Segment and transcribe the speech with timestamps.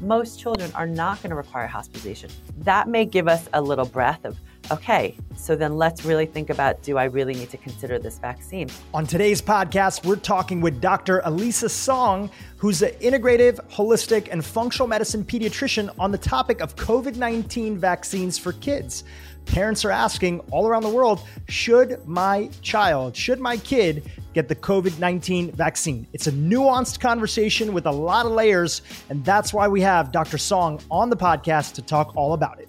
[0.00, 2.30] most children are not going to require hospitalization.
[2.58, 4.36] That may give us a little breath of,
[4.70, 8.68] okay, so then let's really think about do I really need to consider this vaccine?
[8.94, 11.20] On today's podcast, we're talking with Dr.
[11.24, 17.16] Elisa Song, who's an integrative, holistic, and functional medicine pediatrician on the topic of COVID
[17.16, 19.04] 19 vaccines for kids.
[19.48, 24.54] Parents are asking all around the world should my child, should my kid get the
[24.54, 26.06] COVID 19 vaccine?
[26.12, 30.38] It's a nuanced conversation with a lot of layers, and that's why we have Dr.
[30.38, 32.68] Song on the podcast to talk all about it.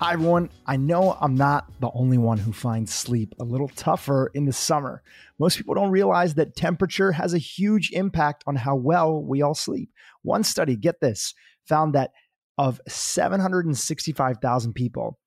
[0.00, 0.50] Hi, everyone.
[0.66, 4.52] I know I'm not the only one who finds sleep a little tougher in the
[4.52, 5.02] summer.
[5.38, 9.54] Most people don't realize that temperature has a huge impact on how well we all
[9.54, 9.90] sleep.
[10.22, 11.34] One study, get this,
[11.66, 12.12] found that
[12.56, 15.18] of 765,000 people,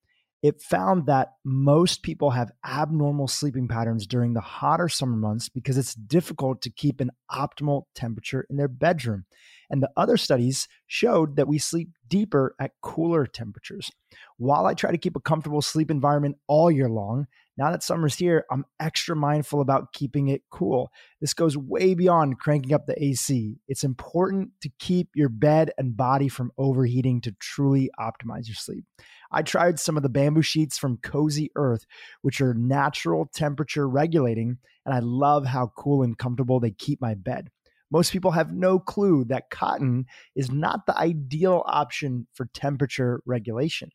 [0.43, 5.77] it found that most people have abnormal sleeping patterns during the hotter summer months because
[5.77, 9.23] it's difficult to keep an optimal temperature in their bedroom.
[9.69, 13.89] And the other studies showed that we sleep deeper at cooler temperatures.
[14.35, 18.15] While I try to keep a comfortable sleep environment all year long, now that summer's
[18.15, 20.89] here, I'm extra mindful about keeping it cool.
[21.21, 23.57] This goes way beyond cranking up the AC.
[23.67, 28.85] It's important to keep your bed and body from overheating to truly optimize your sleep.
[29.31, 31.85] I tried some of the bamboo sheets from Cozy Earth,
[32.21, 37.13] which are natural temperature regulating, and I love how cool and comfortable they keep my
[37.13, 37.49] bed.
[37.91, 43.91] Most people have no clue that cotton is not the ideal option for temperature regulation.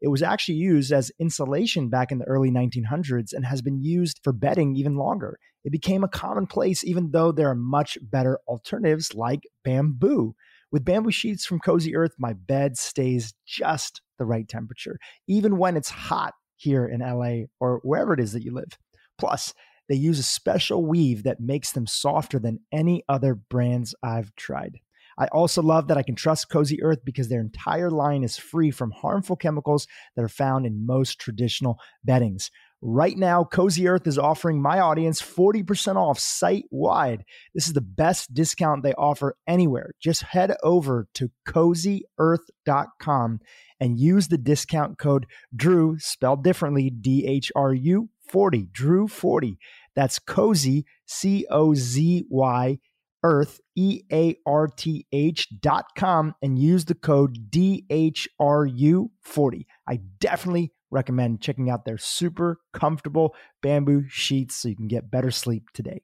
[0.00, 4.20] It was actually used as insulation back in the early 1900s and has been used
[4.24, 5.38] for bedding even longer.
[5.64, 10.34] It became a commonplace, even though there are much better alternatives like bamboo.
[10.72, 15.76] With bamboo sheets from Cozy Earth, my bed stays just the right temperature, even when
[15.76, 18.78] it's hot here in LA or wherever it is that you live.
[19.18, 19.52] Plus,
[19.88, 24.78] they use a special weave that makes them softer than any other brands I've tried.
[25.20, 28.70] I also love that I can trust Cozy Earth because their entire line is free
[28.70, 32.50] from harmful chemicals that are found in most traditional beddings.
[32.82, 37.24] Right now, Cozy Earth is offering my audience 40% off site wide.
[37.54, 39.90] This is the best discount they offer anywhere.
[40.00, 43.40] Just head over to cozyearth.com
[43.78, 49.58] and use the discount code DREW, spelled differently, D H R U 40, DREW 40.
[49.94, 52.78] That's Cozy, C O Z Y,
[53.22, 59.66] Earth, E A R T H dot com, and use the code DHRU40.
[59.86, 65.30] I definitely recommend checking out their super comfortable bamboo sheets so you can get better
[65.30, 66.02] sleep today.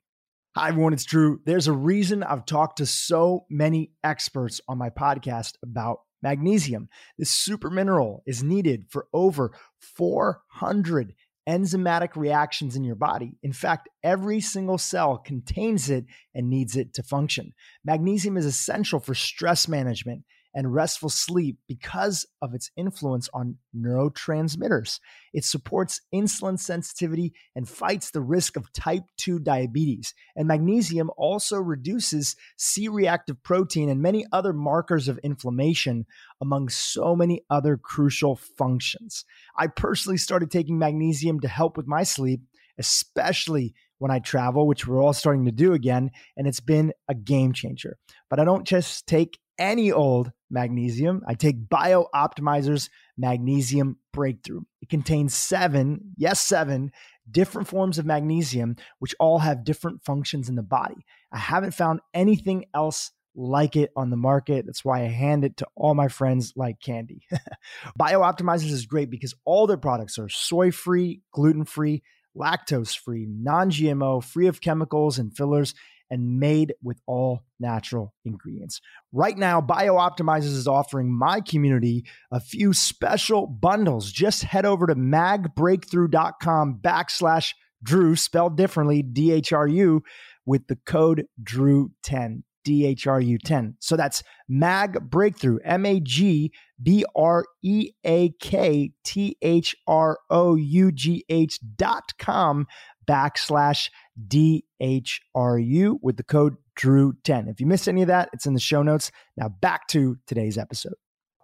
[0.56, 1.36] Hi, everyone, it's Dhru.
[1.44, 6.88] There's a reason I've talked to so many experts on my podcast about magnesium.
[7.18, 11.12] This super mineral is needed for over 400
[11.48, 13.36] enzymatic reactions in your body.
[13.42, 17.52] In fact, every single cell contains it and needs it to function.
[17.84, 20.24] Magnesium is essential for stress management
[20.56, 24.98] and restful sleep because of its influence on neurotransmitters.
[25.34, 30.14] It supports insulin sensitivity and fights the risk of type 2 diabetes.
[30.34, 36.06] And magnesium also reduces C reactive protein and many other markers of inflammation,
[36.40, 39.26] among so many other crucial functions.
[39.58, 42.40] I personally started taking magnesium to help with my sleep,
[42.78, 47.14] especially when I travel, which we're all starting to do again, and it's been a
[47.14, 47.98] game changer.
[48.30, 51.22] But I don't just take any old magnesium.
[51.26, 54.62] I take Bio Optimizer's Magnesium Breakthrough.
[54.80, 56.92] It contains seven, yes, seven
[57.30, 61.04] different forms of magnesium, which all have different functions in the body.
[61.32, 64.64] I haven't found anything else like it on the market.
[64.64, 67.26] That's why I hand it to all my friends like candy.
[67.96, 72.02] Bio Optimizers is great because all their products are soy free, gluten free,
[72.36, 75.74] lactose free, non GMO, free of chemicals and fillers
[76.10, 78.80] and made with all natural ingredients.
[79.12, 84.12] Right now, BioOptimizers is offering my community a few special bundles.
[84.12, 87.52] Just head over to magbreakthrough.com backslash
[87.82, 90.02] Drew, spelled differently, D H R U,
[90.44, 92.42] with the code Drew10.
[92.66, 93.74] DHRU10.
[93.78, 96.52] So that's MAG Breakthrough, M A G
[96.82, 102.66] B R E A K T H R O U G H dot com
[103.06, 103.90] backslash
[104.28, 107.48] DHRU with the code Drew10.
[107.48, 109.10] If you missed any of that, it's in the show notes.
[109.36, 110.94] Now back to today's episode.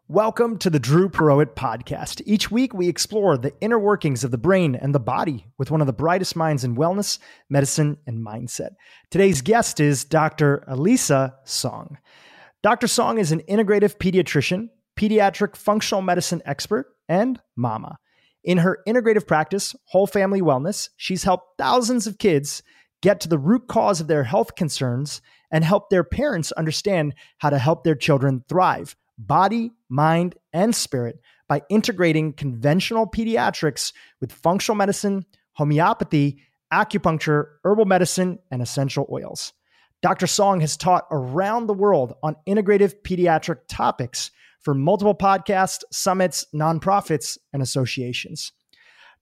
[0.08, 2.20] Welcome to the Dhru Purohit podcast.
[2.26, 5.80] Each week, we explore the inner workings of the brain and the body with one
[5.80, 7.18] of the brightest minds in wellness,
[7.48, 8.70] medicine, and mindset.
[9.10, 10.64] Today's guest is Dr.
[10.66, 11.96] Elisa Song.
[12.62, 12.88] Dr.
[12.88, 17.98] Song is an integrative pediatrician, pediatric functional medicine expert, and mama.
[18.44, 22.62] In her integrative practice, Whole Family Wellness, she's helped thousands of kids
[23.00, 27.50] get to the root cause of their health concerns and help their parents understand how
[27.50, 34.76] to help their children thrive, body, mind, and spirit by integrating conventional pediatrics with functional
[34.76, 36.42] medicine, homeopathy,
[36.72, 39.52] acupuncture, herbal medicine, and essential oils.
[40.00, 40.26] Dr.
[40.26, 44.30] Song has taught around the world on integrative pediatric topics
[44.62, 48.52] for multiple podcasts, summits, nonprofits, and associations.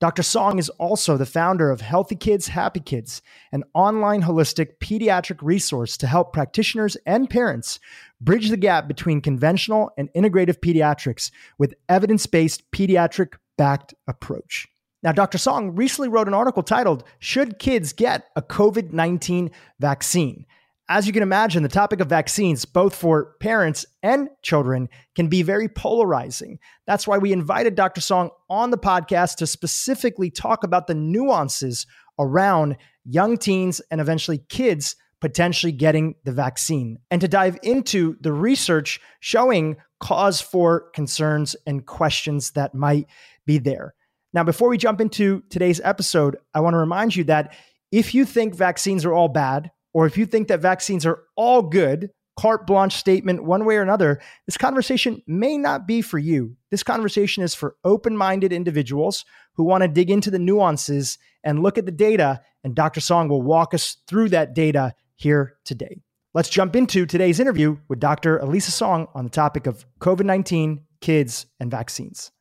[0.01, 0.23] Dr.
[0.23, 3.21] Song is also the founder of Healthy Kids, Happy Kids,
[3.51, 7.79] an online holistic pediatric resource to help practitioners and parents
[8.19, 11.29] bridge the gap between conventional and integrative pediatrics
[11.59, 14.67] with evidence based pediatric backed approach.
[15.03, 15.37] Now, Dr.
[15.37, 20.47] Song recently wrote an article titled, Should Kids Get a COVID 19 Vaccine?
[20.93, 25.41] As you can imagine, the topic of vaccines, both for parents and children, can be
[25.41, 26.59] very polarizing.
[26.85, 28.01] That's why we invited Dr.
[28.01, 31.87] Song on the podcast to specifically talk about the nuances
[32.19, 38.33] around young teens and eventually kids potentially getting the vaccine and to dive into the
[38.33, 43.07] research showing cause for concerns and questions that might
[43.45, 43.93] be there.
[44.33, 47.55] Now, before we jump into today's episode, I want to remind you that
[47.93, 51.61] if you think vaccines are all bad, or if you think that vaccines are all
[51.61, 56.55] good, carte blanche statement, one way or another, this conversation may not be for you.
[56.69, 61.61] This conversation is for open minded individuals who want to dig into the nuances and
[61.61, 62.41] look at the data.
[62.63, 63.01] And Dr.
[63.01, 66.01] Song will walk us through that data here today.
[66.33, 68.37] Let's jump into today's interview with Dr.
[68.37, 72.31] Elisa Song on the topic of COVID 19, kids, and vaccines.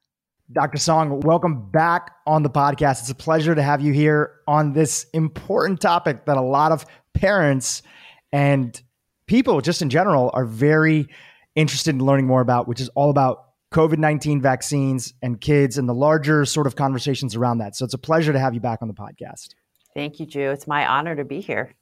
[0.53, 0.79] Dr.
[0.79, 3.03] Song, welcome back on the podcast.
[3.03, 6.85] It's a pleasure to have you here on this important topic that a lot of
[7.15, 7.83] parents
[8.33, 8.81] and
[9.27, 11.09] people just in general are very
[11.55, 15.89] interested in learning more about, which is all about COVID 19 vaccines and kids and
[15.89, 17.77] the larger sort of conversations around that.
[17.77, 19.55] So it's a pleasure to have you back on the podcast.
[19.95, 20.53] Thank you, Dhru.
[20.53, 21.75] It's my honor to be here.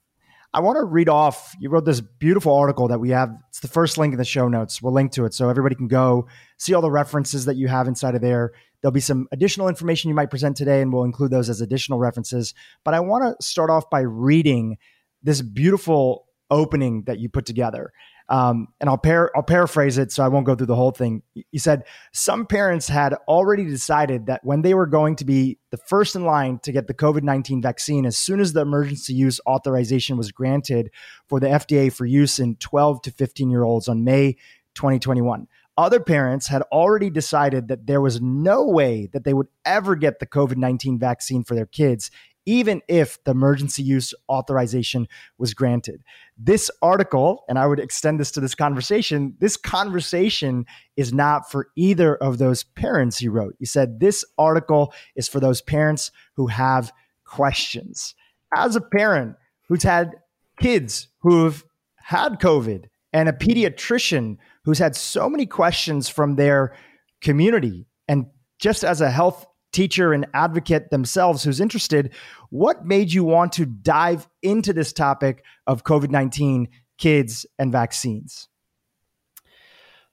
[0.55, 1.55] I want to read off.
[1.61, 3.37] You wrote this beautiful article that we have.
[3.49, 4.81] It's the first link in the show notes.
[4.81, 6.27] We'll link to it so everybody can go
[6.57, 8.53] see all the references that you have inside of there.
[8.81, 11.99] There'll be some additional information you might present today, and we'll include those as additional
[11.99, 12.55] references.
[12.85, 14.79] But I want to start off by reading
[15.23, 17.93] this beautiful opening that you put together.
[18.31, 21.23] Um, and I'll, par- I'll paraphrase it so I won't go through the whole thing.
[21.35, 25.79] You said some parents had already decided that when they were going to be the
[25.79, 29.41] first in line to get the COVID 19 vaccine, as soon as the emergency use
[29.47, 30.91] authorization was granted
[31.27, 34.35] for the FDA for use in 12 to 15 year olds on May
[34.75, 35.47] 2021.
[35.79, 40.19] Other parents had already decided that there was no way that they would ever get
[40.19, 42.11] the COVID 19 vaccine for their kids,
[42.49, 45.07] even if the emergency use authorization
[45.37, 46.03] was granted.
[46.39, 50.65] This article, and I would extend this to this conversation, this conversation
[50.97, 53.55] is not for either of those parents, he wrote.
[53.59, 56.91] He said, This article is for those parents who have
[57.27, 58.15] questions.
[58.57, 59.37] As a parent
[59.69, 60.15] who's had
[60.59, 61.63] kids who've
[61.97, 66.75] had COVID and a pediatrician who's had so many questions from their
[67.21, 68.25] community and
[68.59, 72.13] just as a health teacher and advocate themselves who's interested,
[72.51, 76.69] what made you want to dive into this topic of COVID 19,
[76.99, 78.49] kids, and vaccines?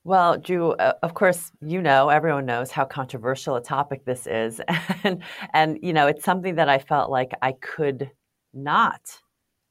[0.05, 4.61] Well, Dhru, of course, you know, everyone knows how controversial a topic this is.
[5.03, 5.23] And,
[5.53, 8.11] and, you know, it's something that I felt like I could
[8.53, 9.01] not,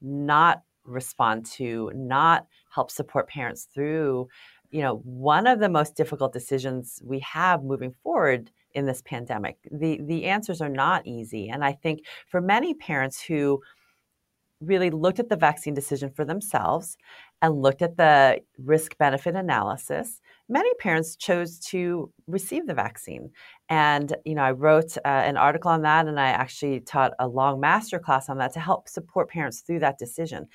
[0.00, 4.28] not respond to, not help support parents through.
[4.70, 9.56] You know, one of the most difficult decisions we have moving forward in this pandemic.
[9.70, 13.60] The the answers are not easy, and I think for many parents who
[14.60, 16.96] really looked at the vaccine decision for themselves
[17.42, 23.30] and looked at the risk benefit analysis many parents chose to receive the vaccine
[23.68, 27.26] and you know i wrote uh, an article on that and i actually taught a
[27.26, 30.46] long master class on that to help support parents through that decision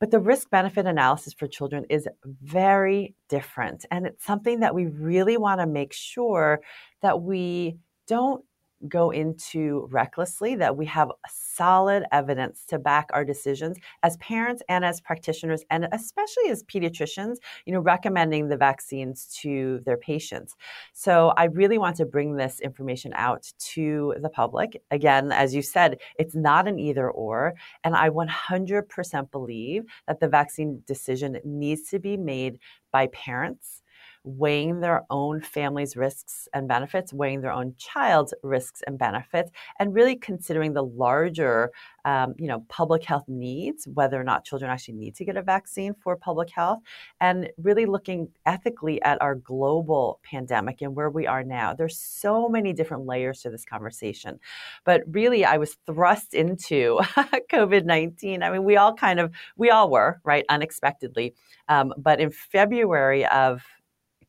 [0.00, 2.08] but the risk benefit analysis for children is
[2.42, 3.84] very different.
[3.90, 6.60] And it's something that we really want to make sure
[7.02, 8.44] that we don't
[8.88, 14.84] go into recklessly, that we have solid evidence to back our decisions as parents and
[14.84, 17.36] as practitioners, and especially as pediatricians,
[17.66, 20.56] you know, recommending the vaccines to their patients.
[20.92, 24.82] So I really want to bring this information out to the public.
[24.90, 27.54] Again, as you said, it's not an either or.
[27.84, 32.58] And I 100% believe that the vaccine decision needs to be made
[32.92, 33.82] by parents
[34.24, 39.94] weighing their own family's risks and benefits, weighing their own child's risks and benefits, and
[39.94, 41.70] really considering the larger,
[42.06, 45.42] um, you know, public health needs, whether or not children actually need to get a
[45.42, 46.80] vaccine for public health,
[47.20, 51.74] and really looking ethically at our global pandemic and where we are now.
[51.74, 54.40] There's so many different layers to this conversation,
[54.84, 56.98] but really, I was thrust into
[57.52, 58.42] COVID 19.
[58.42, 61.34] I mean, we all kind of, we all were, right, unexpectedly.
[61.68, 63.62] Um, but in February of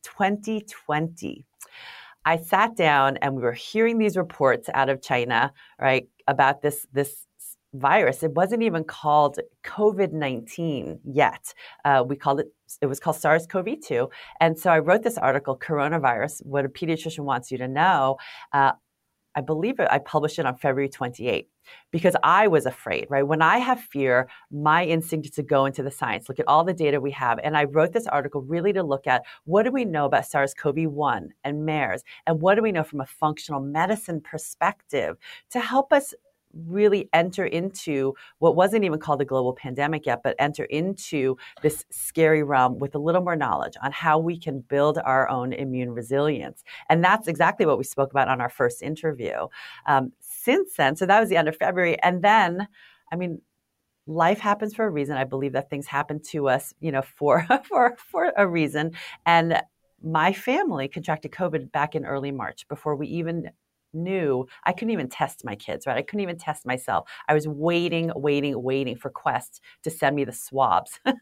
[0.06, 1.44] 2020.
[2.24, 6.86] I sat down and we were hearing these reports out of China, right, about this
[6.92, 7.26] this
[7.74, 8.22] virus.
[8.22, 11.52] It wasn't even called COVID 19 yet.
[11.84, 14.08] Uh, we called it, it was called SARS CoV 2.
[14.40, 18.16] And so I wrote this article, Coronavirus What a Pediatrician Wants You to Know.
[18.52, 18.72] Uh,
[19.36, 21.46] I believe it, I published it on February 28
[21.92, 23.26] because I was afraid, right?
[23.26, 26.64] When I have fear, my instinct is to go into the science, look at all
[26.64, 27.38] the data we have.
[27.44, 30.54] And I wrote this article really to look at what do we know about SARS
[30.54, 35.16] CoV 1 and MERS, and what do we know from a functional medicine perspective
[35.50, 36.14] to help us
[36.66, 41.84] really enter into what wasn't even called a global pandemic yet, but enter into this
[41.90, 45.90] scary realm with a little more knowledge on how we can build our own immune
[45.90, 46.64] resilience.
[46.88, 49.48] And that's exactly what we spoke about on our first interview.
[49.86, 52.00] Um, since then, so that was the end of February.
[52.02, 52.68] And then,
[53.12, 53.40] I mean,
[54.06, 55.16] life happens for a reason.
[55.16, 58.92] I believe that things happen to us, you know, for for for a reason.
[59.24, 59.60] And
[60.02, 63.50] my family contracted COVID back in early March before we even
[63.96, 65.96] knew I couldn't even test my kids, right?
[65.96, 67.08] I couldn't even test myself.
[67.28, 71.00] I was waiting, waiting, waiting for Quest to send me the swabs.
[71.06, 71.12] I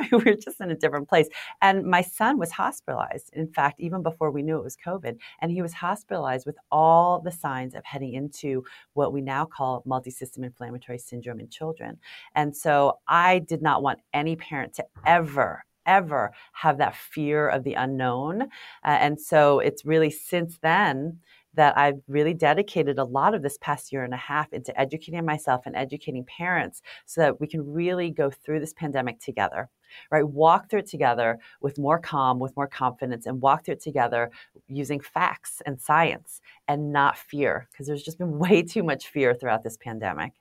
[0.00, 1.28] mean, we were just in a different place.
[1.62, 5.16] And my son was hospitalized, in fact, even before we knew it was COVID.
[5.40, 9.82] And he was hospitalized with all the signs of heading into what we now call
[9.86, 11.98] multisystem inflammatory syndrome in children.
[12.34, 17.64] And so I did not want any parent to ever, ever have that fear of
[17.64, 18.42] the unknown.
[18.42, 18.46] Uh,
[18.84, 21.18] and so it's really since then
[21.58, 25.24] that I've really dedicated a lot of this past year and a half into educating
[25.24, 29.68] myself and educating parents so that we can really go through this pandemic together
[30.10, 30.28] right?
[30.28, 34.30] Walk through it together with more calm, with more confidence, and walk through it together
[34.68, 39.34] using facts and science and not fear, because there's just been way too much fear
[39.34, 40.32] throughout this pandemic.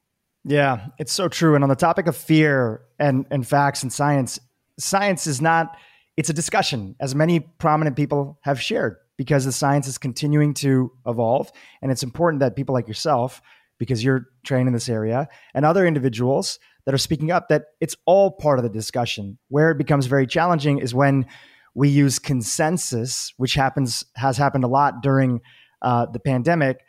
[0.43, 1.55] Yeah, it's so true.
[1.55, 4.37] And on the topic of fear and, and facts and science,
[4.77, 5.77] science is not,
[6.17, 10.91] it's a discussion, as many prominent people have shared because the science is continuing to
[11.05, 11.51] evolve.
[11.81, 13.41] And it's important that people like yourself,
[13.77, 17.95] because you're trained in this area, and other individuals that are speaking up, that it's
[18.05, 19.37] all part of the discussion.
[19.49, 21.25] Where it becomes very challenging is when
[21.73, 25.41] we use consensus, which happens has happened a lot during
[25.81, 26.79] uh, the pandemic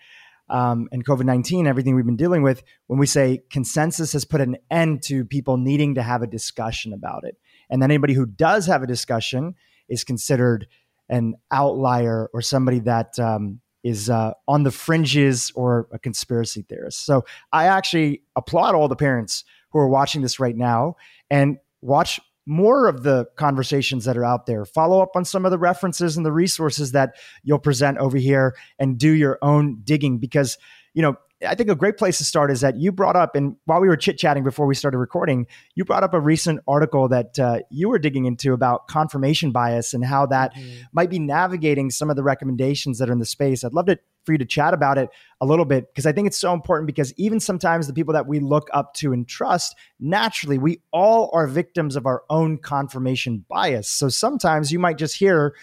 [0.50, 4.40] um, and COVID 19, everything we've been dealing with, when we say consensus has put
[4.40, 7.36] an end to people needing to have a discussion about it.
[7.68, 9.54] And then anybody who does have a discussion
[9.88, 10.66] is considered
[11.08, 17.04] an outlier or somebody that um, is uh, on the fringes or a conspiracy theorist.
[17.06, 20.96] So I actually applaud all the parents who are watching this right now
[21.30, 24.64] and watch more of the conversations that are out there.
[24.64, 28.54] Follow up on some of the references and the resources that you'll present over here
[28.78, 30.56] and do your own digging because,
[30.94, 31.16] you know,
[31.46, 33.88] I think a great place to start is that you brought up, and while we
[33.88, 37.60] were chit chatting before we started recording, you brought up a recent article that uh,
[37.70, 40.82] you were digging into about confirmation bias and how that mm-hmm.
[40.92, 43.62] might be navigating some of the recommendations that are in the space.
[43.62, 45.08] I'd love to for you to chat about it
[45.40, 48.26] a little bit because I think it's so important because even sometimes the people that
[48.26, 53.46] we look up to and trust, naturally, we all are victims of our own confirmation
[53.48, 53.88] bias.
[53.88, 55.54] So sometimes you might just hear,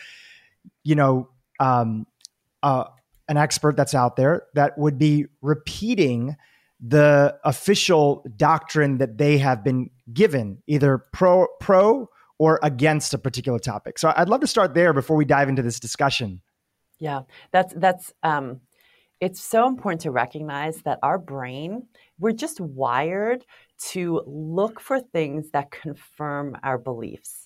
[0.84, 1.30] you know,
[1.60, 2.08] um,
[2.64, 2.86] uh,
[3.28, 6.36] an expert that's out there that would be repeating
[6.80, 13.60] the official doctrine that they have been given, either pro pro or against a particular
[13.60, 13.98] topic.
[13.98, 16.42] So I'd love to start there before we dive into this discussion.
[17.00, 18.62] Yeah, that's that's um,
[19.22, 21.88] it's so important to recognize that our brain
[22.20, 23.46] we're just wired
[23.78, 27.45] to look for things that confirm our beliefs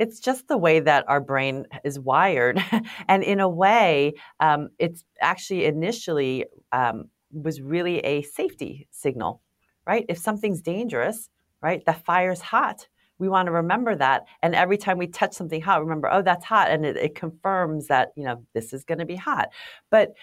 [0.00, 2.58] it's just the way that our brain is wired.
[3.08, 9.42] and in a way, um, it's actually initially um, was really a safety signal,
[9.86, 10.06] right?
[10.08, 11.28] If something's dangerous,
[11.60, 12.88] right, the fire's hot.
[13.18, 14.22] We want to remember that.
[14.42, 16.70] And every time we touch something hot, remember, oh, that's hot.
[16.70, 19.50] And it, it confirms that, you know, this is going to be hot.
[19.90, 20.14] But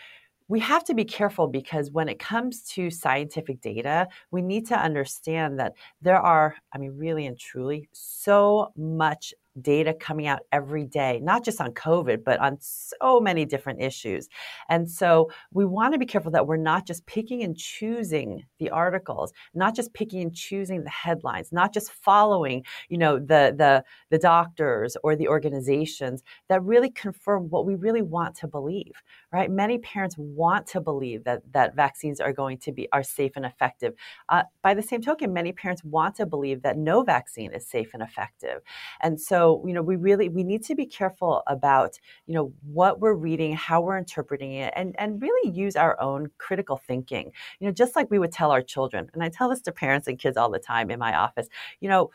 [0.48, 4.76] we have to be careful because when it comes to scientific data, we need to
[4.80, 10.86] understand that there are, I mean, really and truly, so much data coming out every
[10.86, 14.28] day, not just on COVID, but on so many different issues.
[14.70, 18.70] And so we want to be careful that we're not just picking and choosing the
[18.70, 23.84] articles, not just picking and choosing the headlines, not just following, you know, the the
[24.10, 28.94] the doctors or the organizations that really confirm what we really want to believe,
[29.32, 29.50] right?
[29.50, 33.46] Many parents want to believe that that vaccines are going to be are safe and
[33.46, 33.94] effective.
[34.30, 37.94] Uh, by the same token, many parents want to believe that no vaccine is safe
[37.94, 38.62] and effective.
[39.02, 43.00] And so you know we really we need to be careful about you know what
[43.00, 47.68] we're reading how we're interpreting it and and really use our own critical thinking you
[47.68, 50.20] know just like we would tell our children and i tell this to parents and
[50.20, 51.48] kids all the time in my office
[51.80, 52.10] you know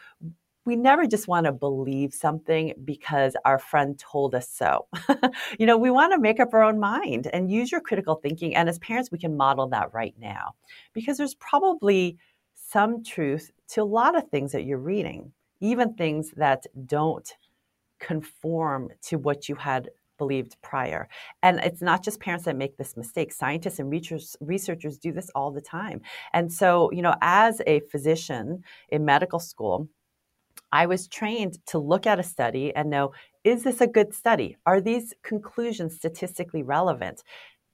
[0.65, 4.87] we never just want to believe something because our friend told us so.
[5.59, 8.55] you know, we want to make up our own mind and use your critical thinking.
[8.55, 10.55] And as parents, we can model that right now
[10.93, 12.17] because there's probably
[12.55, 17.35] some truth to a lot of things that you're reading, even things that don't
[17.99, 19.89] conform to what you had
[20.19, 21.09] believed prior.
[21.43, 23.33] And it's not just parents that make this mistake.
[23.33, 23.91] Scientists and
[24.41, 26.01] researchers do this all the time.
[26.33, 29.89] And so, you know, as a physician in medical school,
[30.71, 33.13] I was trained to look at a study and know
[33.45, 34.57] is this a good study?
[34.67, 37.25] Are these conclusions statistically relevant?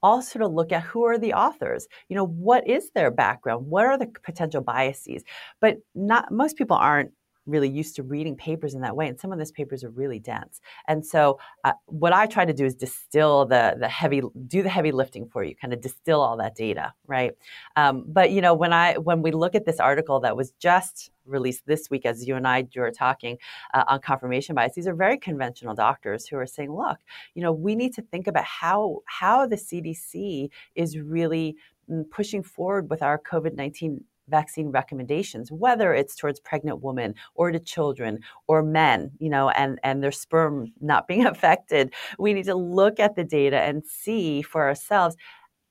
[0.02, 3.66] Also, to look at who are the authors, you know, what is their background?
[3.66, 5.24] What are the potential biases?
[5.60, 7.12] But not most people aren't
[7.48, 10.18] really used to reading papers in that way and some of those papers are really
[10.18, 10.60] dense.
[10.86, 14.68] And so uh, what i try to do is distill the the heavy do the
[14.68, 17.32] heavy lifting for you kind of distill all that data right?
[17.76, 21.10] Um, but you know when i when we look at this article that was just
[21.28, 23.36] released this week as you and i were talking
[23.74, 26.98] uh, on confirmation bias these are very conventional doctors who are saying look
[27.34, 31.56] you know we need to think about how how the cdc is really
[31.90, 37.58] mm, pushing forward with our covid-19 vaccine recommendations, whether it's towards pregnant women or to
[37.58, 41.92] children or men, you know, and, and their sperm not being affected.
[42.18, 45.16] We need to look at the data and see for ourselves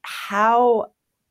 [0.02, 0.88] how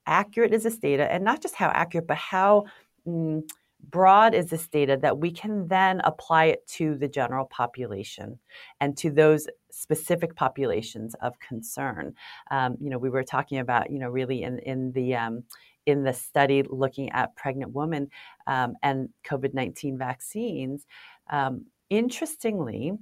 [0.07, 2.65] accurate is this data and not just how accurate, but how
[3.07, 3.43] mm,
[3.91, 8.39] broad is this data that we can then apply it to the general population
[8.81, 12.15] and to those specific populations of concern.
[12.51, 15.45] Um, you know, we were talking about, you know, really in, in the um,
[15.87, 18.09] in the study looking at pregnant women
[18.47, 20.87] um, and COVID 19 vaccines,
[21.31, 22.93] um, interestingly,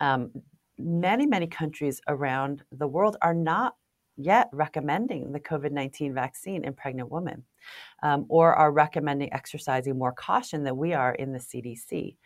[0.00, 0.30] um,
[0.78, 3.74] many, many countries around the world are not
[4.16, 7.44] yet recommending the COVID 19 vaccine in pregnant women
[8.02, 12.16] um, or are recommending exercising more caution than we are in the CDC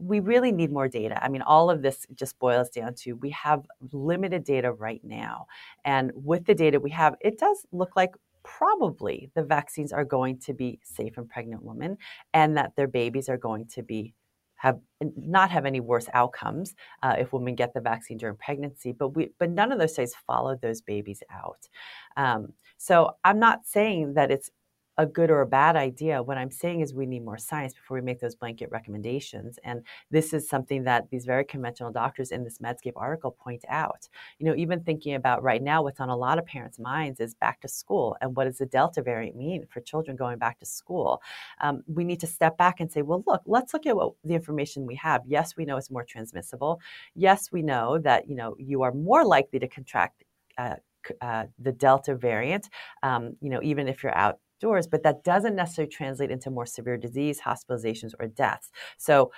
[0.00, 1.22] we really need more data.
[1.22, 5.46] I mean, all of this just boils down to we have limited data right now.
[5.84, 10.38] And with the data we have, it does look like probably the vaccines are going
[10.38, 11.96] to be safe in pregnant women
[12.34, 14.14] and that their babies are going to be
[14.56, 14.78] have
[15.16, 19.30] not have any worse outcomes uh, if women get the vaccine during pregnancy but we
[19.38, 21.68] but none of those studies followed those babies out.
[22.16, 24.50] Um, so i'm not saying that it's
[25.00, 26.22] a good or a bad idea.
[26.22, 29.58] What I'm saying is we need more science before we make those blanket recommendations.
[29.64, 34.06] And this is something that these very conventional doctors in this Medscape article point out.
[34.38, 37.34] You know, even thinking about right now, what's on a lot of parents' minds is
[37.34, 40.66] back to school and what does the Delta variant mean for children going back to
[40.66, 41.22] school?
[41.62, 44.34] Um, we need to step back and say, well, look, let's look at what the
[44.34, 45.22] information we have.
[45.26, 46.78] Yes, we know it's more transmissible.
[47.14, 50.24] Yes, we know that you know you are more likely to contract.
[50.58, 50.74] Uh,
[51.22, 52.68] uh, the Delta variant,
[53.02, 56.66] um, you know, even if you're out doors, but that doesn't necessarily translate into more
[56.66, 58.70] severe disease, hospitalizations, or deaths.
[58.98, 59.32] So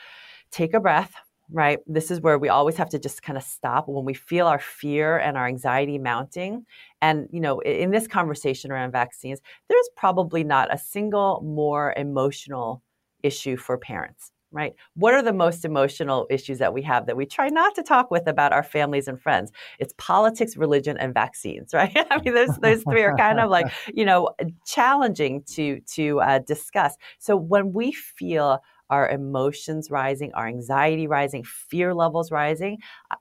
[0.50, 1.14] take a breath,
[1.50, 1.78] right?
[1.86, 4.58] This is where we always have to just kind of stop when we feel our
[4.58, 6.66] fear and our anxiety mounting.
[7.00, 12.82] And, you know, in this conversation around vaccines, there's probably not a single more emotional
[13.22, 14.74] issue for parents right?
[14.94, 18.10] What are the most emotional issues that we have that we try not to talk
[18.10, 19.50] with about our families and friends?
[19.78, 21.96] It's politics, religion, and vaccines, right?
[22.10, 24.30] I mean, those those three are kind of like you know
[24.66, 26.94] challenging to to uh, discuss.
[27.18, 28.60] So when we feel
[28.90, 32.78] our emotions rising, our anxiety rising, fear levels rising,
[33.10, 33.16] uh,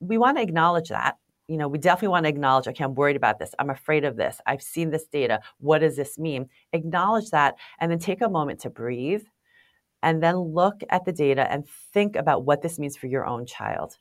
[0.00, 1.16] we want to acknowledge that
[1.48, 3.54] you know, we definitely want to acknowledge, okay, I'm worried about this.
[3.60, 4.40] I'm afraid of this.
[4.46, 5.38] I've seen this data.
[5.58, 6.48] What does this mean?
[6.72, 9.22] Acknowledge that and then take a moment to breathe
[10.02, 13.46] and then look at the data and think about what this means for your own
[13.46, 13.96] child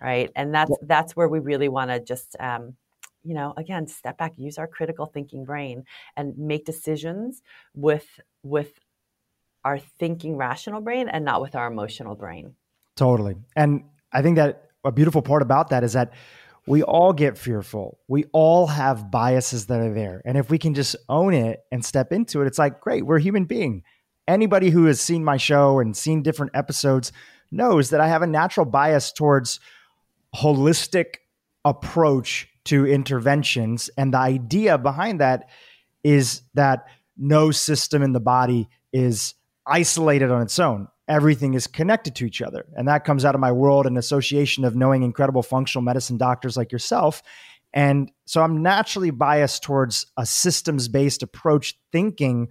[0.00, 0.30] right?
[0.34, 2.74] And that's that's where we really want to just um,
[3.22, 5.84] you know again step back use our critical thinking brain
[6.16, 7.42] and make decisions
[7.74, 8.06] with
[8.42, 8.78] with
[9.64, 12.54] our thinking rational brain and not with our emotional brain.
[12.96, 13.36] Totally.
[13.54, 16.12] And i think that a beautiful part about that is that
[16.66, 17.98] we all get fearful.
[18.06, 20.20] We all have biases that are there.
[20.24, 23.16] And if we can just own it and step into it, it's like, great, we're
[23.16, 23.82] a human being
[24.30, 27.12] anybody who has seen my show and seen different episodes
[27.50, 29.60] knows that I have a natural bias towards
[30.34, 31.16] holistic
[31.64, 33.90] approach to interventions.
[33.96, 35.48] And the idea behind that
[36.04, 39.34] is that no system in the body is
[39.66, 40.88] isolated on its own.
[41.08, 42.66] Everything is connected to each other.
[42.76, 46.56] And that comes out of my world and association of knowing incredible functional medicine doctors
[46.56, 47.22] like yourself.
[47.72, 52.48] And so i'm naturally biased towards a systems based approach thinking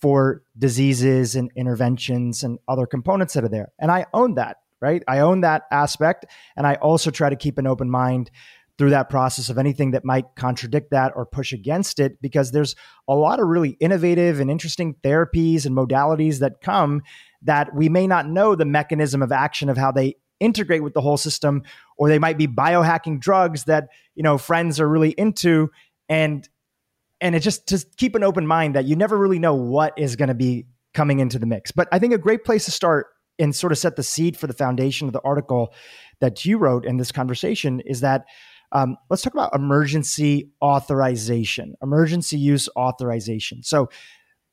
[0.00, 3.72] for diseases and interventions and other components that are there.
[3.78, 5.02] And I own that, right?
[5.06, 6.26] I own that aspect.
[6.56, 8.30] And I also try to keep an open mind
[8.78, 12.74] through that process of anything that might contradict that or push against it, because there's
[13.08, 17.02] a lot of really innovative and interesting therapies and modalities that come
[17.42, 21.02] that we may not know the mechanism of action of how they integrate with the
[21.02, 21.62] whole system,
[21.98, 25.70] or they might be biohacking drugs that you know friends are really into,
[26.08, 26.48] and
[27.20, 30.16] and it just to keep an open mind that you never really know what is
[30.16, 31.70] going to be coming into the mix.
[31.70, 34.46] But I think a great place to start and sort of set the seed for
[34.46, 35.72] the foundation of the article
[36.20, 38.24] that you wrote in this conversation is that
[38.72, 43.62] um, let's talk about emergency authorization, emergency use authorization.
[43.62, 43.88] So,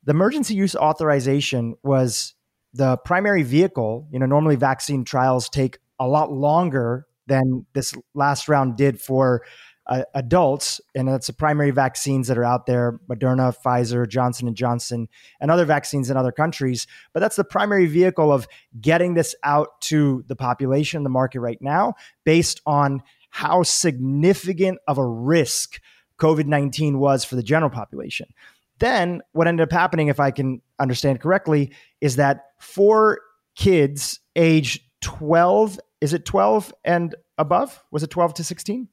[0.04, 2.34] the emergency use authorization was
[2.72, 4.08] the primary vehicle.
[4.10, 9.42] You know, normally vaccine trials take a lot longer than this last round did for
[9.88, 14.56] uh, adults, and that's the primary vaccines that are out there: Moderna, Pfizer, Johnson and
[14.56, 15.08] Johnson,
[15.40, 16.86] and other vaccines in other countries.
[17.12, 18.46] But that's the primary vehicle of
[18.80, 24.98] getting this out to the population, the market right now, based on how significant of
[24.98, 25.80] a risk
[26.18, 28.28] COVID nineteen was for the general population.
[28.78, 33.20] Then, what ended up happening, if I can understand correctly, is that for
[33.56, 37.82] kids age 12, is it 12 and above?
[37.90, 38.88] Was it 12 to 16?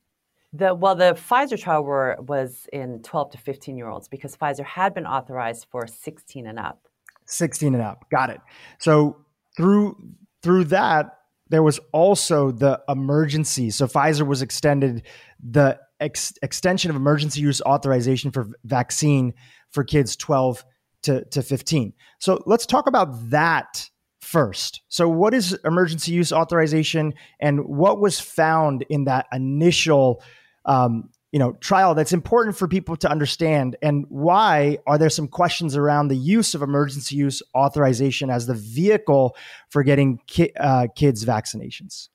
[0.58, 4.64] The, well, the Pfizer trial were, was in 12 to 15 year olds because Pfizer
[4.64, 6.88] had been authorized for 16 and up.
[7.26, 8.06] 16 and up.
[8.10, 8.42] Got it.
[8.80, 9.18] So
[9.58, 9.98] through
[10.44, 11.18] through that,
[11.50, 13.72] there was also the emergency.
[13.72, 15.04] So Pfizer was extended
[15.44, 19.34] the ex- extension of emergency use authorization for vaccine
[19.72, 20.64] for kids 12
[21.04, 21.94] to, to 15.
[22.20, 23.90] So let's talk about that
[24.22, 24.82] first.
[24.88, 30.22] So, what is emergency use authorization, and what was found in that initial
[30.66, 35.28] um, you know trial that's important for people to understand and why are there some
[35.28, 39.36] questions around the use of emergency use authorization as the vehicle
[39.70, 42.08] for getting ki- uh, kids vaccinations?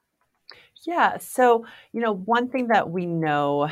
[0.87, 3.69] Yeah so you know one thing that we know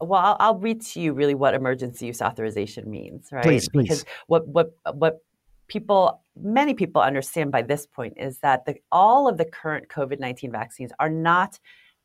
[0.00, 3.42] well I'll, I'll read to you really what emergency use authorization means right?
[3.42, 3.82] Please, please.
[3.82, 5.22] because what what what
[5.66, 10.52] people many people understand by this point is that the, all of the current covid-19
[10.52, 11.58] vaccines are not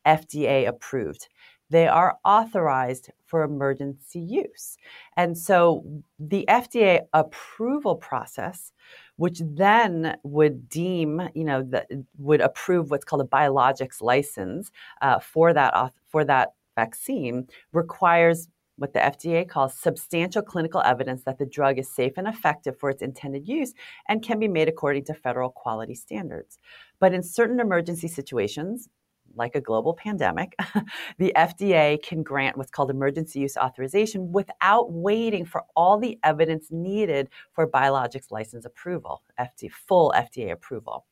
[0.04, 1.28] fda approved
[1.74, 4.76] they are authorized for emergency use.
[5.16, 5.84] And so
[6.20, 8.70] the FDA approval process,
[9.16, 14.70] which then would deem, you know, that would approve what's called a biologics license
[15.02, 21.38] uh, for that for that vaccine, requires what the FDA calls substantial clinical evidence that
[21.38, 23.72] the drug is safe and effective for its intended use
[24.08, 26.58] and can be made according to federal quality standards.
[27.00, 28.88] But in certain emergency situations,
[29.36, 30.54] like a global pandemic,
[31.18, 36.68] the FDA can grant what's called emergency use authorization without waiting for all the evidence
[36.70, 41.06] needed for biologics license approval, FDA, full FDA approval.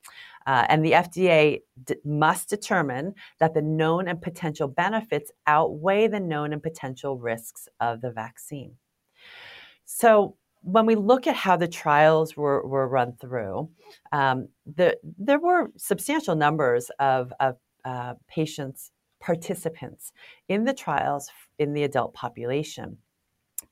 [0.46, 6.20] Uh, and the FDA d- must determine that the known and potential benefits outweigh the
[6.20, 8.74] known and potential risks of the vaccine.
[9.84, 13.68] So, when we look at how the trials were, were run through,
[14.12, 18.90] um, the, there were substantial numbers of, of uh, patients,
[19.20, 20.12] participants
[20.48, 22.98] in the trials in the adult population.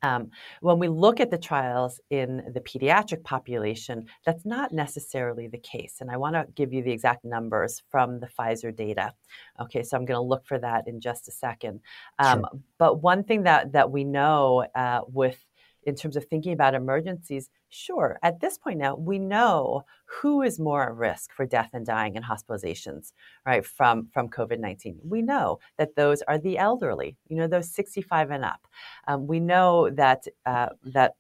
[0.03, 5.59] Um, when we look at the trials in the pediatric population, that's not necessarily the
[5.59, 5.97] case.
[6.01, 9.13] And I want to give you the exact numbers from the Pfizer data.
[9.61, 11.81] Okay, so I'm going to look for that in just a second.
[12.19, 12.61] Um, sure.
[12.79, 15.45] But one thing that, that we know uh, with
[15.85, 20.59] in terms of thinking about emergencies, sure, at this point now, we know who is
[20.59, 23.13] more at risk for death and dying and hospitalizations,
[23.47, 25.01] right, from, from COVID 19.
[25.05, 28.67] We know that those are the elderly, you know, those 65 and up.
[29.09, 31.15] Um, we know that, uh, that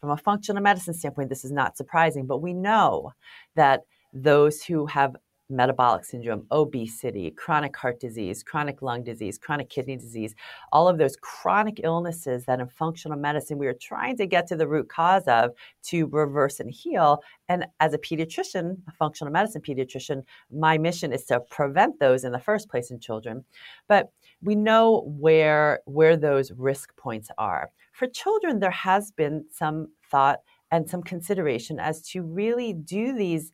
[0.00, 3.12] from a functional medicine standpoint, this is not surprising, but we know
[3.54, 5.16] that those who have
[5.52, 10.34] metabolic syndrome, obesity, chronic heart disease, chronic lung disease, chronic kidney disease,
[10.72, 14.56] all of those chronic illnesses that in functional medicine we are trying to get to
[14.56, 17.22] the root cause of to reverse and heal.
[17.48, 22.32] And as a pediatrician, a functional medicine pediatrician, my mission is to prevent those in
[22.32, 23.44] the first place in children.
[23.88, 24.10] But
[24.42, 27.70] we know where where those risk points are.
[27.92, 33.52] For children, there has been some thought and some consideration as to really do these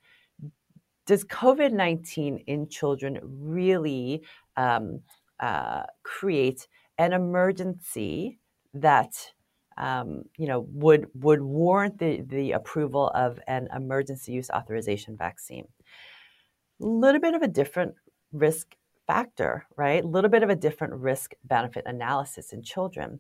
[1.09, 4.23] does COVID 19 in children really
[4.59, 5.01] um,
[5.41, 6.69] uh, create
[6.99, 8.39] an emergency
[8.75, 9.15] that
[9.79, 15.67] um, you know would would warrant the, the approval of an emergency use authorization vaccine?
[16.83, 17.95] A little bit of a different
[18.33, 18.75] risk
[19.09, 20.05] factor, right?
[20.05, 23.19] A little bit of a different risk benefit analysis in children.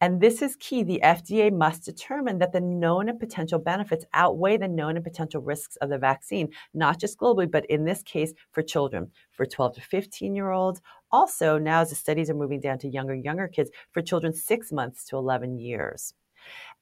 [0.00, 0.82] And this is key.
[0.82, 5.40] The FDA must determine that the known and potential benefits outweigh the known and potential
[5.40, 9.76] risks of the vaccine, not just globally, but in this case for children, for 12
[9.76, 13.46] to 15 year olds, also now as the studies are moving down to younger, younger
[13.46, 16.14] kids for children six months to 11 years.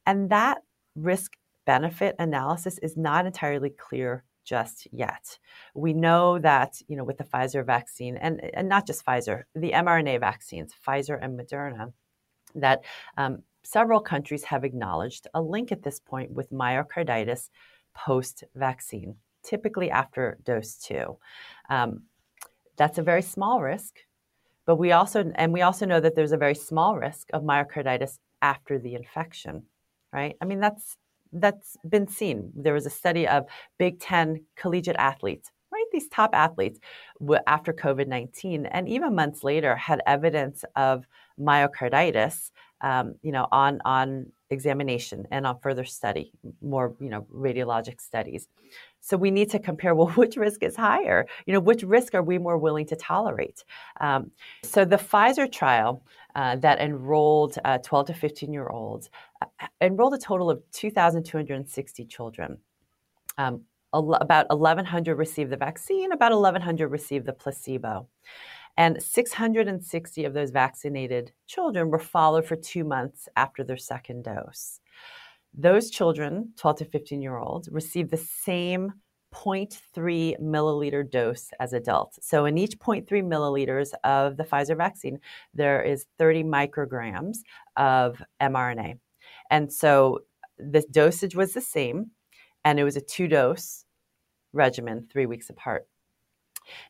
[0.07, 0.63] And that
[0.97, 5.39] risk benefit analysis is not entirely clear just yet.
[5.75, 9.73] We know that, you know, with the Pfizer vaccine and, and not just Pfizer, the
[9.73, 11.93] mRNA vaccines, Pfizer and Moderna,
[12.55, 12.85] that
[13.19, 17.51] um, several countries have acknowledged a link at this point with myocarditis
[17.95, 21.19] post vaccine, typically after dose two.
[21.69, 22.05] Um,
[22.77, 23.97] that's a very small risk,
[24.67, 28.19] but we also, and we also know that there's a very small risk of myocarditis
[28.43, 29.65] after the infection,
[30.13, 30.37] right?
[30.41, 30.97] I mean, that's
[31.41, 32.53] that's been seen.
[32.55, 33.45] There was a study of
[33.79, 35.85] Big Ten collegiate athletes, right?
[35.93, 36.81] These top athletes
[37.47, 41.07] after COVID 19, and even months later had evidence of
[41.39, 48.01] myocarditis, um, you know, on, on examination and on further study, more, you know, radiologic
[48.01, 48.49] studies.
[49.01, 51.27] So we need to compare, well, which risk is higher?
[51.47, 53.65] You know, which risk are we more willing to tolerate?
[54.01, 54.31] Um,
[54.63, 56.03] so the Pfizer trial
[56.35, 59.09] uh, that enrolled uh, 12 to 15 year olds
[59.81, 62.59] enrolled a total of 2,260 children.
[63.39, 68.09] Um, about 1,100 received the vaccine, about 1,100 received the placebo.
[68.77, 74.81] And 660 of those vaccinated children were followed for two months after their second dose.
[75.55, 78.93] Those children, 12 to 15 year olds, received the same
[79.35, 82.19] 0.3 milliliter dose as adults.
[82.23, 85.19] So, in each 0.3 milliliters of the Pfizer vaccine,
[85.55, 87.39] there is 30 micrograms
[87.77, 88.99] of mRNA.
[89.51, 90.21] And so,
[90.59, 92.13] the dosage was the same,
[92.65, 93.85] and it was a two dose
[94.53, 95.87] regimen, three weeks apart.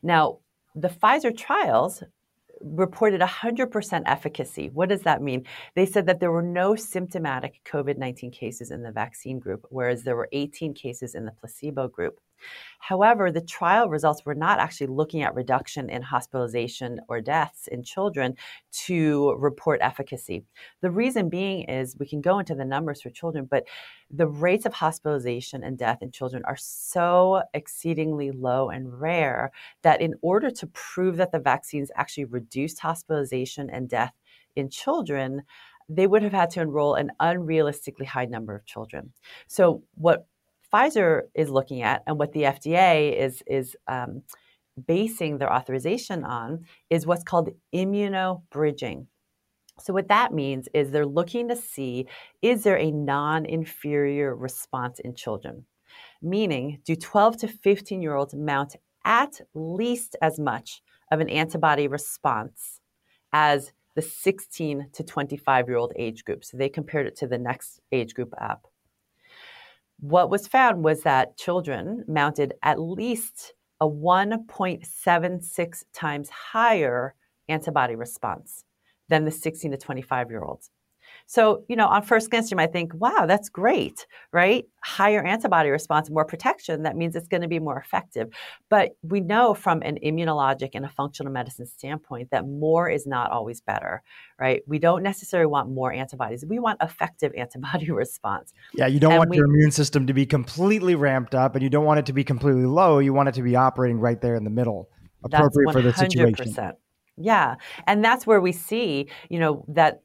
[0.01, 0.39] Now,
[0.75, 2.03] the Pfizer trials
[2.61, 4.69] reported 100% efficacy.
[4.69, 5.45] What does that mean?
[5.75, 10.03] They said that there were no symptomatic COVID 19 cases in the vaccine group, whereas
[10.03, 12.19] there were 18 cases in the placebo group.
[12.79, 17.83] However, the trial results were not actually looking at reduction in hospitalization or deaths in
[17.83, 18.35] children
[18.85, 20.45] to report efficacy.
[20.81, 23.65] The reason being is we can go into the numbers for children, but
[24.09, 30.01] the rates of hospitalization and death in children are so exceedingly low and rare that
[30.01, 34.13] in order to prove that the vaccines actually reduced hospitalization and death
[34.55, 35.43] in children,
[35.89, 39.13] they would have had to enroll an unrealistically high number of children.
[39.47, 40.27] So, what
[40.73, 44.23] Pfizer is looking at and what the FDA is is um,
[44.85, 49.07] basing their authorization on is what's called immunobridging.
[49.79, 52.07] So what that means is they're looking to see
[52.41, 55.65] is there a non-inferior response in children?
[56.21, 58.75] Meaning, do 12 to 15 year olds mount
[59.05, 62.81] at least as much of an antibody response
[63.31, 66.43] as the 16 to 25 year old age group.
[66.43, 68.67] So they compared it to the next age group up
[69.99, 77.15] what was found was that children mounted at least a 1.76 times higher
[77.49, 78.63] antibody response
[79.09, 80.69] than the 16 to 25 year olds.
[81.29, 84.65] So, you know, on first glance, you might think, wow, that's great, right?
[84.81, 86.83] Higher antibody response, more protection.
[86.83, 88.29] That means it's going to be more effective.
[88.69, 93.29] But we know from an immunologic and a functional medicine standpoint that more is not
[93.31, 94.01] always better,
[94.39, 94.61] right?
[94.67, 96.45] We don't necessarily want more antibodies.
[96.47, 98.53] We want effective antibody response.
[98.73, 101.61] Yeah, you don't and want we, your immune system to be completely ramped up and
[101.61, 102.99] you don't want it to be completely low.
[102.99, 104.89] You want it to be operating right there in the middle,
[105.25, 106.55] appropriate for the situation.
[107.17, 107.55] Yeah.
[107.87, 110.03] And that's where we see, you know, that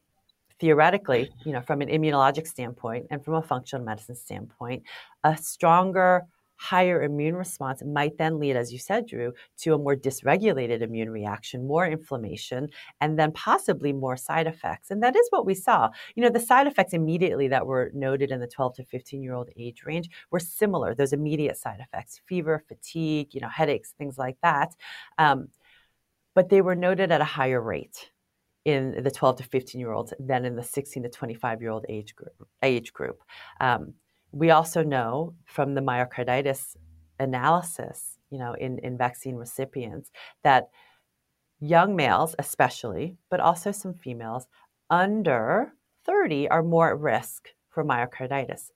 [0.63, 4.81] theoretically, you know, from an immunologic standpoint and from a functional medicine standpoint,
[5.25, 6.23] a stronger,
[6.55, 11.11] higher immune response might then lead, as you said, Dhru, to a more dysregulated immune
[11.11, 12.69] reaction, more inflammation,
[13.01, 14.93] and then possibly more side effects.
[14.93, 15.91] And that is what we saw.
[16.15, 19.35] You know, the side effects immediately that were noted in the 12 to 15 year
[19.35, 20.95] old age range were similar.
[20.95, 24.77] Those immediate side effects, fever, fatigue, you know, headaches, things like that.
[25.19, 25.49] Um,
[26.37, 28.12] but they were noted at a higher rate
[28.65, 31.85] in the 12 to 15 year olds than in the 16 to 25 year old
[31.89, 32.49] age group.
[32.63, 33.23] Age group.
[33.61, 33.95] Um,
[34.33, 36.77] we also know from the myocarditis
[37.19, 40.11] analysis, you know, in, in vaccine recipients,
[40.43, 40.71] that
[41.61, 44.47] young males, especially, but also some females
[44.91, 45.73] under
[46.05, 48.71] 30 are more at risk for myocarditis.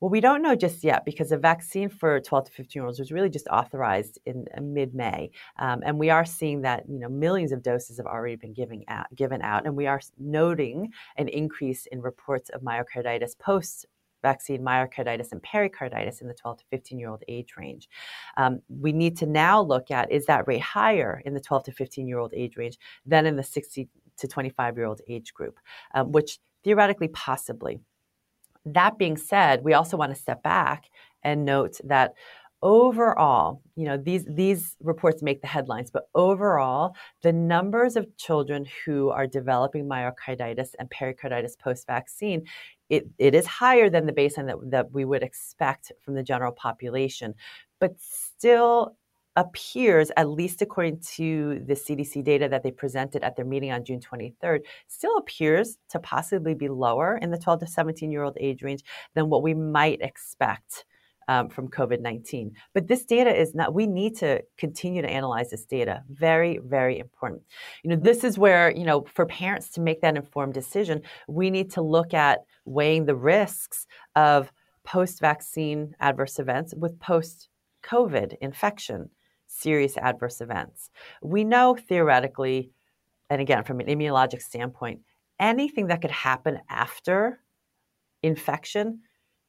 [0.00, 2.98] Well, we don't know just yet because the vaccine for 12 to 15 year olds
[2.98, 5.30] was really just authorized in uh, mid May.
[5.58, 8.84] Um, and we are seeing that you know millions of doses have already been giving
[8.88, 9.66] out, given out.
[9.66, 13.86] And we are noting an increase in reports of myocarditis post
[14.22, 17.88] vaccine myocarditis and pericarditis in the 12 to 15 year old age range.
[18.36, 21.72] Um, we need to now look at is that rate higher in the 12 to
[21.72, 25.58] 15 year old age range than in the 60 to 25 year old age group,
[25.94, 27.80] um, which theoretically possibly.
[28.64, 30.84] That being said, we also want to step back
[31.22, 32.14] and note that
[32.62, 38.66] overall, you know, these these reports make the headlines, but overall, the numbers of children
[38.84, 42.44] who are developing myocarditis and pericarditis post-vaccine,
[42.88, 46.52] it, it is higher than the baseline that, that we would expect from the general
[46.52, 47.34] population,
[47.78, 48.96] but still
[49.40, 53.84] appears, at least according to the CDC data that they presented at their meeting on
[53.84, 58.36] June 23rd, still appears to possibly be lower in the 12 to 17 year old
[58.38, 58.82] age range
[59.14, 60.84] than what we might expect
[61.28, 62.52] um, from COVID 19.
[62.74, 66.02] But this data is not, we need to continue to analyze this data.
[66.10, 67.42] Very, very important.
[67.82, 71.48] You know, this is where, you know, for parents to make that informed decision, we
[71.50, 74.52] need to look at weighing the risks of
[74.84, 77.48] post vaccine adverse events with post
[77.84, 79.08] COVID infection,
[79.60, 80.90] serious adverse events.
[81.22, 82.70] We know theoretically,
[83.28, 85.00] and again, from an immunologic standpoint,
[85.38, 87.40] anything that could happen after
[88.22, 89.00] infection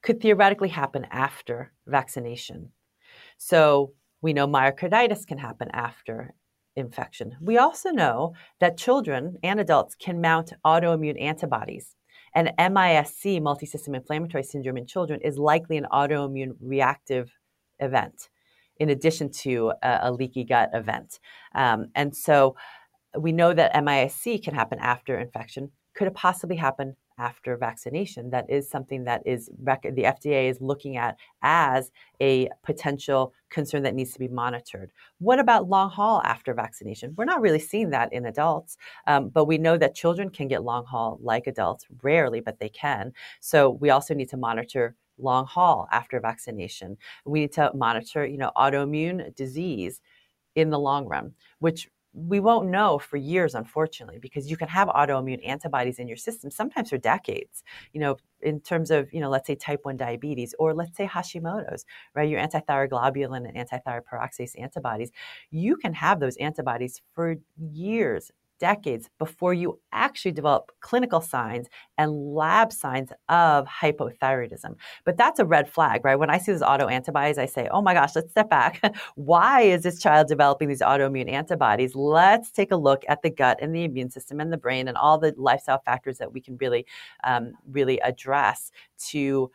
[0.02, 2.72] could theoretically happen after vaccination.
[3.38, 6.34] So we know myocarditis can happen after
[6.76, 7.36] infection.
[7.42, 11.96] We also know that children and adults can mount autoimmune antibodies.
[12.34, 17.30] And MISC, multisystem inflammatory syndrome in children, is likely an autoimmune reactive
[17.80, 18.30] event
[18.82, 21.20] in addition to a, a leaky gut event.
[21.54, 22.56] Um, and so
[23.18, 25.72] we know that MISC can happen after infection.
[25.94, 28.32] Could it possibly happen after vaccination.
[28.32, 33.94] That is something that is the FDA is looking at as a potential concern that
[33.94, 34.92] needs to be monitored.
[35.20, 37.14] What about long haul after vaccination?
[37.16, 40.64] We're not really seeing that in adults, um, but we know that children can get
[40.64, 43.14] long haul like adults, rarely, but they can.
[43.40, 46.98] So we also need to monitor long haul after vaccination.
[47.26, 50.02] We need to monitor, you know, autoimmune disease
[50.56, 54.90] in the long run, which we won't know for years, unfortunately, because you can have
[54.90, 57.64] autoimmune antibodies in your system sometimes for decades.
[57.94, 61.08] You know, in terms of, you know, let's say type 1 diabetes or let's say
[61.08, 62.28] Hashimoto's, right?
[62.28, 65.12] Your antithyroglobulin and antithyroid peroxidase antibodies,
[65.52, 68.30] you can have those antibodies for years,
[68.62, 74.76] decades before you actually develop clinical signs and lab signs of hypothyroidism.
[75.04, 76.16] But that's a red flag, right?
[76.16, 78.96] When I see those auto antibodies, I say, oh my gosh, let's step back.
[79.16, 81.96] Why is this child developing these autoimmune antibodies?
[81.96, 84.96] Let's take a look at the gut and the immune system and the brain and
[84.96, 86.86] all the lifestyle factors that we can really,
[87.24, 88.72] um, really address
[89.10, 89.52] to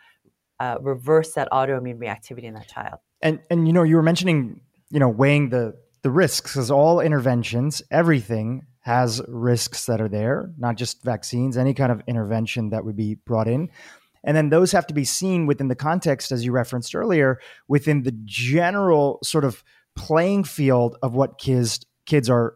[0.58, 2.98] uh, reverse that autoimmune reactivity in that child.
[3.22, 7.00] And and you know, you were mentioning, you know, weighing the the risks because all
[7.00, 12.84] interventions, everything has risks that are there, not just vaccines, any kind of intervention that
[12.84, 13.68] would be brought in.
[14.22, 18.04] And then those have to be seen within the context, as you referenced earlier, within
[18.04, 19.64] the general sort of
[19.96, 22.54] playing field of what kids kids are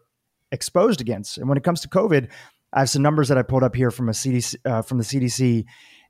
[0.53, 1.37] exposed against.
[1.37, 2.29] And when it comes to COVID,
[2.73, 5.05] I have some numbers that I pulled up here from a CDC uh, from the
[5.05, 5.65] CDC,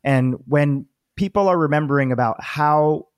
[0.05, 0.85] and when
[1.17, 3.09] people are remembering about how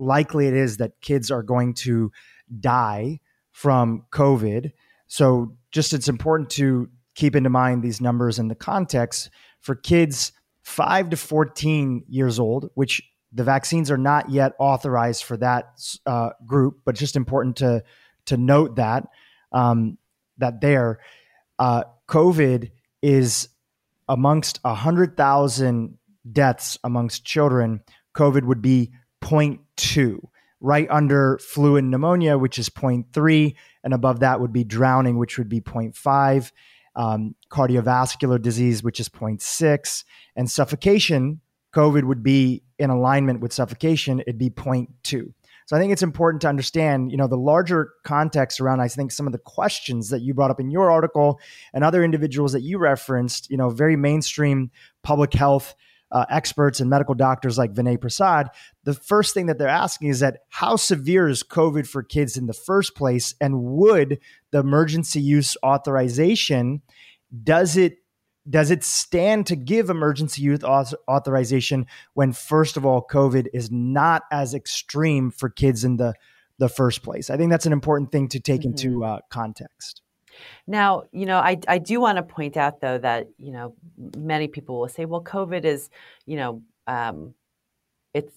[0.00, 2.10] likely it is that kids are going to
[2.58, 3.20] die
[3.52, 4.72] from COVID,
[5.06, 9.30] so just it's important to keep into mind these numbers in the context
[9.60, 10.32] for kids
[10.62, 15.72] 5 to 14 years old, which the vaccines are not yet authorized for that
[16.06, 17.82] uh, group, but just important to
[18.26, 19.08] to note that
[19.52, 19.98] um,
[20.38, 21.00] that there,
[21.58, 23.48] uh, COVID is
[24.08, 25.98] amongst hundred thousand
[26.30, 27.80] deaths amongst children.
[28.14, 30.20] COVID would be 0.2
[30.62, 35.36] right under flu and pneumonia, which is 0.3, and above that would be drowning, which
[35.36, 36.52] would be 0.5,
[36.94, 40.04] um, cardiovascular disease, which is 0.6,
[40.36, 41.40] and suffocation,
[41.74, 45.32] COVID would be in alignment with suffocation, it'd be 0.2.
[45.66, 49.10] So I think it's important to understand, you know, the larger context around, I think,
[49.10, 51.40] some of the questions that you brought up in your article
[51.72, 54.70] and other individuals that you referenced, you know, very mainstream
[55.02, 55.74] public health
[56.12, 58.50] uh, experts and medical doctors like Vinay Prasad,
[58.84, 62.46] the first thing that they're asking is that how severe is COVID for kids in
[62.46, 63.34] the first place?
[63.40, 64.20] And would
[64.50, 66.82] the emergency use authorization,
[67.42, 67.96] does it
[68.48, 74.24] does it stand to give emergency use authorization when first of all covid is not
[74.32, 76.12] as extreme for kids in the
[76.58, 78.70] the first place i think that's an important thing to take mm-hmm.
[78.70, 80.01] into uh, context
[80.66, 83.74] now, you know, I, I do want to point out though that, you know,
[84.16, 85.90] many people will say, well, COVID is,
[86.26, 87.34] you know, um,
[88.14, 88.34] it's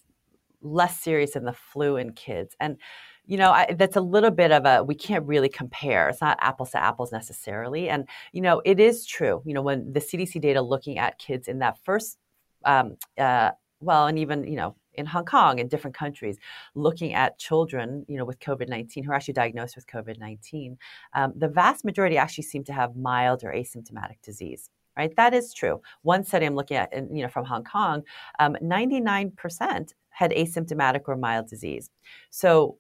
[0.62, 2.56] less serious than the flu in kids.
[2.60, 2.78] And,
[3.25, 6.10] you know, I, that's a little bit of a, we can't really compare.
[6.10, 7.90] It's not apples to apples necessarily.
[7.90, 11.48] And, you know, it is true, you know, when the CDC data looking at kids
[11.48, 12.17] in that first,
[12.65, 16.37] um, uh, well, and even, you know, in Hong Kong and different countries,
[16.73, 20.77] looking at children, you know, with COVID nineteen who are actually diagnosed with COVID nineteen,
[21.13, 24.69] um, the vast majority actually seem to have mild or asymptomatic disease.
[24.98, 25.81] Right, that is true.
[26.04, 28.04] One study I'm looking at, you know, from Hong Kong,
[28.39, 31.89] um, 99% had asymptomatic or mild disease.
[32.29, 32.77] So,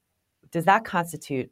[0.49, 1.51] does that constitute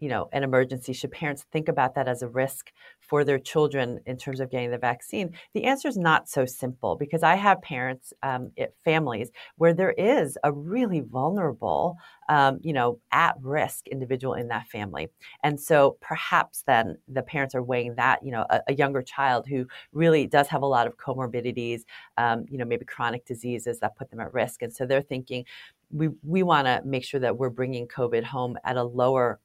[0.00, 4.00] you know an emergency should parents think about that as a risk for their children
[4.06, 5.32] in terms of getting the vaccine?
[5.54, 8.50] The answer is not so simple because i have parents um,
[8.84, 11.96] families where there is a really vulnerable
[12.28, 15.08] um, you know at risk individual in that family.
[15.42, 19.46] And so perhaps then the parents are weighing that you know a, a younger child
[19.48, 21.82] who really does have a lot of comorbidities
[22.16, 24.62] um, you know maybe chronic diseases that put them at risk.
[24.62, 25.44] And so they're thinking
[25.90, 29.40] we, we want to make sure that we're bringing COVID home at a lower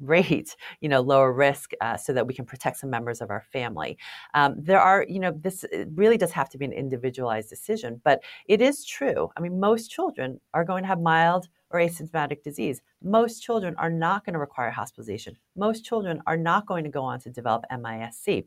[0.00, 3.42] rate, you know, lower risk, uh, so that we can protect some members of our
[3.52, 3.98] family.
[4.34, 8.20] Um, there are, you know, this really does have to be an individualized decision, but
[8.46, 9.30] it is true.
[9.36, 12.80] I mean, most children are going to have mild or asymptomatic disease.
[13.02, 15.36] Most children are not going to require hospitalization.
[15.56, 18.44] Most children are not going to go on to develop MIS-C.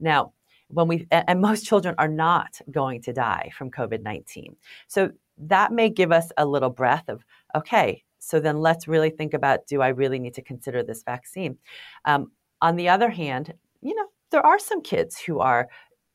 [0.00, 0.32] Now,
[0.68, 4.56] when we and most children are not going to die from COVID-19.
[4.88, 7.24] So that may give us a little breath of
[7.54, 11.58] okay, so then let's really think about do I really need to consider this vaccine?
[12.04, 15.68] Um, on the other hand, you know, there are some kids who are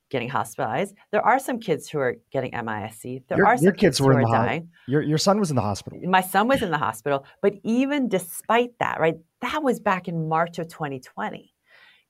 [0.10, 0.96] getting hospitalized.
[1.12, 3.24] There are some kids who are getting MIS-C.
[3.28, 4.62] There your, are some your kids, kids who are dying.
[4.62, 6.00] Ho- your, your son was in the hospital.
[6.04, 7.26] My son was in the hospital.
[7.42, 11.54] But even despite that, right, that was back in March of 2020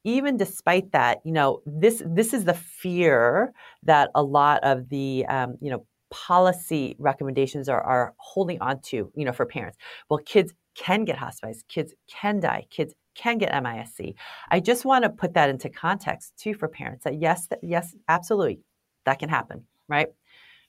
[0.04, 3.52] even despite that, you know, this this is the fear
[3.84, 9.12] that a lot of the um, you know policy recommendations are, are holding on to,
[9.16, 9.78] you know, for parents.
[10.10, 14.16] Well, kids can get hospitalized, kids can die, kids can get MIS-C.
[14.50, 17.96] I just want to put that into context too for parents that yes, that, yes,
[18.08, 18.60] absolutely,
[19.06, 20.08] that can happen, right?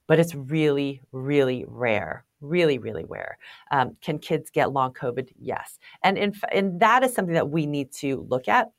[0.06, 3.38] But it's really, really rare really, really rare.
[3.70, 5.30] Um, can kids get long COVID?
[5.40, 5.78] Yes.
[6.02, 8.70] And, in, and that is something that we need to look at.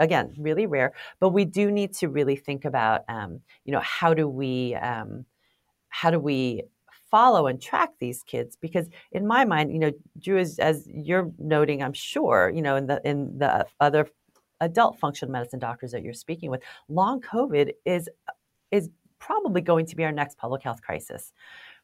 [0.00, 4.14] Again, really rare, but we do need to really think about, um, you know, how
[4.14, 5.24] do we, um,
[6.00, 6.62] how do we
[7.10, 8.56] follow and track these kids?
[8.60, 12.76] Because in my mind you know Dhru as, as you're noting i'm sure you know
[12.76, 14.08] in the in the other
[14.60, 18.08] adult functional medicine doctors that you're speaking with long covid is
[18.70, 21.32] is probably going to be our next public health crisis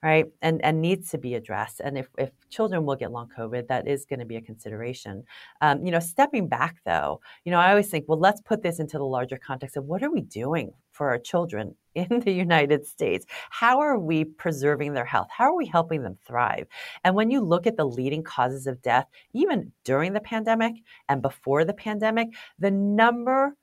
[0.05, 0.27] right?
[0.43, 1.81] And and needs to be addressed.
[1.81, 5.25] And if, if children will get long covid that is going to be a consideration.
[5.63, 8.79] Um, you know stepping back though you know i always think well let's put this
[8.79, 12.87] into the larger context of what are we doing for our children in the united
[12.87, 13.25] states?
[13.51, 15.29] How are we preserving their health?
[15.31, 16.67] How are we helping them thrive?
[17.03, 20.75] And when you look at the leading causes of death even during the pandemic
[21.09, 22.29] and before the pandemic
[22.59, 23.57] the number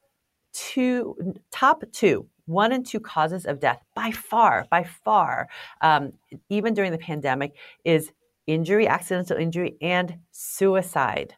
[0.54, 5.48] two top two one and two causes of death by far, by far,
[5.82, 6.14] um,
[6.50, 8.12] even during the pandemic, is
[8.48, 11.36] injury, accidental injury, and suicide.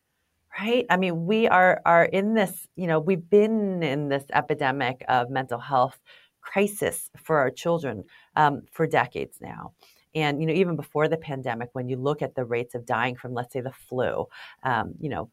[0.59, 0.86] Right?
[0.89, 2.68] I mean, we are are in this.
[2.76, 5.99] You know, we've been in this epidemic of mental health
[6.41, 8.03] crisis for our children
[8.36, 9.74] um, for decades now.
[10.16, 13.16] And you know, even before the pandemic, when you look at the rates of dying
[13.16, 14.28] from, let's say, the flu,
[14.61, 15.30] um, you know,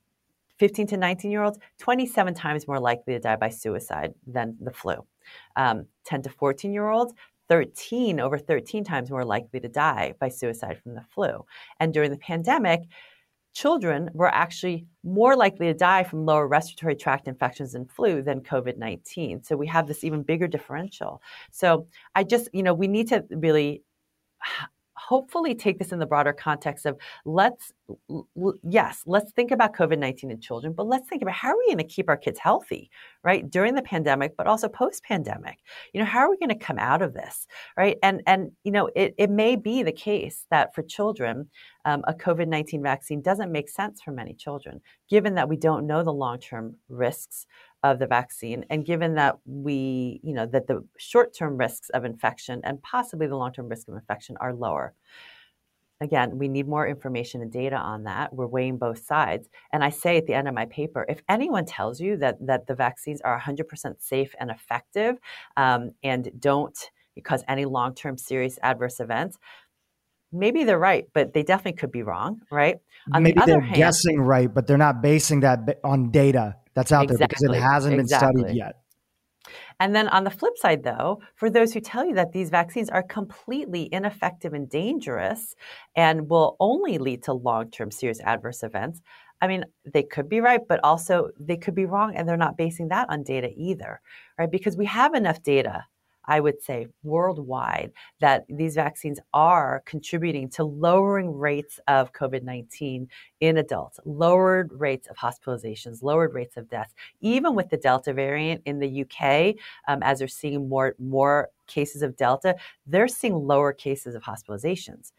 [0.61, 4.71] 15 to 19 year olds, 27 times more likely to die by suicide than the
[4.71, 4.95] flu.
[5.57, 7.15] Um, 10 to 14 year olds,
[7.49, 11.47] 13, over 13 times more likely to die by suicide from the flu.
[11.81, 12.83] And during the pandemic,
[13.55, 18.43] children were actually more likely to die from lower respiratory tract infections and flu than
[18.43, 19.43] COVID 19.
[19.43, 21.23] So we have this even bigger differential.
[21.51, 23.83] So I just, you know, we need to really
[25.09, 27.73] hopefully take this in the broader context of let's
[28.63, 31.79] yes let's think about covid-19 in children but let's think about how are we going
[31.79, 32.91] to keep our kids healthy
[33.25, 35.59] right during the pandemic but also post pandemic
[35.93, 37.47] you know how are we going to come out of this
[37.77, 37.97] right?
[38.03, 41.49] And and you know it, it may be the case that for children
[41.85, 46.03] um, a covid-19 vaccine doesn't make sense for many children given that we don't know
[46.03, 47.47] the long-term risks
[47.83, 52.61] of the vaccine and given that we you know that the short-term risks of infection
[52.65, 54.93] and possibly the long-term risk of infection are lower.
[56.03, 58.35] Again we need more information and data on that.
[58.35, 59.49] We're weighing both sides.
[59.73, 62.67] And i say at the end of my paper if anyone tells you that that
[62.67, 65.17] the vaccines are 100% safe and effective
[65.57, 66.79] um, and don't
[67.25, 69.39] cause any long-term serious adverse events
[70.33, 72.77] maybe they're right, but they definitely could be wrong, right?
[73.13, 76.93] On maybe the they're hand, guessing right, but they're not basing that on data that's
[76.93, 78.33] out exactly, there because it hasn't exactly.
[78.33, 78.77] been studied yet.
[79.81, 82.91] And then on the flip side, though, for those who tell you that these vaccines
[82.91, 85.55] are completely ineffective and dangerous
[85.97, 89.01] and will only lead to long term serious adverse events,
[89.41, 92.59] I mean, they could be right, but also they could be wrong, and they're not
[92.59, 94.03] basing that on data either,
[94.39, 94.51] right?
[94.51, 95.87] Because we have enough data
[96.31, 103.09] I would say worldwide, that these vaccines are contributing to lowering rates of COVID 19
[103.41, 106.95] in adults, lowered rates of hospitalizations, lowered rates of deaths.
[107.21, 109.57] Even with the Delta variant in the UK,
[109.89, 112.55] um, as they're seeing more, more cases of Delta,
[112.87, 115.11] they're seeing lower cases of hospitalizations.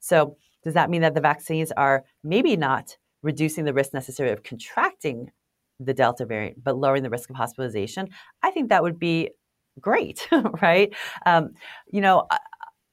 [0.00, 4.42] So, does that mean that the vaccines are maybe not reducing the risk necessary of
[4.42, 5.30] contracting
[5.78, 8.08] the Delta variant, but lowering the risk of hospitalization?
[8.42, 9.30] I think that would be
[9.80, 10.28] great,
[10.62, 10.94] right?
[11.24, 11.54] Um,
[11.90, 12.26] you know,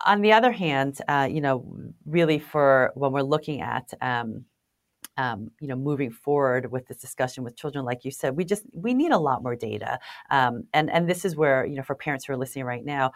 [0.06, 1.66] on the other hand, uh, you know,
[2.06, 4.46] really for when we're looking at um,
[5.18, 8.64] um, you know moving forward with this discussion with children like you said we just
[8.74, 10.00] we need a lot more data
[10.32, 13.12] um, and and this is where you know for parents who are listening right now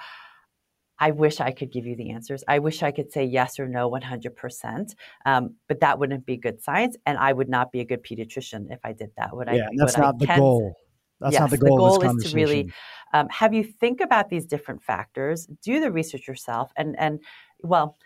[0.99, 2.43] I wish I could give you the answers.
[2.47, 4.95] I wish I could say yes or no 100%,
[5.25, 8.71] um, but that wouldn't be good science, and I would not be a good pediatrician
[8.71, 9.35] if I did that.
[9.35, 9.75] Would yeah, I?
[9.75, 10.75] that's not I the goal.
[11.19, 11.77] That's yes, not the goal.
[11.77, 12.71] The goal is to really
[13.13, 17.19] um, have you think about these different factors, do the research yourself, and and
[17.61, 17.97] well,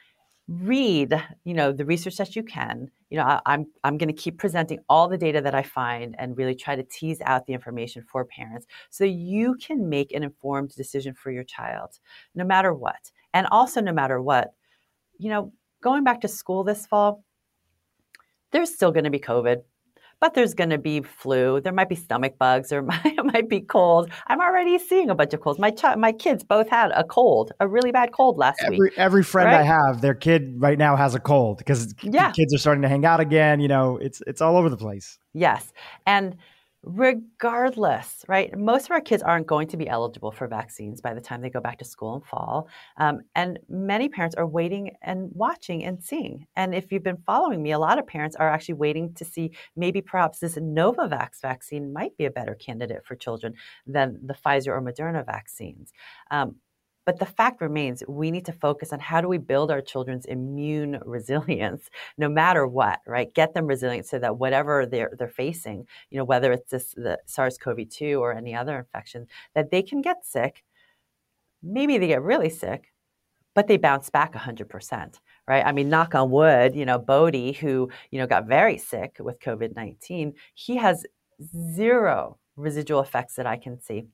[0.48, 1.14] read
[1.46, 4.22] you know the research that you can you know I, am i'm, I'm going to
[4.22, 7.54] keep presenting all the data that i find and really try to tease out the
[7.54, 12.00] information for parents so you can make an informed decision for your child
[12.36, 14.54] no matter what and also no matter what
[15.20, 17.24] you know going back to school this fall
[18.52, 19.62] there's still going to be covid
[20.22, 21.60] but there's going to be flu.
[21.60, 22.70] There might be stomach bugs.
[22.70, 24.10] There might, might be cold.
[24.28, 25.60] I'm already seeing a bunch of colds.
[25.60, 28.94] My ch- my kids both had a cold, a really bad cold last every, week.
[28.98, 29.60] Every friend right?
[29.60, 32.32] I have, their kid right now has a cold because yeah.
[32.32, 33.60] kids are starting to hang out again.
[33.60, 35.18] You know, it's it's all over the place.
[35.34, 35.74] Yes,
[36.06, 36.38] and
[36.84, 38.58] regardless, right?
[38.58, 41.50] Most of our kids aren't going to be eligible for vaccines by the time they
[41.50, 42.68] go back to school in fall.
[42.98, 46.48] Um, and many parents are waiting and watching and seeing.
[46.56, 49.52] And if you've been following me, a lot of parents are actually waiting to see
[49.76, 53.54] maybe perhaps this Novavax vaccine might be a better candidate for children
[53.86, 55.94] than the Pfizer or Moderna vaccines.
[56.32, 56.56] Um,
[57.06, 60.26] but the fact remains, we need to focus on how do we build our children's
[60.26, 63.34] immune resilience, no matter what, right?
[63.34, 67.20] Get them resilient so that whatever they're they're facing, you know, whether it's this the
[67.26, 70.64] SARS-CoV-2 or any other infection, that they can get sick.
[71.64, 72.92] Maybe they get really sick,
[73.56, 75.66] but they bounce back 100%, right?
[75.66, 79.40] I mean, knock on wood, you know, Bodhi, who, you know, got very sick with
[79.40, 81.06] COVID 19, he has
[81.76, 84.06] zero residual effects that I can see.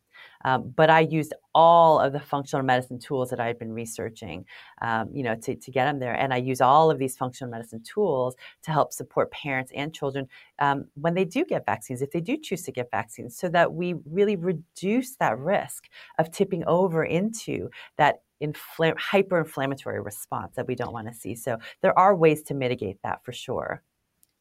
[0.45, 4.45] Um, but I used all of the functional medicine tools that I had been researching,
[4.81, 6.13] um, you know, to, to get them there.
[6.13, 10.27] And I use all of these functional medicine tools to help support parents and children
[10.59, 13.73] um, when they do get vaccines, if they do choose to get vaccines, so that
[13.73, 20.75] we really reduce that risk of tipping over into that infl- hyper-inflammatory response that we
[20.75, 21.35] don't want to see.
[21.35, 23.81] So there are ways to mitigate that for sure.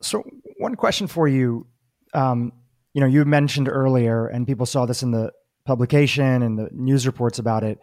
[0.02, 0.22] So
[0.58, 1.66] one question for you,
[2.12, 2.52] um,
[2.92, 5.32] you know, you mentioned earlier, and people saw this in the
[5.66, 7.78] publication and the news reports about it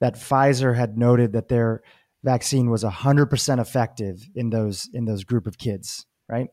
[0.00, 1.82] that Pfizer had noted that their
[2.24, 6.48] vaccine was 100% effective in those in those group of kids, right?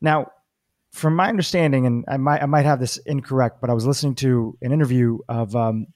[0.00, 0.28] Now,
[0.92, 4.14] from my understanding, and I might I might have this incorrect, but I was listening
[4.16, 5.86] to an interview of um,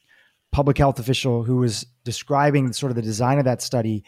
[0.51, 4.05] public health official who was describing sort of the design of that study,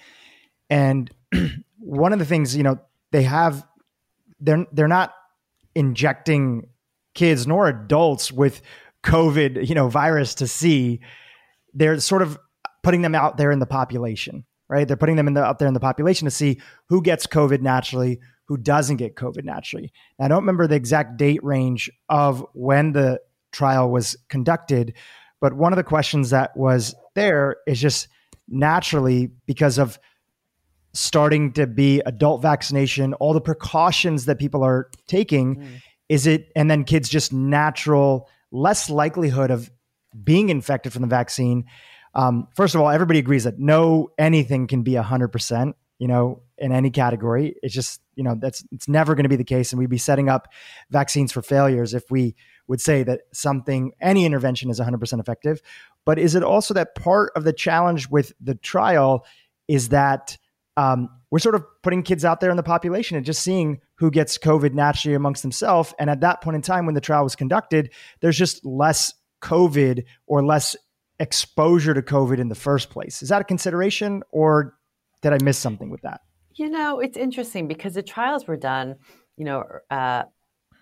[0.69, 1.11] and
[1.79, 2.79] one of the things you know
[3.13, 3.67] they have
[4.41, 5.15] they're they're not
[5.75, 6.69] injecting
[7.15, 8.61] kids nor adults with
[9.05, 11.01] COVID, you know, virus to see,
[11.75, 12.39] they're sort of
[12.83, 14.87] putting them out there in the population, right?
[14.89, 17.61] They're putting them in the out there in the population to see who gets COVID
[17.61, 19.93] naturally, who doesn't get COVID naturally.
[20.19, 23.21] Now, I don't remember the exact date range of when the
[23.53, 24.95] trial was conducted,
[25.41, 28.09] but one of the questions that was there is just
[28.49, 29.99] naturally because of
[30.93, 35.67] starting to be adult vaccination, all the precautions that people are taking, mm.
[36.09, 39.71] is it, and then kids just natural less likelihood of
[40.23, 41.65] being infected from the vaccine.
[42.15, 46.71] Um, first of all, everybody agrees that no anything can be 100%, you know, in
[46.71, 47.57] any category.
[47.63, 49.99] It's just, you know, that's it's never going to be the case and we'd be
[49.99, 50.49] setting up
[50.91, 52.37] vaccines for failures if we
[52.69, 55.61] would say that something any intervention is 100% effective.
[56.05, 59.27] But is it also that part of the challenge with the trial
[59.67, 60.39] is that
[60.77, 64.11] um, we're sort of putting kids out there in the population and just seeing who
[64.11, 65.95] gets COVID naturally amongst themselves.
[65.99, 70.05] And at that point in time, when the trial was conducted, there's just less COVID
[70.27, 70.77] or less
[71.21, 73.23] exposure to COVID in the first place.
[73.23, 74.77] Is that a consideration, or
[75.23, 76.23] did I miss something with that?
[76.55, 78.97] You know, it's interesting because the trials were done,
[79.37, 80.25] you know, uh,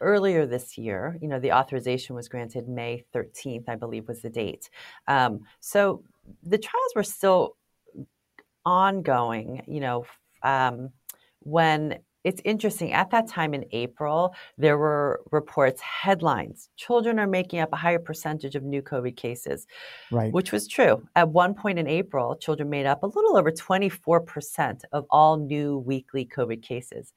[0.01, 1.17] earlier this year.
[1.21, 4.69] You know, the authorization was granted May 13th, I believe was the date.
[5.07, 6.03] Um, so
[6.43, 7.57] the trials were still
[8.65, 10.05] ongoing, you know,
[10.43, 10.91] um,
[11.41, 12.93] when it's interesting.
[12.93, 17.99] At that time in April, there were reports, headlines children are making up a higher
[17.99, 19.67] percentage of new COVID cases,
[20.11, 20.33] right.
[20.33, 21.03] which was true.
[21.17, 25.79] At one point in April, children made up a little over 24% of all new
[25.79, 27.13] weekly COVID cases.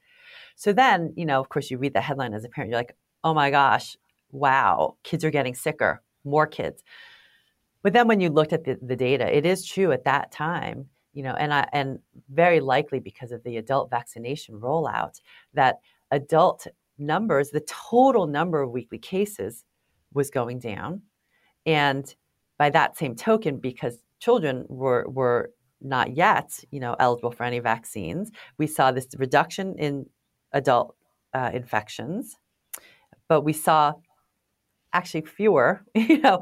[0.56, 2.95] So then, you know, of course, you read the headline as a parent, you're like,
[3.24, 3.97] oh my gosh,
[4.32, 6.84] wow, kids are getting sicker, more kids.
[7.84, 10.89] But then when you looked at the, the data, it is true at that time
[11.16, 11.99] you know, and I and
[12.30, 15.22] very likely because of the adult vaccination rollout,
[15.53, 15.78] that
[16.11, 19.63] adult numbers, the total number of weekly cases
[20.13, 21.01] was going down.
[21.66, 22.13] And
[22.57, 25.51] by that same token, because children were were
[25.82, 30.05] not yet, you know, eligible for any vaccines, we saw this reduction in
[30.51, 30.95] adult
[31.34, 32.38] uh, infections,
[33.30, 33.93] but we saw
[34.91, 36.41] actually fewer, you know,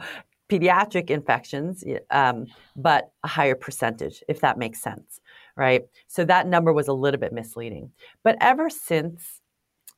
[0.49, 5.19] pediatric infections, um, but a higher percentage, if that makes sense,
[5.55, 5.83] right?
[6.07, 7.91] So that number was a little bit misleading.
[8.23, 9.41] But ever since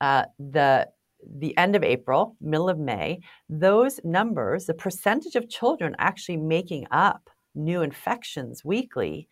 [0.02, 0.88] uh, the
[1.40, 3.20] the end of April, middle of May,
[3.50, 9.28] those numbers, the percentage of children actually making up new infections weekly,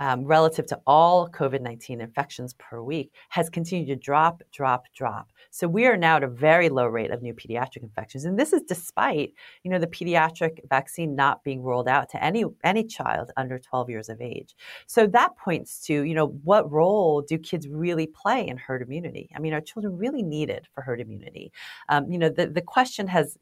[0.00, 5.30] um, relative to all COVID 19 infections per week has continued to drop, drop, drop.
[5.50, 8.24] So we are now at a very low rate of new pediatric infections.
[8.24, 12.44] And this is despite, you know, the pediatric vaccine not being rolled out to any,
[12.64, 14.56] any child under 12 years of age.
[14.86, 19.30] So that points to, you know, what role do kids really play in herd immunity?
[19.34, 21.52] I mean, are children really needed for herd immunity?
[21.88, 23.38] Um, you know, the, the question has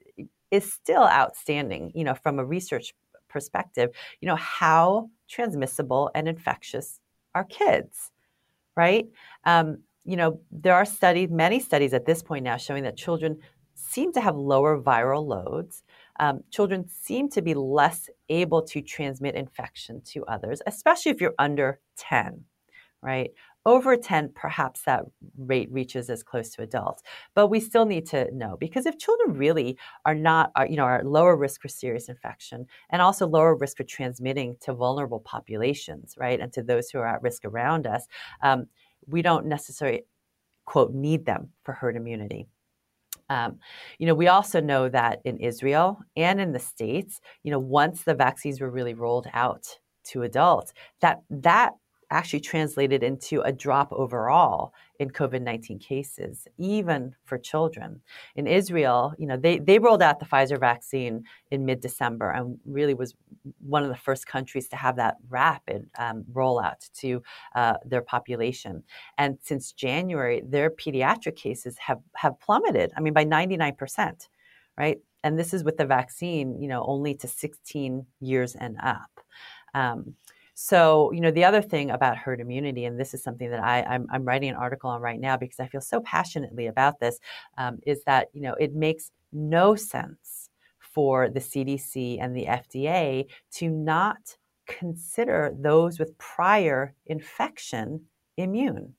[0.50, 2.92] is still outstanding, you know, from a research
[3.32, 3.90] perspective,
[4.20, 7.00] you know, how transmissible and infectious
[7.34, 8.10] are kids,
[8.76, 9.06] right?
[9.44, 13.38] Um, you know, there are studies, many studies at this point now showing that children
[13.74, 15.82] seem to have lower viral loads.
[16.20, 21.34] Um, children seem to be less able to transmit infection to others, especially if you're
[21.38, 22.44] under 10,
[23.00, 23.30] right?
[23.64, 25.04] Over 10, perhaps that
[25.38, 27.02] rate reaches as close to adults.
[27.34, 30.84] But we still need to know because if children really are not, are, you know,
[30.84, 36.14] are lower risk for serious infection and also lower risk for transmitting to vulnerable populations,
[36.18, 38.06] right, and to those who are at risk around us,
[38.42, 38.66] um,
[39.06, 40.02] we don't necessarily,
[40.64, 42.46] quote, need them for herd immunity.
[43.28, 43.58] Um,
[43.98, 48.02] you know, we also know that in Israel and in the States, you know, once
[48.02, 51.72] the vaccines were really rolled out to adults, that that
[52.12, 58.00] actually translated into a drop overall in COVID-19 cases, even for children.
[58.36, 62.94] In Israel, you know, they, they rolled out the Pfizer vaccine in mid-December and really
[62.94, 63.14] was
[63.60, 67.22] one of the first countries to have that rapid um, rollout to
[67.54, 68.82] uh, their population.
[69.18, 74.28] And since January, their pediatric cases have, have plummeted, I mean, by 99%,
[74.76, 74.98] right?
[75.24, 79.10] And this is with the vaccine, you know, only to 16 years and up.
[79.74, 80.14] Um,
[80.54, 83.82] so, you know, the other thing about herd immunity, and this is something that I,
[83.82, 87.18] I'm, I'm writing an article on right now because I feel so passionately about this,
[87.58, 93.26] um, is that, you know, it makes no sense for the CDC and the FDA
[93.52, 94.36] to not
[94.66, 98.02] consider those with prior infection
[98.36, 98.94] immune.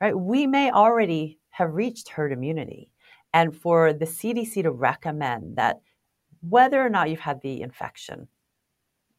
[0.00, 0.16] Right?
[0.16, 2.92] We may already have reached herd immunity.
[3.34, 5.80] And for the CDC to recommend that
[6.40, 8.28] whether or not you've had the infection,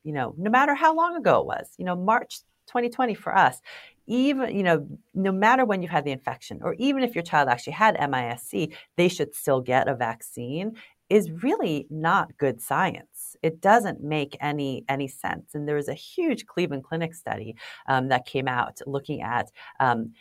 [0.03, 3.59] you know, no matter how long ago it was, you know, March 2020 for us,
[4.07, 7.47] even, you know, no matter when you've had the infection, or even if your child
[7.47, 10.75] actually had MIS-C, they should still get a vaccine
[11.09, 13.35] is really not good science.
[13.41, 15.55] It doesn't make any any sense.
[15.55, 17.55] And there was a huge Cleveland Clinic study
[17.87, 20.13] um, that came out looking at um,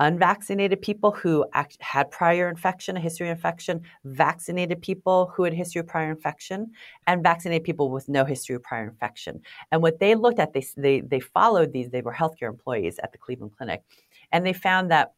[0.00, 5.52] unvaccinated people who act, had prior infection, a history of infection, vaccinated people who had
[5.52, 6.70] history of prior infection,
[7.06, 9.40] and vaccinated people with no history of prior infection.
[9.72, 13.12] And what they looked at, they, they, they followed these, they were healthcare employees at
[13.12, 13.82] the Cleveland Clinic,
[14.30, 15.14] and they found that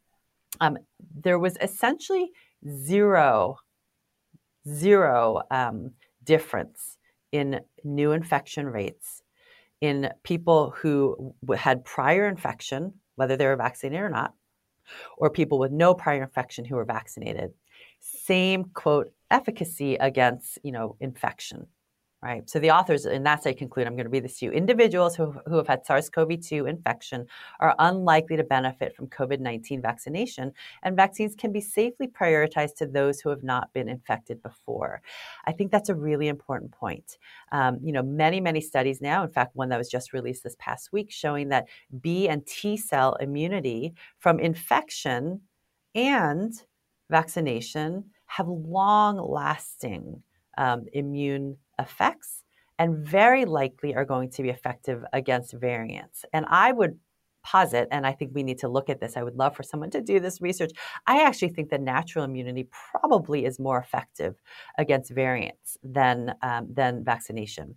[0.61, 0.79] um,
[1.15, 2.31] there was essentially
[2.69, 3.59] zero,
[4.67, 5.93] zero um,
[6.25, 6.97] difference
[7.33, 9.23] in new infection rates
[9.81, 14.35] in people who had prior infection, whether they were vaccinated or not,
[15.17, 17.53] or people with no prior infection who are vaccinated.
[18.01, 21.67] Same quote efficacy against you know infection
[22.23, 22.49] right?
[22.51, 24.53] So the authors, and that's I conclude, I'm going to read this to you.
[24.53, 27.27] Individuals who, who have had SARS-CoV-2 infection
[27.61, 30.53] are unlikely to benefit from COVID-19 vaccination,
[30.83, 35.01] and vaccines can be safely prioritized to those who have not been infected before.
[35.47, 37.17] I think that's a really important point.
[37.53, 40.57] Um, you know, many, many studies now, in fact, one that was just released this
[40.59, 41.69] past week, showing that
[42.03, 45.41] B and T cell immunity from infection
[45.95, 46.53] and
[47.11, 50.23] vaccination have long lasting
[50.59, 52.43] um, immune effects
[52.79, 56.25] and very likely are going to be effective against variants.
[56.33, 56.99] And I would
[57.43, 59.17] posit, and I think we need to look at this.
[59.17, 60.73] I would love for someone to do this research.
[61.07, 64.35] I actually think that natural immunity probably is more effective
[64.77, 67.77] against variants than um, than vaccination,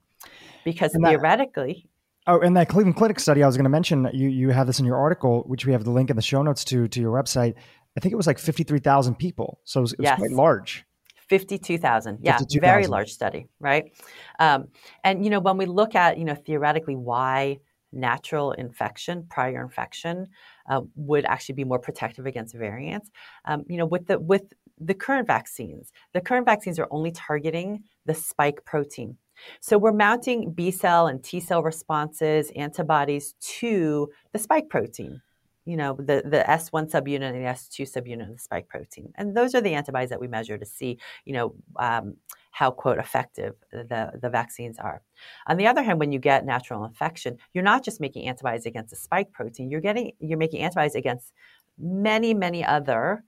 [0.65, 1.87] because theoretically.
[2.25, 4.79] Oh, and that Cleveland Clinic study I was going to mention, you you have this
[4.79, 7.11] in your article, which we have the link in the show notes to to your
[7.11, 7.55] website.
[7.95, 10.19] I think it was like fifty three thousand people, so it was, it was yes.
[10.19, 10.85] quite large.
[11.33, 12.19] 52,000.
[12.21, 13.91] Yeah, 52, very large study, right?
[14.37, 14.67] Um,
[15.03, 17.57] and, you know, when we look at, you know, theoretically why
[17.91, 20.27] natural infection, prior infection,
[20.69, 23.09] uh, would actually be more protective against variants.
[23.45, 24.43] Um, you know, with the with
[24.79, 29.17] the current vaccines, the current vaccines are only targeting the spike protein.
[29.59, 35.19] So we're mounting B cell and T cell responses, antibodies to the spike protein
[35.65, 39.13] you know, the, the S1 subunit and the S2 subunit of the spike protein.
[39.15, 42.15] And those are the antibodies that we measure to see, you know, um,
[42.51, 45.01] how, quote, effective the, the vaccines are.
[45.47, 48.91] On the other hand, when you get natural infection, you're not just making antibodies against
[48.91, 51.33] the spike protein, you're getting, you're making antibodies against
[51.79, 53.23] many, many other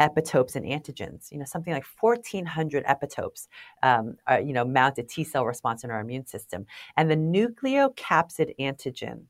[0.00, 1.30] epitopes and antigens.
[1.30, 3.48] You know, something like 1,400 epitopes,
[3.82, 6.64] um, are, you know, mount a T cell response in our immune system.
[6.96, 9.24] And the nucleocapsid antigen,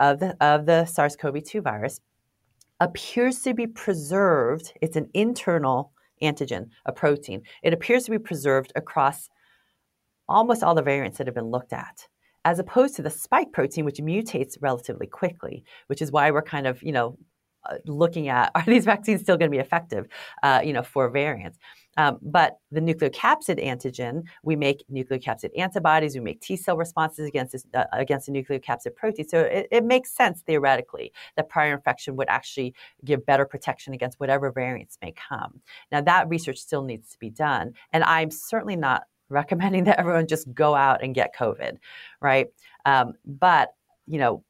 [0.00, 2.00] of the, of the SARS CoV 2 virus
[2.80, 4.72] appears to be preserved.
[4.80, 7.42] It's an internal antigen, a protein.
[7.62, 9.28] It appears to be preserved across
[10.28, 12.06] almost all the variants that have been looked at,
[12.44, 16.66] as opposed to the spike protein, which mutates relatively quickly, which is why we're kind
[16.66, 17.18] of, you know,
[17.68, 20.06] uh, looking at are these vaccines still going to be effective,
[20.42, 21.58] uh, you know, for variants.
[22.00, 27.52] Um, but the nucleocapsid antigen, we make nucleocapsid antibodies, we make T cell responses against
[27.52, 29.28] this, uh, against the nucleocapsid protein.
[29.28, 32.74] So it, it, makes sense theoretically that prior infection would actually
[33.04, 35.60] give better protection against whatever variants may come.
[35.92, 40.26] Now that research still needs to be done, and I'm certainly not recommending that everyone
[40.26, 41.76] just go out and get COVID,
[42.22, 42.46] right?
[42.86, 43.74] Um, but
[44.06, 44.42] you know,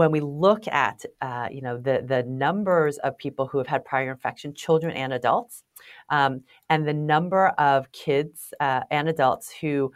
[0.00, 3.84] when we look at uh, you know the the numbers of people who have had
[3.84, 5.62] prior infection, children and adults,
[6.08, 6.40] um,
[6.70, 9.92] and the number of kids uh, and adults who,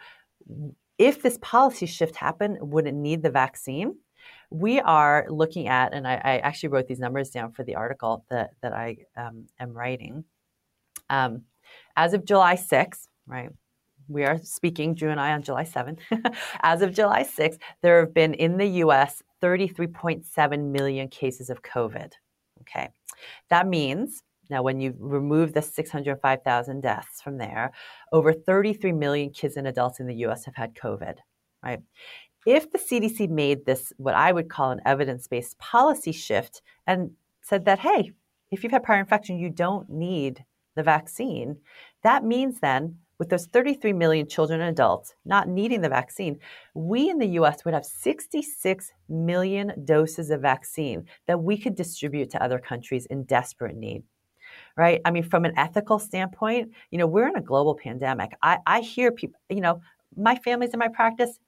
[0.99, 3.95] if this policy shift happened, wouldn't need the vaccine.
[4.51, 8.25] We are looking at, and I, I actually wrote these numbers down for the article
[8.29, 10.23] that that I um, am writing.
[11.09, 11.45] Um,
[11.95, 13.49] as of July 6th, right,
[14.07, 15.99] we are speaking, Dhru and I, on July 7th.
[16.61, 22.11] As of July 6th, there have been in the US 33.7 million cases of COVID.
[22.61, 22.89] Okay.
[23.49, 27.71] That means now, when you remove the 605,000 deaths from there,
[28.11, 31.17] over 33 million kids and adults in the US have had COVID,
[31.63, 31.81] right?
[32.45, 37.11] If the CDC made this, what I would call an evidence based policy shift, and
[37.41, 38.11] said that, hey,
[38.51, 40.45] if you've had prior infection, you don't need
[40.75, 41.57] the vaccine,
[42.03, 46.39] that means then with those 33 million children and adults not needing the vaccine,
[46.73, 52.29] we in the US would have 66 million doses of vaccine that we could distribute
[52.31, 54.03] to other countries in desperate need.
[54.77, 55.01] Right?
[55.05, 58.31] I mean, from an ethical standpoint, you know, we're in a global pandemic.
[58.41, 59.81] I, I hear people, you know,
[60.17, 61.39] my family's in my practice,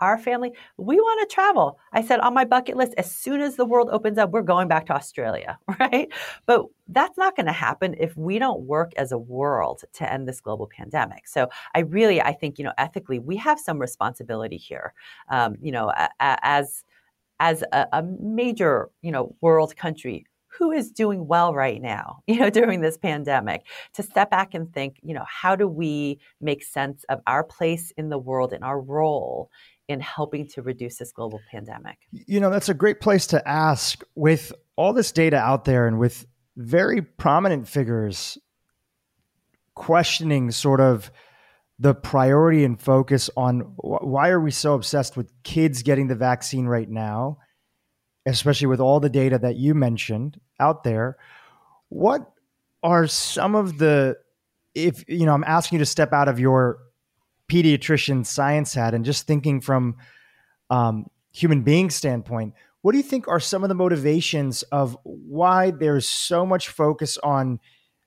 [0.00, 1.78] our family, we want to travel.
[1.92, 4.68] I said on my bucket list, as soon as the world opens up, we're going
[4.68, 6.08] back to Australia, right?
[6.46, 10.28] But that's not going to happen if we don't work as a world to end
[10.28, 11.26] this global pandemic.
[11.26, 14.92] So I really, I think, you know, ethically, we have some responsibility here,
[15.30, 16.84] um, you know, as
[17.40, 20.24] as a, a major, you know, world country
[20.58, 23.62] who is doing well right now, you know, during this pandemic,
[23.94, 27.92] to step back and think, you know, how do we make sense of our place
[27.96, 29.50] in the world and our role
[29.88, 31.98] in helping to reduce this global pandemic?
[32.10, 35.98] You know, that's a great place to ask with all this data out there and
[35.98, 36.26] with
[36.56, 38.38] very prominent figures
[39.74, 41.10] questioning sort of
[41.78, 46.66] the priority and focus on why are we so obsessed with kids getting the vaccine
[46.66, 47.38] right now
[48.26, 51.16] especially with all the data that you mentioned out there
[51.88, 52.30] what
[52.84, 54.16] are some of the
[54.76, 56.78] if you know i'm asking you to step out of your
[57.54, 59.94] pediatrician science hat and just thinking from
[60.70, 62.52] um, human being standpoint,
[62.82, 67.16] what do you think are some of the motivations of why there's so much focus
[67.18, 67.60] on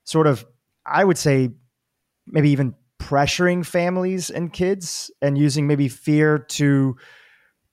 [0.04, 0.46] sort of,
[0.86, 1.52] I would say,
[2.28, 6.98] maybe even pressuring families and kids and using maybe fear to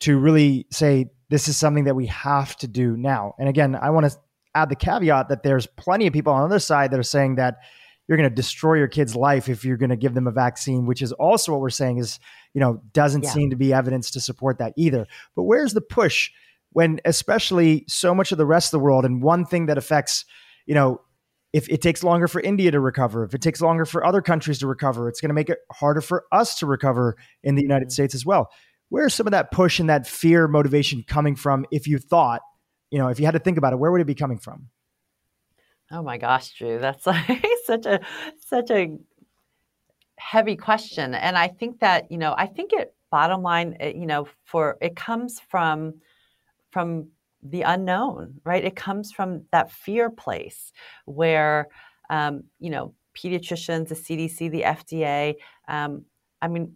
[0.01, 3.35] to really say this is something that we have to do now.
[3.39, 4.17] And again, I want to
[4.55, 7.37] add the caveat that there's plenty of people on the other side that are saying
[7.37, 7.57] that
[8.07, 10.87] you're going to destroy your kid's life if you're going to give them a vaccine,
[10.87, 12.19] which is also what we're saying is,
[12.53, 13.31] you know, doesn't yeah.
[13.31, 15.07] seem to be evidence to support that either.
[15.35, 16.31] But where's the push
[16.71, 20.25] when, especially so much of the rest of the world, and one thing that affects,
[20.67, 21.01] you know,
[21.55, 24.59] if it takes longer for India to recover, if it takes longer for other countries
[24.59, 27.87] to recover, it's going to make it harder for us to recover in the United
[27.87, 27.93] mm-hmm.
[27.93, 28.51] States as well.
[28.89, 31.65] Where's some of that push and that fear motivation coming from?
[31.71, 32.43] If you thought,
[32.91, 34.69] you know, if you had to think about it, where would it be coming from?
[35.93, 37.29] Oh my gosh, Dhru, that's like
[37.67, 38.01] such a
[38.39, 38.97] such a
[40.17, 44.07] heavy question, and I think that you know, I think it bottom line, it, you
[44.07, 45.95] know, for it comes from
[46.71, 47.09] from
[47.43, 48.65] the unknown, right?
[48.65, 50.73] It comes from that fear place
[51.05, 51.69] where
[52.11, 55.35] um, you know pediatricians, the CDC, the FDA.
[55.69, 56.05] Um,
[56.43, 56.75] I mean,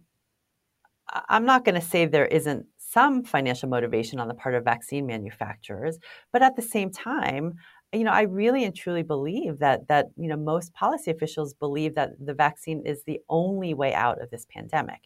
[1.27, 5.05] I'm not going to say there isn't some financial motivation on the part of vaccine
[5.05, 5.99] manufacturers,
[6.31, 7.55] but at the same time,
[7.91, 11.95] you know, I really and truly believe that that you know most policy officials believe
[11.95, 15.01] that the vaccine is the only way out of this pandemic.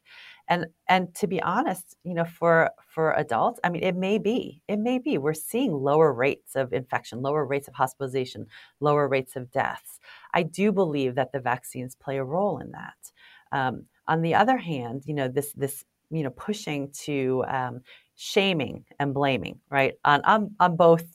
[0.50, 4.62] And and to be honest, you know, for for adults, I mean, it may be,
[4.68, 5.18] it may be.
[5.18, 8.48] We're seeing lower rates of infection, lower rates of hospitalization,
[8.82, 10.00] lower rates of deaths.
[10.34, 13.12] I do believe that the vaccines play a role in that.
[13.54, 17.82] Um, on the other hand, you know, this this you know pushing to um,
[18.16, 21.06] shaming and blaming, right, on on, on both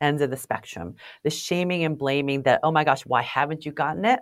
[0.00, 0.94] ends of the spectrum.
[1.24, 4.20] The shaming and blaming that, oh my gosh, why haven't you gotten it?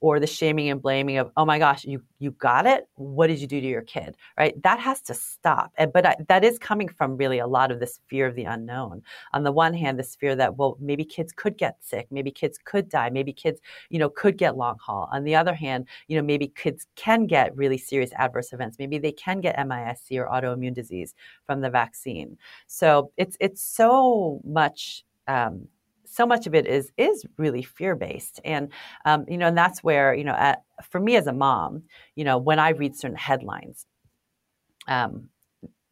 [0.00, 2.88] Or the shaming and blaming of, oh my gosh, you you got it.
[2.96, 4.16] What did you do to your kid?
[4.36, 4.60] Right?
[4.64, 5.70] That has to stop.
[5.76, 8.42] And But I, that is coming from really a lot of this fear of the
[8.42, 9.02] unknown.
[9.32, 12.58] On the one hand, this fear that well, maybe kids could get sick, maybe kids
[12.64, 13.60] could die, maybe kids,
[13.90, 15.08] you know, could get long haul.
[15.12, 18.80] On the other hand, you know, maybe kids can get really serious adverse events.
[18.80, 21.14] Maybe they can get MIS-C or autoimmune disease
[21.46, 22.36] from the vaccine.
[22.66, 25.68] So it's it's so much um,
[26.04, 28.70] so much of it is is really fear based and
[29.04, 31.82] um, you know and that's where you know at, for me as a mom
[32.16, 33.86] you know when i read certain headlines
[34.88, 35.28] um,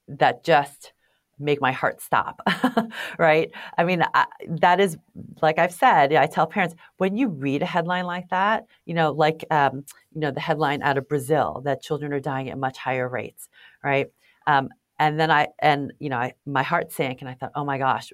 [0.08, 0.92] that just
[1.38, 2.42] make my heart stop
[3.18, 3.50] right?
[3.78, 4.26] I mean I,
[4.60, 4.98] that is
[5.40, 9.12] like i've said i tell parents when you read a headline like that you know
[9.12, 12.76] like um, you know the headline out of brazil that children are dying at much
[12.76, 13.48] higher rates
[13.82, 14.08] right?
[14.46, 14.68] Um,
[14.98, 17.78] and then i and you know I, my heart sank and i thought oh my
[17.78, 18.12] gosh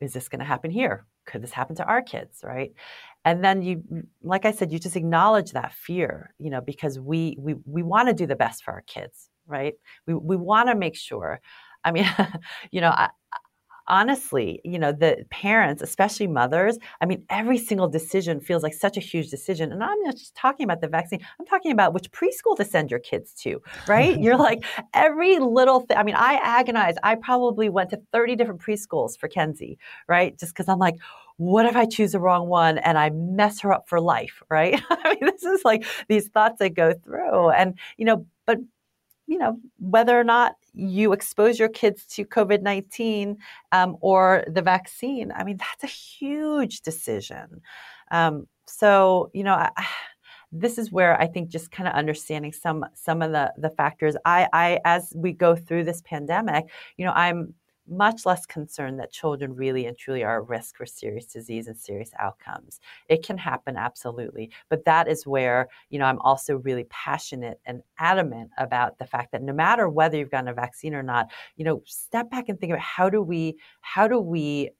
[0.00, 1.06] is this going to happen here?
[1.26, 2.72] Could this happen to our kids, right?
[3.24, 3.82] And then you,
[4.22, 8.08] like I said, you just acknowledge that fear, you know, because we we we want
[8.08, 9.74] to do the best for our kids, right?
[10.06, 11.40] We we want to make sure.
[11.84, 12.08] I mean,
[12.70, 13.10] you know, I,
[13.88, 18.96] honestly, you know, the parents, especially mothers, I mean, every single decision feels like such
[18.96, 19.72] a huge decision.
[19.72, 22.90] And I'm not just talking about the vaccine, I'm talking about which preschool to send
[22.90, 24.18] your kids to, right?
[24.26, 24.64] You're like,
[24.94, 25.96] every little thing.
[25.96, 26.96] I mean, I agonize.
[27.02, 29.78] I probably went to 30 different preschools for Kenzie,
[30.08, 30.38] right?
[30.38, 30.96] Just because I'm like,
[31.38, 34.80] what if I choose the wrong one and I mess her up for life, right?
[34.90, 37.50] I mean, this is like these thoughts that go through.
[37.50, 38.58] And, you know, but
[39.26, 43.36] you know, whether or not you expose your kids to COVID 19
[43.72, 47.60] um, or the vaccine, I mean, that's a huge decision.
[48.10, 49.70] Um, so, you know, I,
[50.52, 54.16] this is where I think just kind of understanding some some of the the factors.
[54.24, 56.66] I, I as we go through this pandemic,
[56.96, 57.54] you know, I'm
[57.88, 61.78] much less concerned that children really and truly are at risk for serious disease and
[61.78, 62.80] serious outcomes.
[63.08, 64.50] It can happen, absolutely.
[64.68, 69.32] But that is where, you know, I'm also really passionate and adamant about the fact
[69.32, 72.58] that no matter whether you've gotten a vaccine or not, you know, step back and
[72.60, 74.70] think about how do we, how do we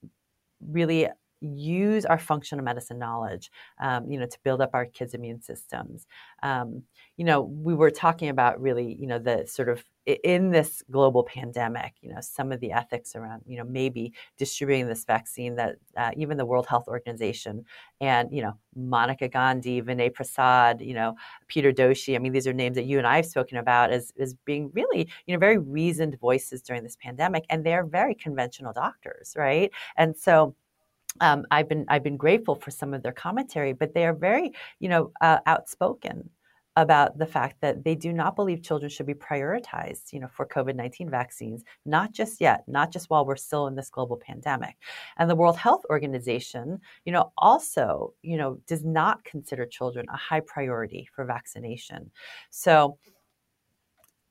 [0.60, 1.08] really
[1.40, 6.06] use our functional medicine knowledge, um, you know, to build up our kids' immune systems.
[6.42, 6.82] Um,
[7.16, 11.24] you know, we were talking about really, you know, the sort of in this global
[11.24, 15.76] pandemic, you know, some of the ethics around, you know, maybe distributing this vaccine that
[15.96, 17.64] uh, even the World Health Organization
[18.00, 21.16] and, you know, Monica Gandhi, Vinay Prasad, you know,
[21.48, 24.12] Peter Doshi, I mean, these are names that you and I have spoken about as,
[24.20, 27.44] as being really, you know, very reasoned voices during this pandemic.
[27.50, 29.72] And they're very conventional doctors, right?
[29.96, 30.54] And so,
[31.20, 34.52] um, I've been I've been grateful for some of their commentary, but they are very
[34.80, 36.30] you know uh, outspoken
[36.76, 40.46] about the fact that they do not believe children should be prioritized, you know, for
[40.46, 44.76] COVID-19 vaccines, not just yet, not just while we're still in this global pandemic.
[45.16, 50.16] And the World Health Organization, you know, also, you know, does not consider children a
[50.18, 52.10] high priority for vaccination.
[52.50, 52.98] So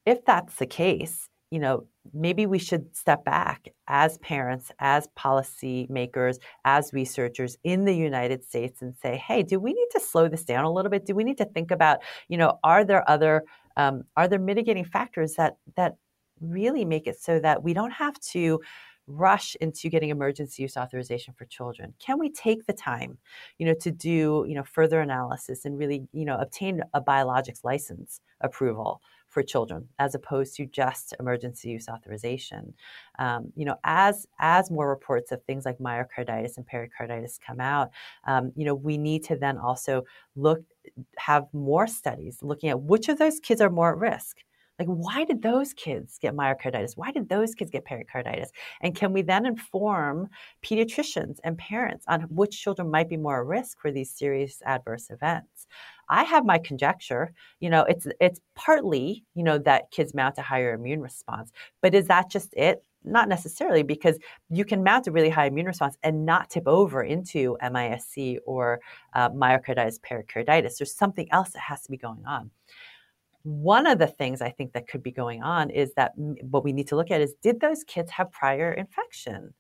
[0.06, 6.38] if that's the case, you know, maybe we should step back as parents, as policymakers,
[6.66, 10.44] as researchers in the United States and say, hey, do we need to slow this
[10.44, 11.06] down a little bit?
[11.06, 13.44] Do we need to think about, you know, are there other
[13.78, 15.96] um, are there mitigating factors that that
[16.40, 18.62] really make it so that we don't have to
[19.08, 23.20] rush into getting emergency use authorization for children can we take the time
[23.60, 27.64] you know to do you know further analysis and really you know obtain a biologics
[27.64, 29.02] license approval
[29.36, 32.74] for children as opposed to just emergency use authorization.
[33.20, 37.92] Um, you know, as as more reports of things like myocarditis and pericarditis come out,
[38.26, 40.04] um, you know, we need to then also
[40.36, 40.62] look
[41.18, 44.38] have more studies looking at which of those kids are more at risk.
[44.78, 46.98] Like, why did those kids get myocarditis?
[46.98, 48.52] Why did those kids get pericarditis?
[48.82, 50.30] And can we then inform
[50.64, 55.10] pediatricians and parents on which children might be more at risk for these serious adverse
[55.10, 55.68] events?
[56.10, 57.34] I have my conjecture.
[57.60, 61.52] You know, it's it's partly, you know, that kids mount a higher immune response.
[61.82, 62.84] But is that just it?
[63.08, 64.18] Not necessarily, because
[64.50, 68.80] you can mount a really high immune response and not tip over into MIS-C or
[69.14, 70.80] uh, myocarditis pericarditis.
[70.80, 72.50] There's something else that has to be going on.
[73.46, 76.74] One of the things I think that could be going on is that what we
[76.74, 79.54] need to look at is did those kids have prior infection?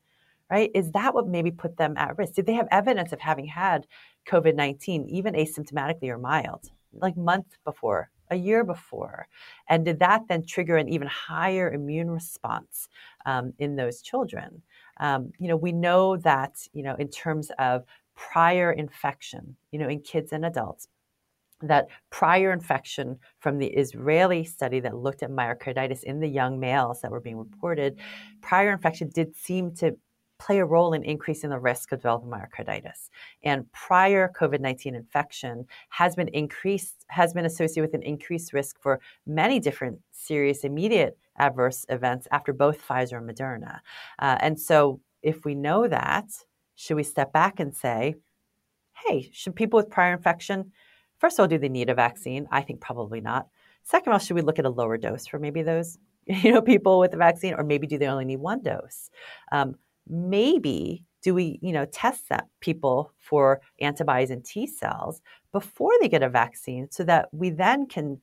[0.49, 0.71] Right?
[0.73, 2.33] Is that what maybe put them at risk?
[2.33, 3.85] Did they have evidence of having had
[4.27, 9.27] COVID 19, even asymptomatically or mild, like months before, a year before?
[9.69, 12.89] And did that then trigger an even higher immune response
[13.27, 14.63] um, in those children?
[14.97, 17.83] Um, you know, we know that, you know, in terms of
[18.15, 20.87] prior infection, you know, in kids and adults,
[21.61, 27.01] that prior infection from the Israeli study that looked at myocarditis in the young males
[27.01, 27.99] that were being reported,
[28.41, 29.95] prior infection did seem to
[30.37, 33.09] play a role in increasing the risk of developing myocarditis.
[33.43, 38.79] And prior COVID 19 infection has been increased, has been associated with an increased risk
[38.81, 43.79] for many different serious immediate adverse events after both Pfizer and Moderna.
[44.19, 46.25] Uh, and so, if we know that,
[46.75, 48.15] should we step back and say,
[49.07, 50.71] hey, should people with prior infection,
[51.19, 52.47] first of all, do they need a vaccine?
[52.51, 53.47] I think probably not.
[53.83, 56.61] Second of all, should we look at a lower dose for maybe those you know
[56.61, 59.09] people with the vaccine, or maybe do they only need one dose?
[59.51, 59.75] Um,
[60.07, 66.09] maybe do we you know test that people for antibodies and T cells before they
[66.09, 68.19] get a vaccine, so that we then can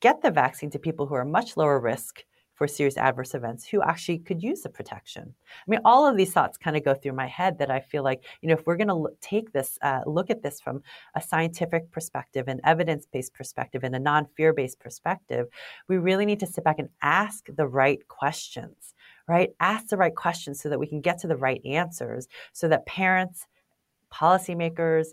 [0.00, 2.24] get the vaccine to people who are much lower risk
[2.54, 5.34] for serious adverse events who actually could use the protection.
[5.44, 8.04] I mean, all of these thoughts kind of go through my head that I feel
[8.04, 10.82] like, you know, if we're going to take this, uh, look at this from
[11.16, 15.48] a scientific perspective, an evidence based perspective, and a non fear based perspective,
[15.88, 18.94] we really need to sit back and ask the right questions,
[19.26, 19.50] right?
[19.58, 22.86] Ask the right questions so that we can get to the right answers so that
[22.86, 23.46] parents,
[24.12, 25.08] policymakers,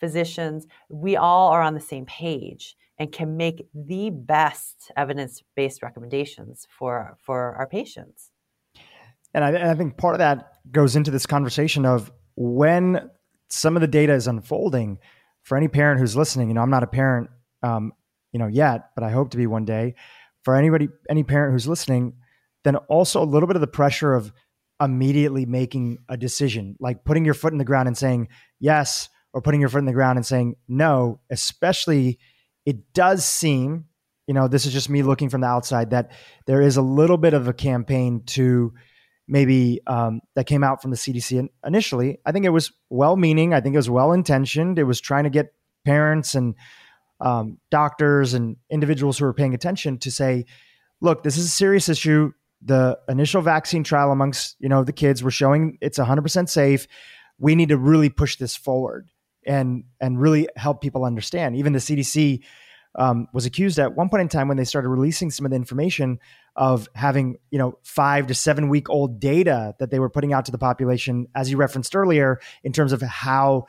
[0.00, 6.66] physicians, we all are on the same page and can make the best evidence-based recommendations
[6.70, 8.30] for for our patients.
[9.32, 13.10] And I, and I think part of that goes into this conversation of when
[13.50, 14.98] some of the data is unfolding.
[15.42, 17.28] For any parent who's listening, you know, I'm not a parent,
[17.62, 17.92] um,
[18.32, 19.94] you know, yet, but I hope to be one day.
[20.42, 22.14] For anybody, any parent who's listening,
[22.62, 24.32] then also a little bit of the pressure of
[24.80, 28.28] immediately making a decision, like putting your foot in the ground and saying
[28.58, 32.18] yes, or putting your foot in the ground and saying no, especially
[32.66, 33.86] it does seem,
[34.26, 36.12] you know, this is just me looking from the outside, that
[36.46, 38.72] there is a little bit of a campaign to
[39.26, 42.18] maybe um, that came out from the CDC initially.
[42.24, 43.54] I think it was well meaning.
[43.54, 44.78] I think it was well intentioned.
[44.78, 45.54] It was trying to get
[45.84, 46.54] parents and
[47.20, 50.46] um, doctors and individuals who are paying attention to say,
[51.00, 52.32] look, this is a serious issue.
[52.62, 56.86] The initial vaccine trial amongst you know the kids were showing it's 100% safe.
[57.38, 59.10] We need to really push this forward
[59.46, 61.56] and and really help people understand.
[61.56, 62.42] Even the CDC
[62.96, 65.56] um, was accused at one point in time when they started releasing some of the
[65.56, 66.20] information
[66.56, 70.44] of having you know five to seven week old data that they were putting out
[70.46, 73.66] to the population, as you referenced earlier, in terms of how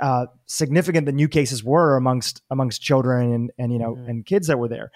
[0.00, 4.10] uh, significant the new cases were amongst amongst children and and you know mm-hmm.
[4.10, 4.90] and kids that were there.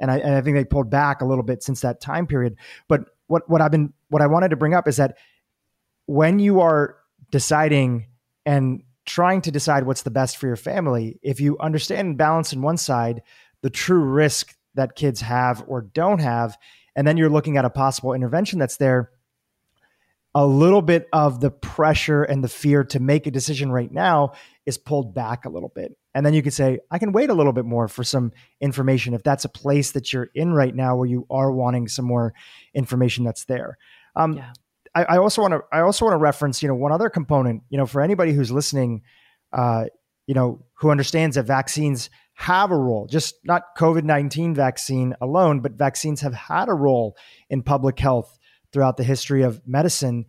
[0.00, 2.56] And I, and I think they pulled back a little bit since that time period.
[2.86, 5.16] But what what I've been what I wanted to bring up is that
[6.06, 6.96] when you are
[7.30, 8.06] deciding
[8.46, 12.52] and trying to decide what's the best for your family, if you understand and balance
[12.52, 13.22] in one side
[13.62, 16.56] the true risk that kids have or don't have,
[16.94, 19.10] and then you're looking at a possible intervention that's there,
[20.34, 24.32] a little bit of the pressure and the fear to make a decision right now
[24.66, 25.96] is pulled back a little bit.
[26.14, 29.14] And then you could say, I can wait a little bit more for some information
[29.14, 32.34] if that's a place that you're in right now where you are wanting some more
[32.74, 33.78] information that's there.
[34.14, 34.52] Um, yeah.
[35.04, 37.78] I, also want to I also want to reference you know one other component you
[37.78, 39.02] know for anybody who's listening,
[39.52, 39.84] uh,
[40.26, 45.60] you know who understands that vaccines have a role, just not COVID nineteen vaccine alone,
[45.60, 47.16] but vaccines have had a role
[47.50, 48.38] in public health
[48.72, 50.26] throughout the history of medicine.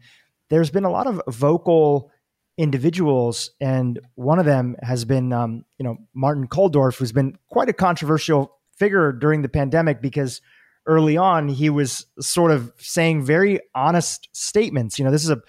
[0.50, 2.12] There's been a lot of vocal
[2.58, 7.70] individuals, and one of them has been um, you know Martin Kulldorff, who's been quite
[7.70, 10.42] a controversial figure during the pandemic because
[10.90, 14.98] early on, he was sort of saying very honest statements.
[14.98, 15.40] You know, this is a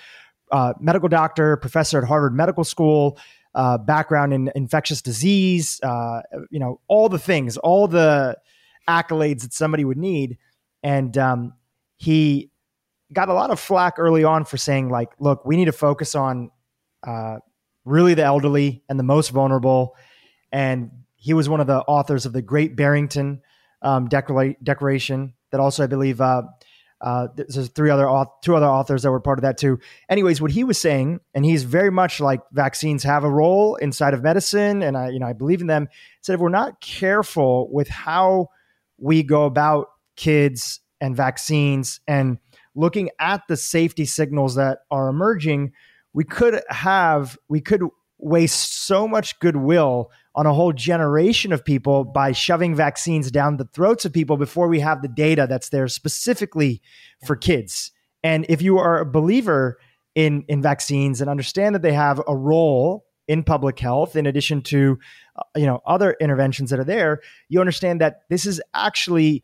[0.52, 3.18] uh, medical doctor, professor at Harvard Medical School,
[3.54, 6.20] uh, background in infectious disease, uh,
[6.50, 8.36] you know, all the things, all the
[8.88, 10.36] accolades that somebody would need.
[10.82, 11.54] And um,
[11.96, 12.50] he
[13.12, 16.14] got a lot of flack early on for saying, like, look, we need to focus
[16.14, 16.50] on
[17.06, 17.38] uh,
[17.84, 19.96] really the elderly and the most vulnerable.
[20.52, 23.42] And he was one of the authors of the Great Barrington
[23.82, 26.42] um, Declaration that also I believe uh,
[27.00, 28.06] uh, there's three other
[28.42, 29.78] two other authors that were part of that too.
[30.08, 34.12] Anyways, what he was saying, and he's very much like vaccines have a role inside
[34.12, 35.88] of medicine, and I you know I believe in them.
[36.20, 38.48] Said if we're not careful with how
[38.98, 42.38] we go about kids and vaccines and
[42.74, 45.72] looking at the safety signals that are emerging,
[46.12, 47.82] we could have we could
[48.18, 53.68] waste so much goodwill on a whole generation of people by shoving vaccines down the
[53.72, 56.80] throats of people before we have the data that's there specifically
[57.26, 57.90] for kids.
[58.22, 59.78] And if you are a believer
[60.14, 64.60] in in vaccines and understand that they have a role in public health in addition
[64.60, 64.98] to
[65.36, 69.42] uh, you know other interventions that are there, you understand that this is actually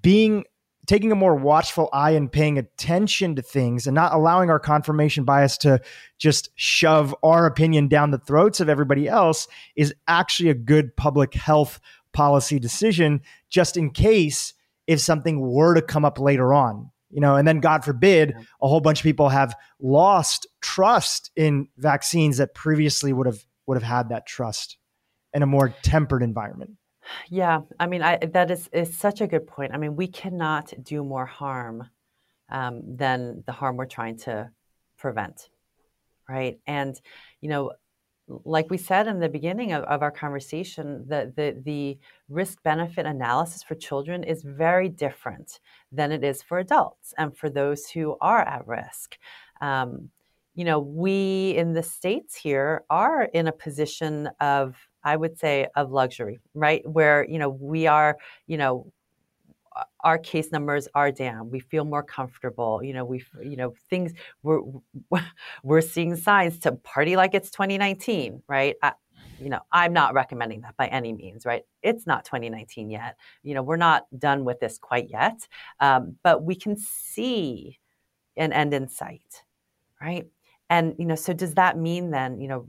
[0.00, 0.44] being
[0.92, 5.24] taking a more watchful eye and paying attention to things and not allowing our confirmation
[5.24, 5.80] bias to
[6.18, 11.32] just shove our opinion down the throats of everybody else is actually a good public
[11.32, 11.80] health
[12.12, 14.52] policy decision just in case
[14.86, 18.68] if something were to come up later on you know and then god forbid a
[18.68, 23.82] whole bunch of people have lost trust in vaccines that previously would have would have
[23.82, 24.76] had that trust
[25.32, 26.72] in a more tempered environment
[27.28, 29.72] yeah, I mean, I, that is is such a good point.
[29.72, 31.88] I mean, we cannot do more harm
[32.48, 34.50] um, than the harm we're trying to
[34.98, 35.48] prevent,
[36.28, 36.58] right?
[36.66, 37.00] And
[37.40, 37.72] you know,
[38.44, 41.98] like we said in the beginning of, of our conversation, the the, the
[42.28, 47.50] risk benefit analysis for children is very different than it is for adults and for
[47.50, 49.18] those who are at risk.
[49.60, 50.10] Um,
[50.54, 55.66] you know, we in the states here are in a position of I would say
[55.76, 56.88] of luxury, right?
[56.88, 58.92] Where, you know, we are, you know,
[60.00, 61.50] our case numbers are down.
[61.50, 62.82] We feel more comfortable.
[62.82, 64.60] You know, we, you know, things we're
[65.62, 68.76] we're seeing signs to party like it's 2019, right?
[68.82, 68.92] I,
[69.40, 71.62] you know, I'm not recommending that by any means, right?
[71.82, 73.16] It's not 2019 yet.
[73.42, 75.46] You know, we're not done with this quite yet,
[75.80, 77.78] um, but we can see
[78.36, 79.42] an end in sight,
[80.00, 80.26] right?
[80.70, 82.66] And you know, so does that mean then, you know,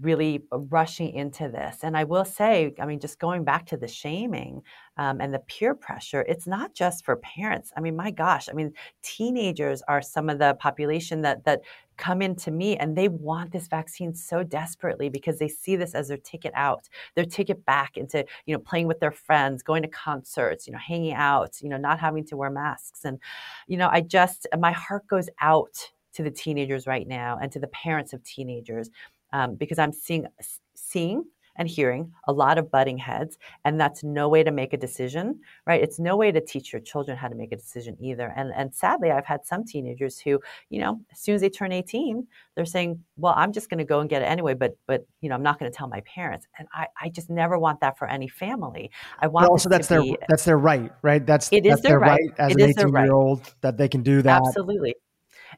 [0.00, 1.78] really rushing into this.
[1.82, 4.62] And I will say, I mean, just going back to the shaming
[4.96, 7.72] um, and the peer pressure, it's not just for parents.
[7.76, 8.72] I mean, my gosh, I mean,
[9.02, 11.62] teenagers are some of the population that that
[11.96, 16.08] come into me and they want this vaccine so desperately because they see this as
[16.08, 19.88] their ticket out, their ticket back into, you know, playing with their friends, going to
[19.88, 23.04] concerts, you know, hanging out, you know, not having to wear masks.
[23.04, 23.18] And,
[23.66, 27.60] you know, I just, my heart goes out to the teenagers right now and to
[27.60, 28.90] the parents of teenagers
[29.32, 30.26] um, because I'm seeing
[30.74, 31.24] seeing
[31.58, 35.40] and hearing a lot of butting heads and that's no way to make a decision
[35.66, 35.82] right?
[35.82, 38.74] It's no way to teach your children how to make a decision either and and
[38.74, 42.64] sadly i've had some teenagers who you know as soon as they turn 18 they're
[42.64, 45.34] saying well i'm just going to go and get it anyway but but you know
[45.34, 48.08] i'm not going to tell my parents and i i just never want that for
[48.08, 48.90] any family.
[49.18, 51.24] I want but also that's their be, that's their right right?
[51.24, 52.20] That's it is that's their, their right.
[52.20, 52.40] right.
[52.40, 54.42] as it an 18 year old that they can do that.
[54.46, 54.94] Absolutely.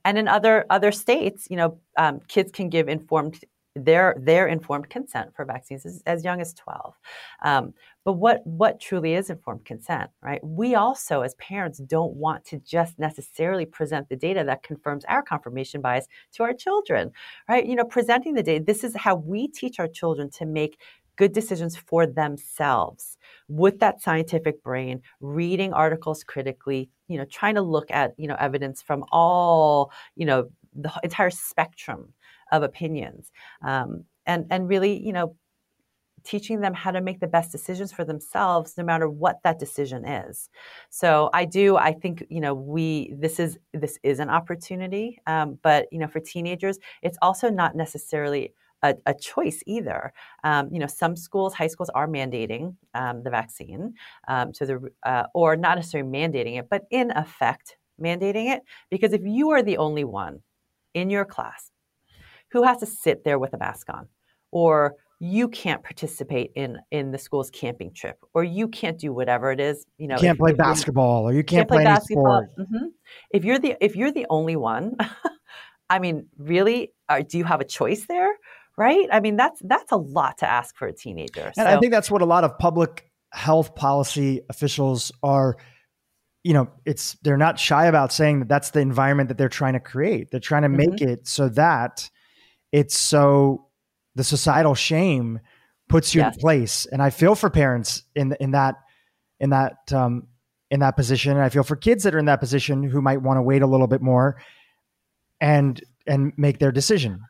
[0.04, 3.38] And in other other states you know um, kids can give informed
[3.76, 6.94] their their informed consent for vaccines is as young as 12
[7.42, 7.72] um,
[8.04, 10.40] but what what truly is informed consent right?
[10.42, 15.22] We also as parents don't want to just necessarily present the data that confirms our
[15.22, 17.12] confirmation bias to our children
[17.48, 17.64] right?
[17.64, 20.80] You know presenting the data this is how we teach our children to make
[21.16, 23.18] good decisions for themselves
[23.48, 28.36] with that scientific brain reading articles critically you know trying to look at you know
[28.40, 32.12] evidence from all you know the entire spectrum
[32.51, 33.30] of opinions
[33.64, 35.36] um, and and really you know
[36.22, 40.05] teaching them how to make the best decisions for themselves no matter what that decision
[40.05, 40.51] is
[40.90, 45.59] so i do i think you know we this is this is an opportunity um,
[45.62, 50.11] but you know for teenagers it's also not necessarily a, a choice either.
[50.42, 53.92] Um, you know, some schools, high schools, are mandating um, the vaccine,
[54.26, 59.12] um, so the uh, or not necessarily mandating it, but in effect mandating it because
[59.12, 60.40] if you are the only one
[60.94, 61.69] in your class
[62.53, 64.09] who has to sit there with a mask on
[64.51, 69.53] or you can't participate in in the school's camping trip or you can't do whatever
[69.53, 72.46] it is you know you can't play basketball or you can't, can't play, play basketball
[72.59, 72.86] mm-hmm.
[73.30, 74.96] if you're the if you're the only one
[75.91, 78.33] i mean really are, do you have a choice there
[78.79, 81.66] right i mean that's that's a lot to ask for a teenager and so.
[81.66, 85.57] i think that's what a lot of public health policy officials are
[86.45, 89.74] you know it's they're not shy about saying that that's the environment that they're trying
[89.74, 90.92] to create they're trying to mm-hmm.
[90.92, 92.08] make it so that
[92.72, 93.67] it's so
[94.14, 95.41] the societal shame
[95.88, 96.34] puts you yes.
[96.34, 96.87] in place.
[96.87, 98.76] And i feel for parents in in that
[99.38, 100.26] in that um
[100.71, 101.33] in that position.
[101.33, 103.63] And i feel for kids that are in that position who might want to wait
[103.63, 104.41] a little bit more
[105.41, 107.21] and and make their decision.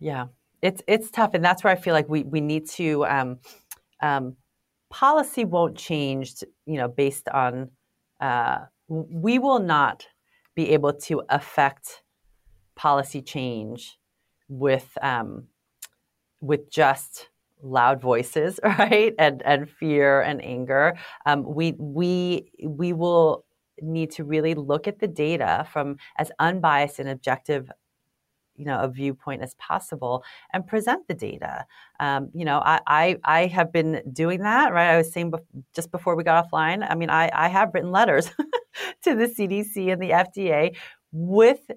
[0.00, 0.26] Yeah.
[0.62, 1.34] It's it's tough.
[1.34, 3.38] And that's where i feel like we we need to um
[4.02, 4.36] um
[4.90, 7.70] policy won't change you know based on
[8.20, 8.58] uh
[8.88, 10.06] we will not
[10.54, 12.02] be able to affect
[12.74, 13.98] policy change
[14.48, 15.44] with um,
[16.40, 17.28] with just
[17.62, 20.96] loud voices, right, and and fear and anger.
[21.26, 23.44] Um, we we we will
[23.80, 27.70] need to really look at the data from as unbiased and objective
[28.58, 31.64] you know a viewpoint as possible and present the data.
[32.00, 34.72] Um, you know, I, I, I have been doing that.
[34.72, 35.32] Right, I was saying
[35.74, 36.86] just before we got offline.
[36.88, 38.30] I mean, I I have written letters
[39.04, 40.76] to the CDC and the FDA
[41.12, 41.70] with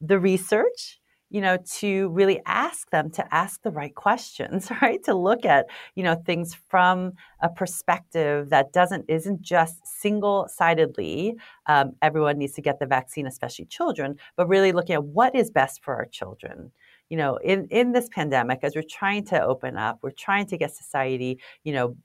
[0.00, 1.00] the research
[1.34, 5.02] you know to really ask them to ask the right questions right?
[5.02, 5.66] To look at
[5.96, 11.34] you know things from a perspective that doesn't isn't just single-sidedly
[11.66, 15.50] um, everyone needs to get the vaccine especially children but really looking at what is
[15.50, 16.70] best for our children.
[17.10, 20.56] You know in in this pandemic as we're trying to open up we're trying to
[20.56, 21.96] get society you know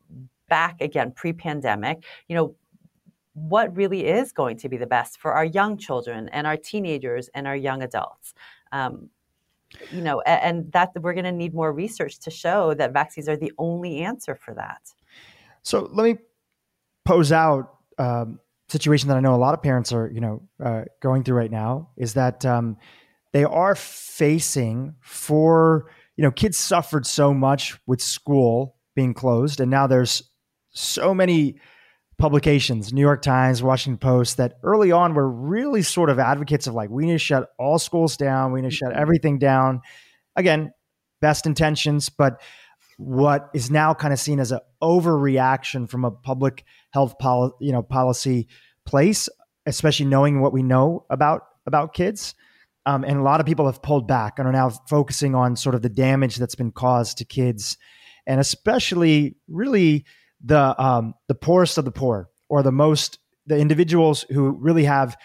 [0.49, 2.56] back again pre-pandemic you know
[3.34, 7.30] what really is going to be the best for our young children and our teenagers
[7.34, 8.34] and our young adults?
[8.72, 9.10] Um,
[9.91, 13.37] you know, and that we're going to need more research to show that vaccines are
[13.37, 14.81] the only answer for that.
[15.63, 16.17] So let me
[17.05, 18.39] pose out um,
[18.69, 21.51] situation that I know a lot of parents are, you know, uh, going through right
[21.51, 22.77] now is that um,
[23.33, 29.71] they are facing for, you know, kids suffered so much with school being closed, and
[29.71, 30.23] now there's
[30.71, 31.59] so many
[32.19, 36.75] publications, New York Times, Washington Post, that early on were really sort of advocates of
[36.75, 39.01] like, we need to shut all schools down, we need to shut mm-hmm.
[39.01, 39.81] everything down.
[40.35, 40.71] Again,
[41.21, 42.41] best intentions, but
[42.97, 47.71] what is now kind of seen as an overreaction from a public health policy, you
[47.71, 48.47] know, policy
[48.85, 49.29] place,
[49.65, 52.35] especially knowing what we know about about kids.
[52.85, 55.75] Um, and a lot of people have pulled back and are now focusing on sort
[55.75, 57.77] of the damage that's been caused to kids,
[58.27, 60.05] and especially really
[60.43, 65.17] the um, the poorest of the poor or the most the individuals who really have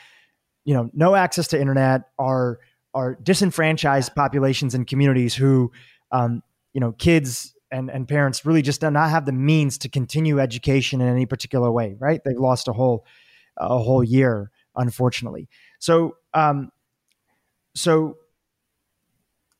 [0.64, 2.58] you know no access to internet are
[2.94, 5.70] are disenfranchised populations and communities who
[6.10, 6.42] um,
[6.72, 10.38] you know kids and, and parents really just do not have the means to continue
[10.38, 12.20] education in any particular way right?
[12.24, 13.04] They've lost a whole
[13.56, 15.48] a whole year unfortunately.
[15.78, 16.70] So um,
[17.74, 18.16] so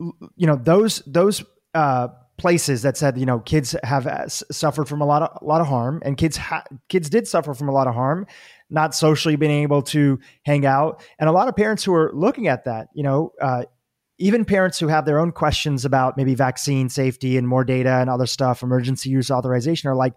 [0.01, 1.45] you know those those
[1.75, 5.45] uh, places that said you know kids have uh, suffered from a lot of a
[5.45, 8.27] lot of harm and kids ha- kids did suffer from a lot of harm
[8.71, 11.03] not socially being able to hang out.
[11.19, 13.65] And a lot of parents who are looking at that you know uh,
[14.19, 18.09] even parents who have their own questions about maybe vaccine safety and more data and
[18.09, 20.15] other stuff emergency use authorization are like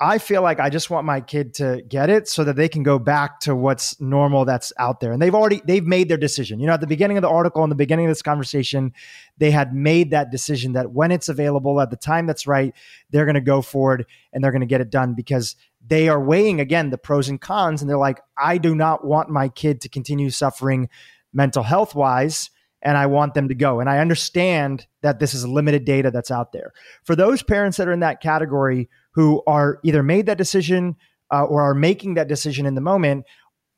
[0.00, 2.84] I feel like I just want my kid to get it so that they can
[2.84, 5.10] go back to what's normal that's out there.
[5.10, 6.60] And they've already they've made their decision.
[6.60, 8.92] You know, at the beginning of the article in the beginning of this conversation,
[9.38, 12.74] they had made that decision that when it's available at the time that's right,
[13.10, 16.22] they're going to go forward and they're going to get it done because they are
[16.22, 19.80] weighing again the pros and cons and they're like, I do not want my kid
[19.80, 20.88] to continue suffering
[21.32, 22.50] mental health wise
[22.82, 23.80] and I want them to go.
[23.80, 26.72] And I understand that this is limited data that's out there.
[27.02, 28.88] For those parents that are in that category
[29.18, 30.94] who are either made that decision
[31.32, 33.24] uh, or are making that decision in the moment,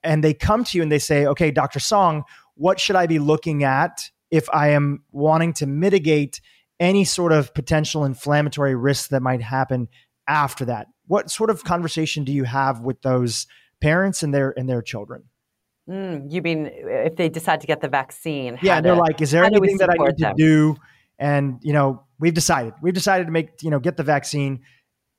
[0.02, 1.80] and they come to you and they say, okay, Dr.
[1.80, 2.24] Song,
[2.56, 6.42] what should I be looking at if I am wanting to mitigate
[6.78, 9.88] any sort of potential inflammatory risks that might happen
[10.28, 10.88] after that?
[11.06, 13.46] What sort of conversation do you have with those
[13.80, 15.22] parents and their and their children?
[15.88, 18.58] Mm, you mean if they decide to get the vaccine?
[18.60, 20.36] Yeah, they're like, is there anything that I need them?
[20.36, 20.76] to do?
[21.18, 24.60] And you know, we've decided we've decided to make you know get the vaccine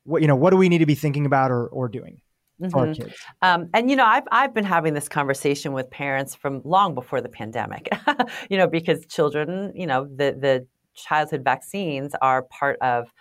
[0.03, 2.21] what you know what do we need to be thinking about or, or doing
[2.61, 2.69] mm-hmm.
[2.69, 3.03] for our mm-hmm.
[3.03, 6.95] kids um, and you know I've, I've been having this conversation with parents from long
[6.95, 7.89] before the pandemic
[8.49, 13.11] you know because children you know the the childhood vaccines are part of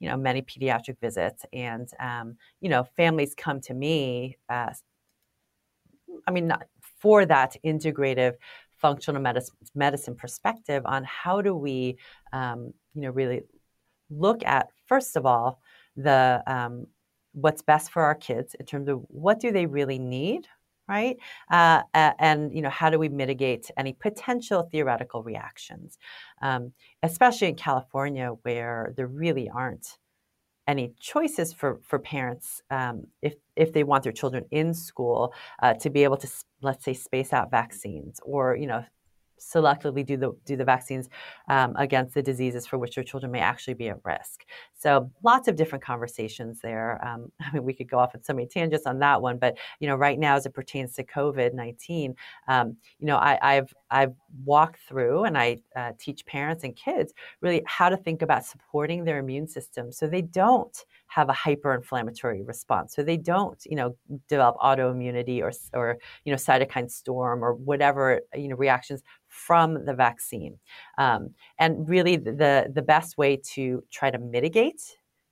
[0.00, 4.70] you know many pediatric visits and um, you know families come to me uh,
[6.26, 6.64] i mean not
[7.00, 8.34] for that integrative
[8.76, 11.96] functional medicine, medicine perspective on how do we
[12.32, 13.42] um, you know really
[14.10, 15.60] look at first of all
[15.98, 16.86] the um,
[17.32, 20.46] what's best for our kids in terms of what do they really need
[20.88, 21.16] right
[21.50, 25.98] uh, and you know how do we mitigate any potential theoretical reactions
[26.40, 26.72] um,
[27.02, 29.98] especially in california where there really aren't
[30.66, 35.74] any choices for for parents um, if if they want their children in school uh,
[35.74, 36.28] to be able to
[36.62, 38.84] let's say space out vaccines or you know
[39.40, 41.08] selectively do the do the vaccines
[41.48, 44.44] um, against the diseases for which their children may actually be at risk.
[44.78, 47.04] So lots of different conversations there.
[47.06, 49.56] Um, I mean, we could go off on so many tangents on that one, but
[49.80, 52.14] you know, right now as it pertains to COVID nineteen,
[52.46, 54.14] um, you know, I, have I've
[54.44, 59.04] walked through and I uh, teach parents and kids really how to think about supporting
[59.04, 62.94] their immune system so they don't have a hyperinflammatory response.
[62.94, 63.96] So they don't, you know,
[64.28, 69.94] develop autoimmunity or, or you know, cytokine storm or whatever, you know, reactions from the
[69.94, 70.58] vaccine.
[70.98, 74.82] Um, and really, the, the best way to try to mitigate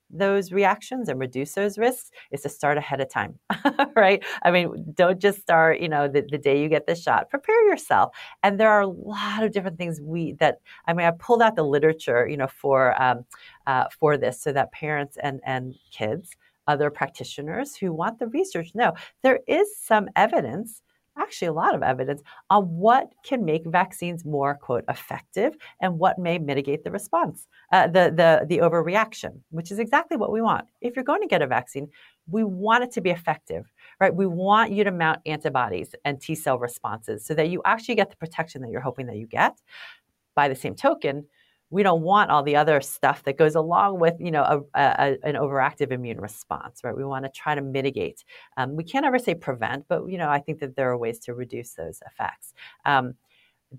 [0.08, 3.38] those reactions and reduce those risks is to start ahead of time,
[3.96, 4.24] right?
[4.44, 7.28] I mean, don't just start, you know, the, the day you get the shot.
[7.28, 8.14] Prepare yourself.
[8.44, 11.56] And there are a lot of different things we that I mean, I pulled out
[11.56, 13.24] the literature, you know, for um,
[13.66, 16.36] uh, for this so that parents and and kids,
[16.68, 20.82] other practitioners who want the research know there is some evidence
[21.18, 26.18] actually a lot of evidence on what can make vaccines more quote effective and what
[26.18, 30.66] may mitigate the response uh, the, the the overreaction which is exactly what we want.
[30.80, 31.88] If you're going to get a vaccine
[32.28, 34.14] we want it to be effective right?
[34.14, 38.10] We want you to mount antibodies and t cell responses so that you actually get
[38.10, 39.60] the protection that you're hoping that you get.
[40.34, 41.26] By the same token
[41.70, 45.16] we don't want all the other stuff that goes along with you know a, a,
[45.24, 46.96] an overactive immune response right?
[46.96, 48.24] We want to try to mitigate
[48.56, 51.18] um, we can't ever say prevent but you know i think that there are ways
[51.20, 52.54] to reduce those effects.
[52.84, 53.14] Um,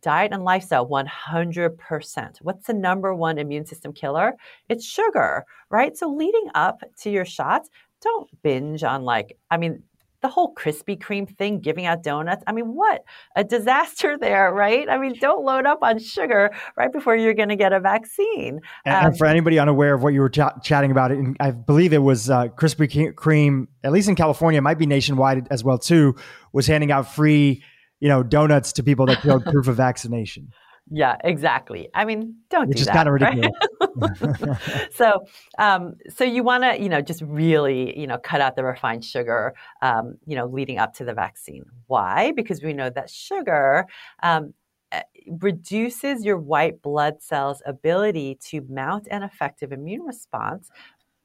[0.01, 4.33] diet and lifestyle 100% what's the number one immune system killer?
[4.69, 5.95] It's sugar right?
[5.97, 7.69] So leading up to your shots
[8.01, 9.81] don't binge on like i mean
[10.21, 12.43] the whole Krispy Kreme thing, giving out donuts.
[12.47, 13.03] I mean, what
[13.35, 14.89] a disaster there, right?
[14.89, 18.59] I mean, don't load up on sugar right before you're going to get a vaccine.
[18.85, 21.51] And, um, and, for anybody unaware of what you were ch- chatting about, it, I
[21.51, 25.77] believe it was uh, Krispy Kreme, at least in California, might be nationwide as well
[25.77, 26.15] too,
[26.53, 27.63] was handing out free,
[27.99, 30.51] you know, donuts to people that showed proof of vaccination.
[30.89, 31.89] Yeah, exactly.
[31.93, 33.51] I mean, don't Which do is kind of ridiculous.
[33.95, 34.57] Right?
[34.93, 35.25] so,
[35.57, 39.03] um, so you want to, you know, just really, you know, cut out the refined
[39.03, 41.65] sugar, um, you know, leading up to the vaccine.
[41.87, 42.31] Why?
[42.35, 43.85] Because we know that sugar
[44.23, 44.53] um,
[44.91, 50.69] eh, reduces your white blood cells' ability to mount an effective immune response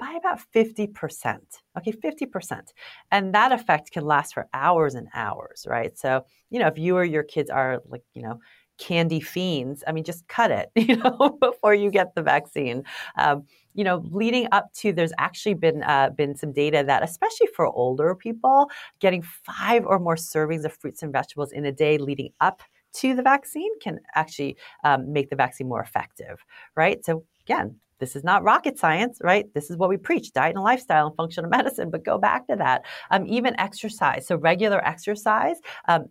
[0.03, 1.39] by about 50%.
[1.79, 2.73] Okay, 50%.
[3.13, 5.97] And that effect can last for hours and hours, right?
[5.97, 8.41] So, you know, if you or your kids are like, you know,
[8.83, 9.85] candy fiends.
[9.87, 12.83] I mean, just cut it, you know, before you get the vaccine.
[13.17, 13.45] Um,
[13.75, 17.67] you know, leading up to, there's actually been uh, been some data that, especially for
[17.67, 22.31] older people, getting five or more servings of fruits and vegetables in a day leading
[22.41, 22.63] up
[22.95, 26.45] to the vaccine can actually um, make the vaccine more effective,
[26.77, 27.03] right?
[27.05, 29.47] So again, this is not rocket science, right?
[29.55, 32.57] This is what we preach diet and lifestyle and functional medicine, but go back to
[32.57, 32.85] that.
[33.13, 34.27] Um, even exercise.
[34.27, 35.57] So, regular exercise,
[35.87, 36.07] um,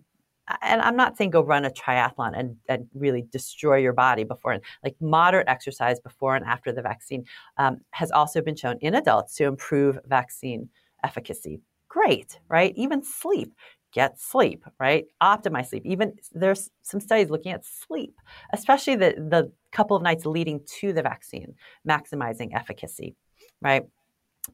[0.62, 4.54] and I'm not saying go run a triathlon and, and really destroy your body before
[4.54, 7.26] and like moderate exercise before and after the vaccine
[7.58, 10.70] um, has also been shown in adults to improve vaccine
[11.04, 11.62] efficacy.
[11.88, 12.74] Great, right?
[12.76, 13.54] Even sleep.
[13.94, 15.06] Get sleep, right?
[15.22, 15.86] Optimize sleep.
[15.86, 18.16] Even there's some studies looking at sleep,
[18.54, 21.56] especially the, the couple of nights leading to the vaccine,
[21.88, 23.16] maximizing efficacy,
[23.62, 23.84] right?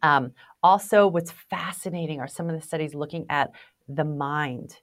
[0.02, 0.32] Um,
[0.64, 3.52] also, what's fascinating are some of the studies looking at
[3.88, 4.78] the mind,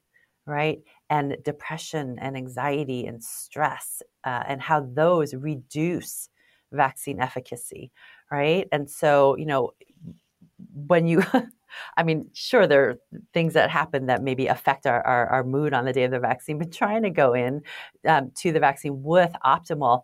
[0.45, 0.79] right?
[1.09, 6.29] and depression and anxiety and stress uh, and how those reduce
[6.71, 7.91] vaccine efficacy,
[8.31, 8.67] right?
[8.71, 9.71] And so, you know,
[10.73, 11.23] when you,
[11.97, 12.95] I mean, sure, there are
[13.33, 16.19] things that happen that maybe affect our, our, our mood on the day of the
[16.19, 17.61] vaccine, but trying to go in
[18.07, 20.03] um, to the vaccine with optimal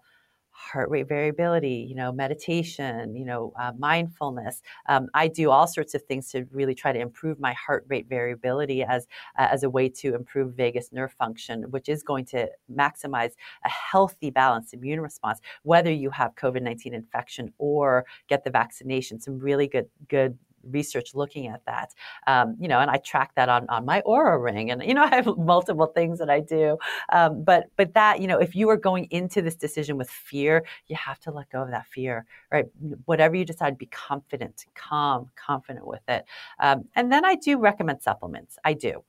[0.70, 4.62] heart rate variability, you know, meditation, you know, uh, mindfulness.
[4.88, 8.08] Um, I do all sorts of things to really try to improve my heart rate
[8.08, 9.08] variability as
[9.40, 12.48] uh, as a way to improve vagus nerve function, which is going to
[12.84, 13.34] maximize
[13.66, 19.20] a healthy, balanced immune response, whether you have COVID nineteen infection or get the vaccination.
[19.20, 21.94] Some really good good research looking at that.
[22.28, 25.04] Um, you know, and I track that on, on my Oura ring, and you know,
[25.12, 26.78] I have multiple things that I do.
[27.12, 30.64] Um, but but that you know, if you are going into this decision with fear,
[30.88, 32.66] you have to let go of that fear, right?
[33.06, 36.26] Whatever you decide, be confident, calm, confident with it.
[36.60, 38.58] Um, and then I do recommend supplements.
[38.64, 39.04] I do.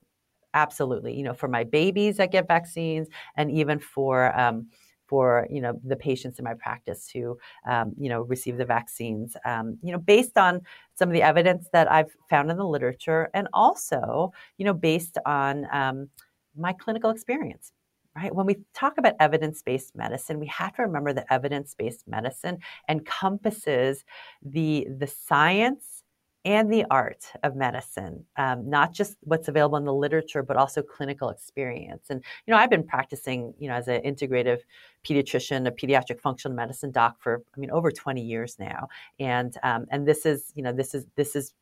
[0.54, 1.16] Absolutely.
[1.16, 4.66] You know, for my babies that get vaccines and even for um,
[5.12, 7.36] for you know the patients in my practice who
[7.66, 10.62] um, you know receive the vaccines um, you know based on
[10.94, 15.18] some of the evidence that I've found in the literature and also you know based
[15.26, 16.08] on um,
[16.56, 17.72] my clinical experience
[18.16, 18.34] right?
[18.34, 22.56] When we talk about evidence-based medicine we have to remember that evidence-based medicine
[22.88, 24.04] encompasses
[24.40, 26.01] the the science
[26.44, 30.82] and the art of medicine, um, not just what's available in the literature, but also
[30.82, 32.06] clinical experience.
[32.10, 34.58] And you know, I've been practicing, you know, as an integrative
[35.04, 38.88] pediatrician, a pediatric functional medicine doc for, I mean, over 20 years now.
[39.20, 41.52] And um, and this is, you know, this is this is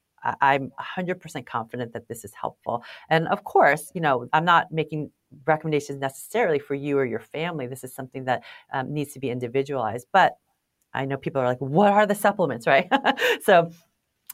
[0.41, 2.85] I'm 100% confident that this is helpful.
[3.09, 5.11] And of course, you know, I'm not making
[5.47, 7.67] recommendations necessarily for you or your family.
[7.67, 8.43] This is something that
[8.73, 10.09] um, needs to be individualized.
[10.13, 10.37] But
[10.93, 12.89] I know people are like, what are the supplements, right?
[13.43, 13.71] so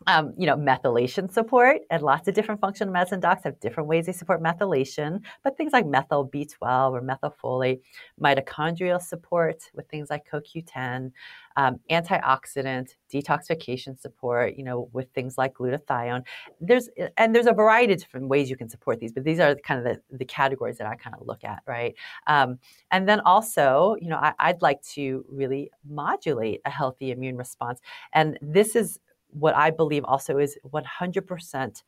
[0.07, 4.07] um, you know, methylation support, and lots of different functional medicine docs have different ways
[4.07, 7.81] they support methylation, but things like methyl B12 or methylfolate,
[8.21, 11.13] mitochondrial support with things like CoQ10,
[11.57, 16.25] um, antioxidant, detoxification support, you know, with things like glutathione.
[16.61, 19.55] There's and there's a variety of different ways you can support these, but these are
[19.55, 21.95] kind of the, the categories that I kind of look at, right?
[22.27, 22.59] Um,
[22.91, 27.81] and then also, you know, I, I'd like to really modulate a healthy immune response,
[28.13, 28.99] and this is
[29.39, 31.83] what I believe also is 100%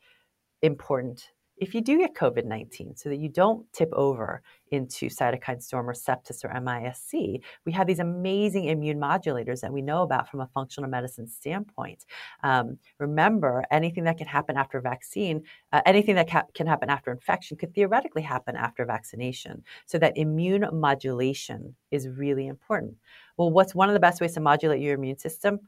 [0.63, 1.31] important
[1.61, 5.89] if you do get COVID 19 so that you don't tip over into cytokine storm
[5.89, 7.41] or sepsis or MISC.
[7.65, 12.05] We have these amazing immune modulators that we know about from a functional medicine standpoint.
[12.43, 15.43] Um, remember, anything that can happen after vaccine,
[15.73, 19.65] uh, anything that ca- can happen after infection could theoretically happen after vaccination.
[19.87, 22.95] So that immune modulation is really important.
[23.37, 25.61] Well, what's one of the best ways to modulate your immune system?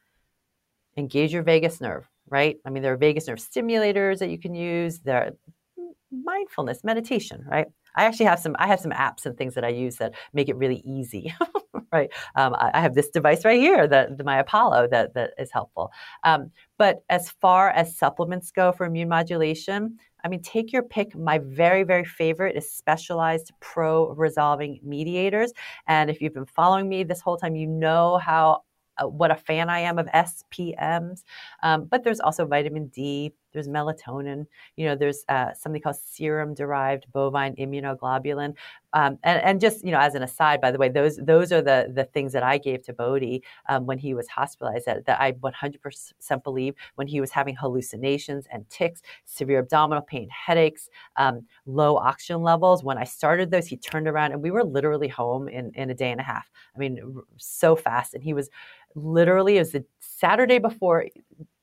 [0.96, 2.56] Engage your vagus nerve, right?
[2.66, 5.00] I mean, there are vagus nerve stimulators that you can use.
[5.00, 5.32] There
[6.10, 7.66] mindfulness, meditation, right?
[7.96, 8.54] I actually have some.
[8.58, 11.34] I have some apps and things that I use that make it really easy,
[11.92, 12.10] right?
[12.36, 15.50] Um, I, I, have this device right here, that the, my Apollo, that that is
[15.50, 15.90] helpful.
[16.22, 21.16] Um, but as far as supplements go for immune modulation, I mean, take your pick.
[21.16, 25.52] My very, very favorite is specialized pro resolving mediators.
[25.88, 28.62] And if you've been following me this whole time, you know how
[29.06, 31.24] what a fan I am of SPMs.
[31.62, 34.46] Um, but there's also vitamin D, there's melatonin,
[34.76, 38.54] you know, there's uh, something called serum derived bovine immunoglobulin.
[38.92, 41.62] Um, and, and, just, you know, as an aside, by the way, those those are
[41.62, 45.20] the the things that I gave to Bodhi um, when he was hospitalized that, that
[45.20, 51.46] I 100% believe when he was having hallucinations and tics, severe abdominal pain, headaches, um,
[51.66, 52.82] low oxygen levels.
[52.82, 55.94] When I started those, he turned around and we were literally home in, in a
[55.94, 56.50] day and a half.
[56.74, 58.14] I mean, so fast.
[58.14, 58.50] And he was
[58.94, 59.84] literally, it was the
[60.20, 61.06] Saturday before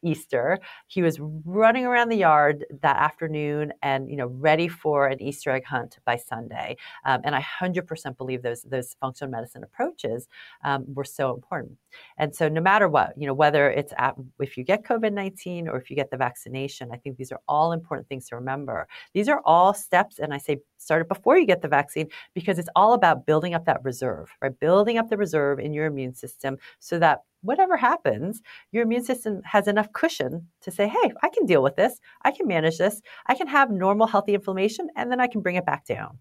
[0.04, 0.60] Easter.
[0.88, 5.52] He was running around the yard that afternoon and, you know, ready for an Easter
[5.52, 6.78] egg hunt by Sunday.
[7.06, 10.28] Um, and I 100% believe those, those functional medicine approaches
[10.64, 11.78] um, were so important.
[12.18, 15.78] And so no matter what, you know, whether it's at, if you get COVID-19 or
[15.78, 18.88] if you get the vaccination, I think these are all important things to remember.
[19.14, 22.60] These are all steps, and I say start it before you get the vaccine because
[22.60, 24.58] it's all about building up that reserve, right?
[24.60, 28.42] Building up the reserve in your immune system so that whatever happens,
[28.72, 32.00] your immune system has enough cushion to say, hey, I can deal with this.
[32.24, 33.02] I can manage this.
[33.28, 36.20] I can have normal, healthy inflammation, and then I can bring it back down.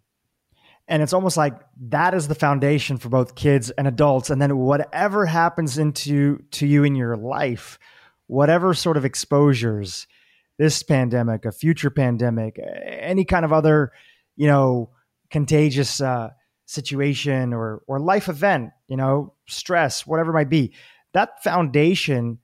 [0.88, 1.54] And it's almost like
[1.88, 4.30] that is the foundation for both kids and adults.
[4.30, 7.78] And then whatever happens into to you in your life,
[8.28, 10.06] whatever sort of exposures,
[10.58, 13.92] this pandemic, a future pandemic, any kind of other,
[14.36, 14.90] you know,
[15.30, 16.30] contagious uh,
[16.66, 20.72] situation or or life event, you know, stress, whatever it might be,
[21.16, 22.38] that foundation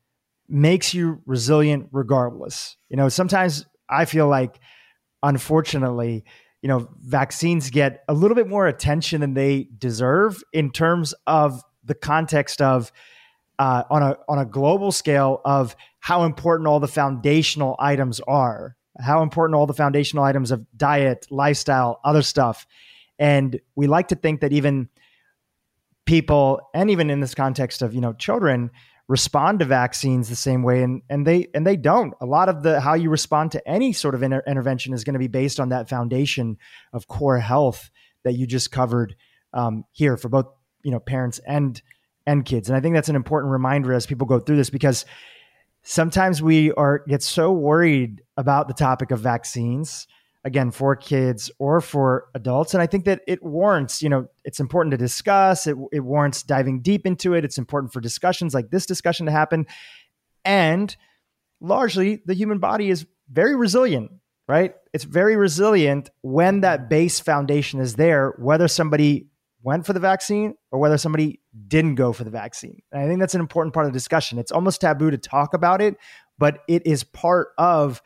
[0.48, 2.78] makes you resilient regardless.
[2.88, 4.58] You know, sometimes I feel like,
[5.22, 6.24] unfortunately,
[6.62, 11.62] you know, vaccines get a little bit more attention than they deserve in terms of
[11.84, 12.90] the context of
[13.58, 18.74] uh, on a on a global scale of how important all the foundational items are,
[18.98, 22.66] how important all the foundational items of diet, lifestyle, other stuff,
[23.18, 24.88] and we like to think that even
[26.06, 28.70] people and even in this context of you know children
[29.08, 32.14] respond to vaccines the same way and and they and they don't.
[32.20, 35.14] A lot of the how you respond to any sort of inter- intervention is going
[35.14, 36.56] to be based on that foundation
[36.92, 37.90] of core health
[38.24, 39.16] that you just covered
[39.52, 40.46] um, here for both
[40.82, 41.82] you know parents and
[42.26, 42.68] and kids.
[42.68, 45.04] And i think that's an important reminder as people go through this because
[45.82, 50.06] sometimes we are get so worried about the topic of vaccines
[50.44, 52.74] again for kids or for adults.
[52.74, 55.66] And i think that it warrants you know it's important to discuss.
[55.66, 57.44] It, it warrants diving deep into it.
[57.44, 59.66] It's important for discussions like this discussion to happen.
[60.44, 60.94] And
[61.60, 64.10] largely the human body is very resilient
[64.48, 64.74] right?
[64.92, 69.28] It's very resilient when that base foundation is there whether somebody
[69.62, 72.82] went for the vaccine or whether somebody didn't go for the vaccine.
[72.90, 74.38] And i think that's an important part of the discussion.
[74.38, 75.96] It's almost taboo to talk about it
[76.38, 78.02] but it is part of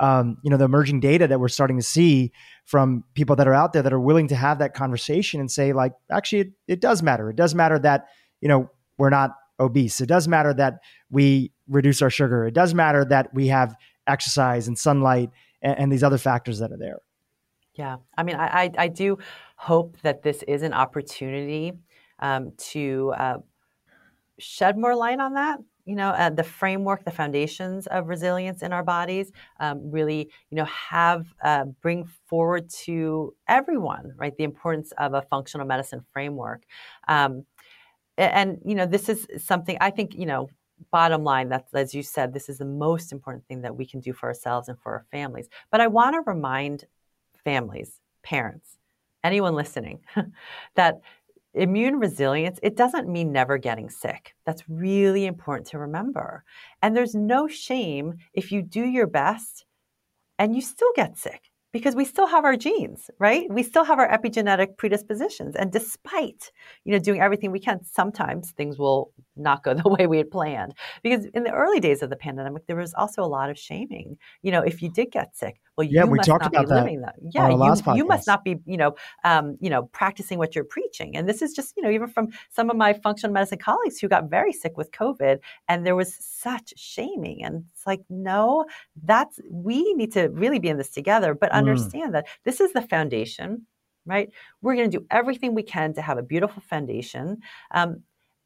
[0.00, 2.32] um, you know the emerging data that we're starting to see
[2.64, 5.72] from people that are out there that are willing to have that conversation and say
[5.72, 7.30] like actually it, it does matter.
[7.30, 8.06] It does matter that
[8.40, 10.00] you know we're not obese.
[10.00, 12.46] It does matter that we reduce our sugar.
[12.46, 15.30] It does matter that we have exercise and sunlight
[15.62, 16.98] and, and these other factors that are there.
[17.74, 17.96] Yeah.
[18.16, 19.18] I mean i i, I do
[19.56, 21.74] hope that this is an opportunity
[22.18, 23.38] um, to uh,
[24.38, 28.72] shed more light on that you know uh, the framework the foundations of resilience in
[28.72, 34.92] our bodies um, really you know have uh, bring forward to everyone right the importance
[34.98, 36.62] of a functional medicine framework
[37.08, 37.44] um,
[38.18, 40.48] and, you know this is something i think you know
[40.90, 44.00] bottom line, that's as you said, this is the most important thing that we can
[44.00, 45.48] do for ourselves and for our families.
[45.70, 46.84] But I want to remind
[47.44, 48.78] families, parents,
[49.22, 50.00] anyone listening,
[50.74, 51.00] that
[51.54, 54.34] immune resilience, it doesn't mean never getting sick.
[54.46, 56.44] That's really important to remember.
[56.82, 59.64] And there's no shame if you do your best
[60.38, 63.46] and you still get sick because we still have our genes, right?
[63.50, 65.54] We still have our epigenetic predispositions.
[65.54, 66.50] And despite,
[66.84, 70.30] you know, doing everything we can, sometimes things will not go the way we had
[70.30, 70.74] planned.
[71.02, 74.16] Because in the early days of the pandemic, there was also a lot of shaming.
[74.42, 76.66] You know, if you did get sick, well, yeah, you we must talked not about
[76.66, 77.14] be that living that.
[77.30, 78.94] Yeah, you, you must not be, you know,
[79.24, 81.16] um, you know, practicing what you're preaching.
[81.16, 84.08] And this is just, you know, even from some of my functional medicine colleagues who
[84.08, 85.38] got very sick with COVID,
[85.68, 87.42] and there was such shaming.
[87.42, 88.66] And it's like, no,
[89.02, 91.54] that's we need to really be in this together, but mm.
[91.54, 92.12] understand mm.
[92.12, 93.66] that this is the foundation
[94.06, 94.30] right?
[94.62, 97.42] We're going to do everything we can to have a beautiful foundation.
[97.70, 98.02] Um,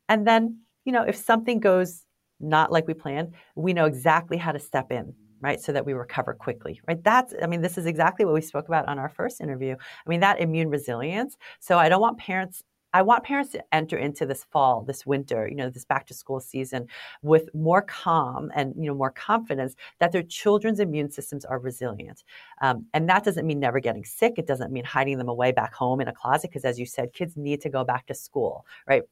[0.08, 2.04] and then, you know, if something goes
[2.40, 5.14] not like we planned, we know exactly how to step in
[5.44, 5.60] right?
[5.60, 7.02] So that we recover quickly, right?
[7.04, 9.74] That's, I mean, this is exactly what we spoke about on our first interview.
[9.74, 11.36] I mean, that immune resilience.
[11.60, 12.64] So I don't want parents
[12.96, 16.14] I want parents to enter into this fall, this winter, you know, this back to
[16.14, 16.86] school season
[17.22, 22.22] with more calm and, you know, more confidence that their children's immune systems are resilient.
[22.62, 24.34] Um, and that doesn't mean never getting sick.
[24.38, 27.12] It doesn't mean hiding them away back home in a closet, because as you said,
[27.12, 29.02] kids need to go back to school, right?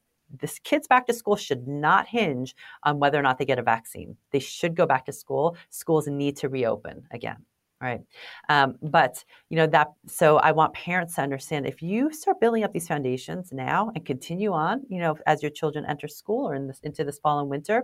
[0.40, 3.62] This kids back to school should not hinge on whether or not they get a
[3.62, 4.16] vaccine.
[4.30, 5.56] They should go back to school.
[5.70, 7.44] Schools need to reopen again.
[7.80, 8.00] Right.
[8.48, 12.62] Um, but, you know, that, so I want parents to understand if you start building
[12.62, 16.54] up these foundations now and continue on, you know, as your children enter school or
[16.54, 17.82] in this, into this fall and winter,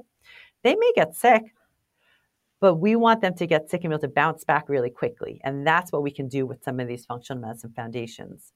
[0.63, 1.43] they may get sick,
[2.61, 5.41] but we want them to get sick and be able to bounce back really quickly.
[5.43, 8.53] And that's what we can do with some of these functional medicine foundations.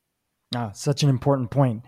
[0.54, 1.82] Ah, such an important point.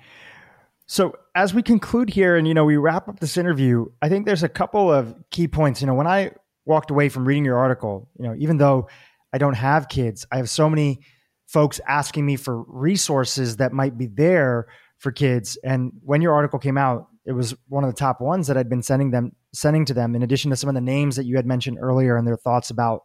[0.86, 4.27] So as we conclude here and you know we wrap up this interview, I think
[4.27, 5.81] there's a couple of key points.
[5.81, 6.32] You know, when I
[6.66, 8.89] walked away from reading your article, you know, even though
[9.32, 11.01] I don't have kids, I have so many
[11.47, 14.66] folks asking me for resources that might be there
[14.98, 15.56] for kids.
[15.65, 18.69] And when your article came out, it was one of the top ones that I'd
[18.69, 21.36] been sending them sending to them in addition to some of the names that you
[21.36, 23.02] had mentioned earlier and their thoughts about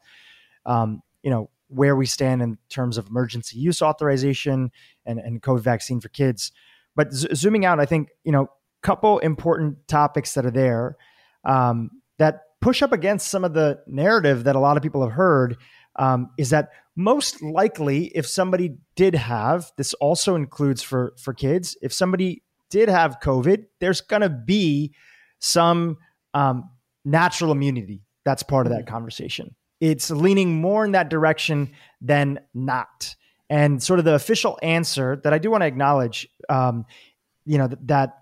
[0.65, 4.71] um, you know, where we stand in terms of emergency use authorization
[5.05, 6.51] and, and COVID vaccine for kids.
[6.95, 8.47] But z- zooming out, I think you know, a
[8.81, 10.97] couple important topics that are there
[11.45, 15.13] um, that push up against some of the narrative that a lot of people have
[15.13, 15.57] heard.
[15.95, 21.77] Um, is that most likely if somebody did have this also includes for for kids
[21.81, 24.93] if somebody did have covid there's going to be
[25.39, 25.97] some
[26.33, 26.69] um,
[27.05, 28.93] natural immunity that's part of that mm-hmm.
[28.93, 31.71] conversation it's leaning more in that direction
[32.01, 33.15] than not
[33.49, 36.85] and sort of the official answer that I do want to acknowledge, um,
[37.45, 38.15] you know, that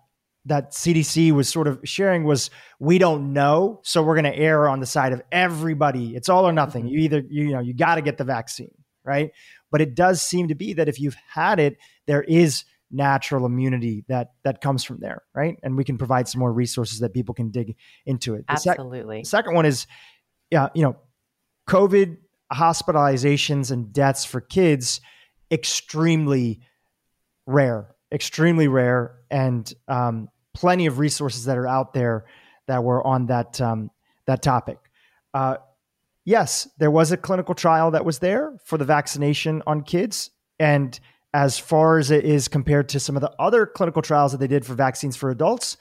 [0.45, 2.49] that CDC was sort of sharing was
[2.79, 6.15] we don't know, so we're going to err on the side of everybody.
[6.15, 6.85] It's all or nothing.
[6.85, 6.93] Mm-hmm.
[6.93, 8.71] You either you, you know you got to get the vaccine,
[9.03, 9.31] right?
[9.69, 14.05] But it does seem to be that if you've had it, there is natural immunity
[14.07, 15.57] that that comes from there, right?
[15.63, 17.75] And we can provide some more resources that people can dig
[18.05, 18.47] into it.
[18.47, 19.25] The Absolutely.
[19.25, 19.85] Sec- second one is,
[20.49, 20.95] yeah, you know,
[21.67, 22.17] COVID
[22.53, 25.01] hospitalizations and deaths for kids
[25.51, 26.61] extremely
[27.45, 32.25] rare, extremely rare, and um, plenty of resources that are out there
[32.67, 33.89] that were on that um,
[34.25, 34.77] that topic.
[35.33, 35.57] Uh,
[36.25, 40.29] yes, there was a clinical trial that was there for the vaccination on kids,
[40.59, 40.99] and
[41.33, 44.47] as far as it is compared to some of the other clinical trials that they
[44.47, 45.77] did for vaccines for adults,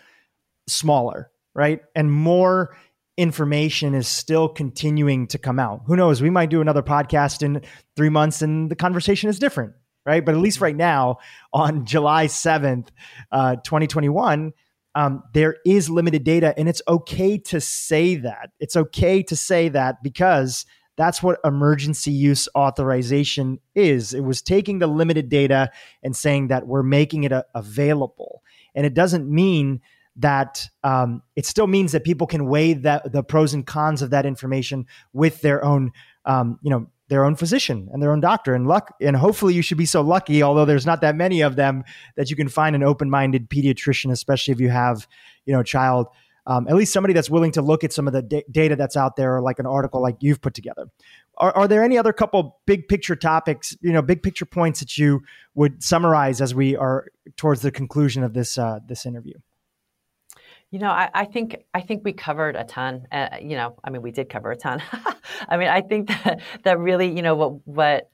[0.68, 2.76] smaller, right, and more
[3.16, 5.82] information is still continuing to come out.
[5.86, 6.20] Who knows?
[6.20, 7.62] We might do another podcast in
[7.97, 9.72] three months and the conversation is different,
[10.05, 10.24] right?
[10.24, 11.18] But at least right now,
[11.52, 12.88] on July 7th,
[13.32, 14.52] uh, 2021,
[14.94, 16.55] um, there is limited data.
[16.59, 18.51] And it's okay to say that.
[18.60, 20.66] It's okay to say that because
[20.97, 24.14] that's what emergency use authorization is.
[24.14, 25.70] It was taking the limited data
[26.02, 28.43] and saying that we're making it a- available.
[28.74, 29.80] And it doesn't mean
[30.16, 34.10] that um, it still means that people can weigh that the pros and cons of
[34.10, 35.93] that information with their own,
[36.24, 38.55] um, you know, their own physician and their own doctor.
[38.55, 41.56] And luck, and hopefully you should be so lucky, although there's not that many of
[41.56, 41.84] them,
[42.16, 45.06] that you can find an open-minded pediatrician, especially if you have,
[45.44, 46.09] you know, a child.
[46.48, 48.97] Um, at least somebody that's willing to look at some of the d- data that's
[48.97, 50.88] out there, or like an article like you've put together.
[51.38, 54.97] Are, are, there any other couple big picture topics, you know, big picture points that
[54.97, 55.22] you
[55.55, 59.34] would summarize as we are towards the conclusion of this uh, this interview?
[60.70, 63.06] You know, I, I, think I think we covered a ton.
[63.12, 64.82] Uh, you know, I mean, we did cover a ton.
[65.48, 68.10] I mean, I think that that really, you know, what what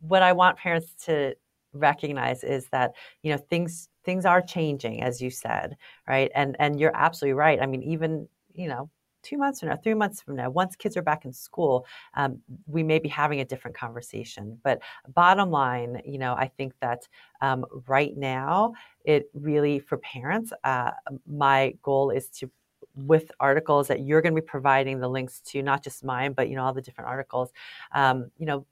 [0.00, 1.34] what I want parents to
[1.72, 2.92] recognize is that
[3.22, 5.76] you know things things are changing, as you said,
[6.08, 6.30] right?
[6.34, 7.60] And and you're absolutely right.
[7.60, 8.90] I mean, even you know,
[9.26, 12.38] two months from now, three months from now, once kids are back in school, um,
[12.66, 14.58] we may be having a different conversation.
[14.62, 14.80] But
[15.14, 17.08] bottom line, you know, I think that
[17.40, 18.72] um, right now,
[19.04, 20.92] it really for parents, uh,
[21.26, 22.50] my goal is to
[22.94, 26.48] with articles that you're going to be providing the links to, not just mine, but
[26.48, 27.50] you know all the different articles.
[27.92, 28.66] Um, you know,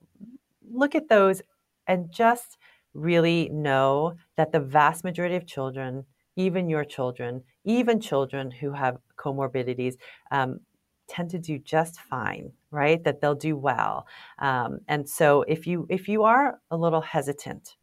[0.70, 1.43] look at those
[1.86, 2.56] and just
[2.94, 6.05] really know that the vast majority of children,
[6.36, 9.94] even your children, even children who have comorbidities,
[10.31, 10.61] um,
[11.09, 13.05] tend to do just fine right?
[13.05, 14.06] That they'll do well.
[14.40, 17.77] Um, and so if you if you are a little hesitant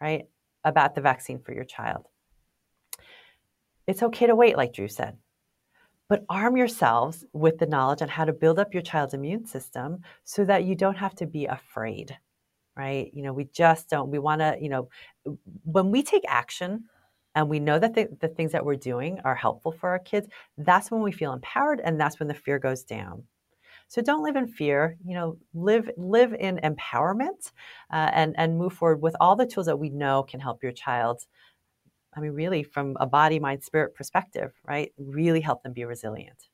[0.00, 0.26] right
[0.64, 2.06] about the vaccine for your child
[3.88, 5.16] it's okay to wait like Dhru said.
[6.08, 10.02] But arm yourselves with the knowledge on how to build up your child's immune system
[10.24, 12.16] so that you don't have to be afraid
[12.76, 13.10] right?
[13.12, 14.88] You know we just don't we want to you know
[15.64, 16.84] when we take action
[17.38, 20.28] and we know that the, the things that we're doing are helpful for our kids
[20.58, 23.22] that's when we feel empowered and that's when the fear goes down
[23.86, 27.52] so don't live in fear you know live live in empowerment
[27.92, 30.72] uh, and and move forward with all the tools that we know can help your
[30.72, 31.26] child
[32.16, 34.92] I mean, really, from a body, mind, spirit perspective, right?
[34.98, 36.48] Really help them be resilient.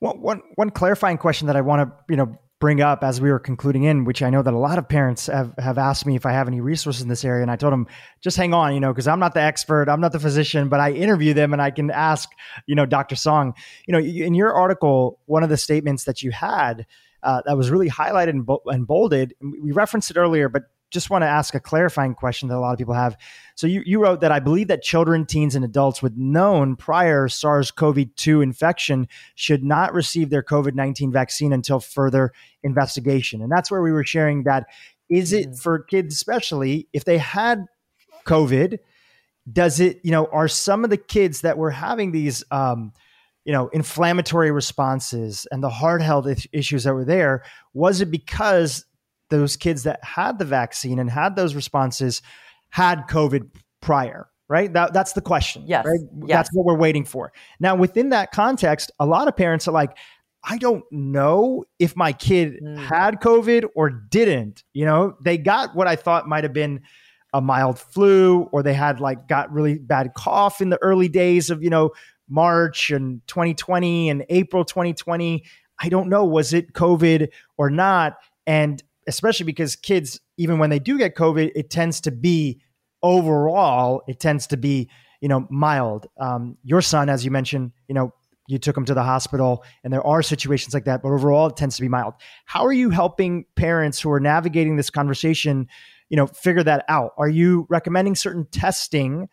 [0.00, 3.30] Well, one one clarifying question that I want to you know bring up as we
[3.30, 6.14] were concluding in, which I know that a lot of parents have, have asked me
[6.14, 7.40] if I have any resources in this area.
[7.42, 7.86] And I told them,
[8.20, 10.78] just hang on, you know, because I'm not the expert, I'm not the physician, but
[10.78, 12.28] I interview them and I can ask,
[12.66, 13.16] you know, Dr.
[13.16, 13.54] Song,
[13.86, 16.86] you know, in your article, one of the statements that you had
[17.22, 21.22] uh, that was really highlighted and, and bolded, we referenced it earlier, but just want
[21.22, 23.16] to ask a clarifying question that a lot of people have.
[23.54, 27.28] So you, you wrote that I believe that children, teens, and adults with known prior
[27.28, 33.42] SARS CoV 2 infection should not receive their COVID 19 vaccine until further investigation.
[33.42, 34.66] And that's where we were sharing that
[35.10, 35.54] is it mm-hmm.
[35.54, 37.66] for kids, especially if they had
[38.24, 38.78] COVID,
[39.52, 42.92] does it, you know, are some of the kids that were having these, um,
[43.44, 47.42] you know, inflammatory responses and the heart health issues that were there,
[47.74, 48.84] was it because
[49.30, 52.22] those kids that had the vaccine and had those responses
[52.70, 53.50] had COVID
[53.80, 54.72] prior, right?
[54.72, 55.64] That, that's the question.
[55.66, 55.84] Yes.
[55.86, 56.00] Right?
[56.26, 56.28] yes.
[56.28, 57.32] That's what we're waiting for.
[57.58, 59.96] Now, within that context, a lot of parents are like,
[60.42, 62.76] I don't know if my kid mm.
[62.78, 64.64] had COVID or didn't.
[64.72, 66.80] You know, they got what I thought might have been
[67.32, 71.50] a mild flu, or they had like got really bad cough in the early days
[71.50, 71.90] of, you know,
[72.28, 75.44] March and 2020 and April 2020.
[75.78, 76.24] I don't know.
[76.24, 78.16] Was it COVID or not?
[78.46, 82.60] And especially because kids, even when they do get COVID, it tends to be
[83.02, 84.88] overall, it tends to be,
[85.20, 86.06] you know, mild.
[86.18, 88.14] Um, your son, as you mentioned, you know,
[88.46, 91.56] you took him to the hospital and there are situations like that, but overall it
[91.56, 92.14] tends to be mild.
[92.44, 95.68] How are you helping parents who are navigating this conversation,
[96.08, 97.12] you know, figure that out?
[97.18, 99.28] Are you recommending certain testing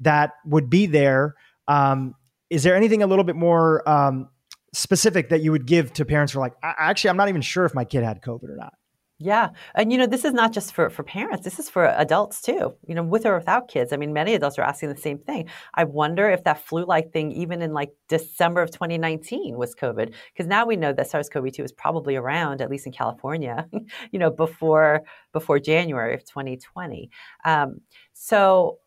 [0.00, 1.34] that would be there?
[1.66, 2.14] Um,
[2.48, 4.30] is there anything a little bit more um,
[4.72, 7.66] specific that you would give to parents who are like, actually, I'm not even sure
[7.66, 8.74] if my kid had COVID or not?
[9.20, 9.48] Yeah.
[9.74, 12.74] And, you know, this is not just for, for parents, this is for adults too,
[12.86, 13.92] you know, with or without kids.
[13.92, 15.48] I mean, many adults are asking the same thing.
[15.74, 20.14] I wonder if that flu like thing, even in like December of 2019, was COVID.
[20.32, 23.66] Because now we know that SARS CoV 2 was probably around, at least in California,
[24.12, 27.10] you know, before, before January of 2020.
[27.44, 27.80] Um,
[28.12, 28.78] so,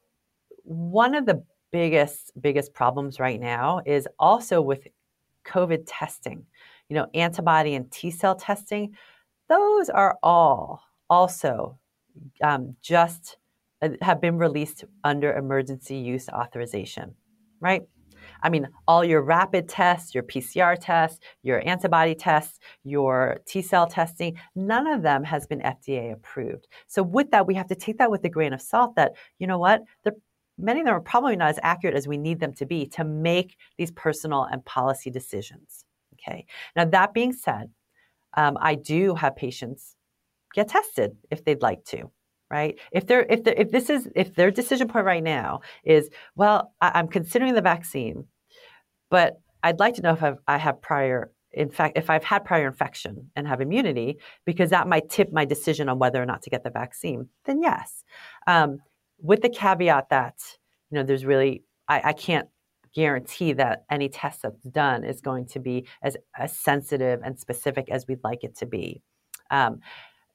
[0.64, 4.88] one of the biggest, biggest problems right now is also with
[5.46, 6.46] COVID testing,
[6.88, 8.96] you know, antibody and T cell testing
[9.52, 11.78] those are all also
[12.42, 13.38] um, just
[13.82, 17.14] uh, have been released under emergency use authorization,
[17.60, 17.82] right?
[18.44, 23.88] I mean, all your rapid tests, your PCR tests, your antibody tests, your T cell
[23.88, 26.68] testing, none of them has been FDA approved.
[26.88, 29.48] So, with that, we have to take that with a grain of salt that, you
[29.48, 30.14] know what, the,
[30.58, 33.04] many of them are probably not as accurate as we need them to be to
[33.04, 35.84] make these personal and policy decisions.
[36.14, 36.46] Okay.
[36.76, 37.70] Now, that being said,
[38.36, 39.96] um, I do have patients
[40.54, 42.12] get tested if they'd like to
[42.52, 42.78] right?
[42.92, 46.74] If they're if they're, if this is if their decision point right now is well
[46.82, 48.26] I, am considering the vaccine
[49.10, 52.44] but i'd like to know if I've, i have prior in fact if i've had
[52.44, 56.42] prior infection and have immunity because that might tip my decision on whether or not
[56.44, 58.04] to get the vaccine then yes.
[58.48, 58.80] Um,
[59.20, 60.36] with the caveat that
[60.90, 62.50] you know there's really I, I can't
[62.94, 67.90] guarantee that any test that's done is going to be as, as sensitive and specific
[67.90, 69.02] as we'd like it to be.
[69.50, 69.80] Um,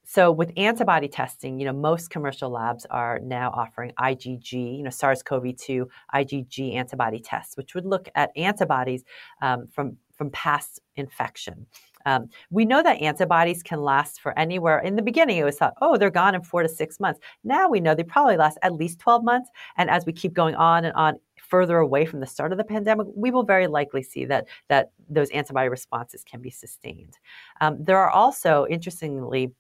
[0.09, 4.91] so with antibody testing, you know, most commercial labs are now offering IgG, you know,
[4.91, 9.03] SARS-CoV-2 IgG antibody tests, which would look at antibodies
[9.43, 11.67] um, from from past infection.
[12.07, 14.79] Um, we know that antibodies can last for anywhere.
[14.79, 17.21] In the beginning, it was thought, oh, they're gone in four to six months.
[17.45, 19.51] Now we know they probably last at least 12 months.
[19.77, 22.65] And as we keep going on and on, further away from the start of the
[22.65, 27.19] pandemic, we will very likely see that that those antibody responses can be sustained.
[27.61, 29.53] Um, there are also, interestingly,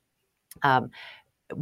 [0.63, 0.91] um,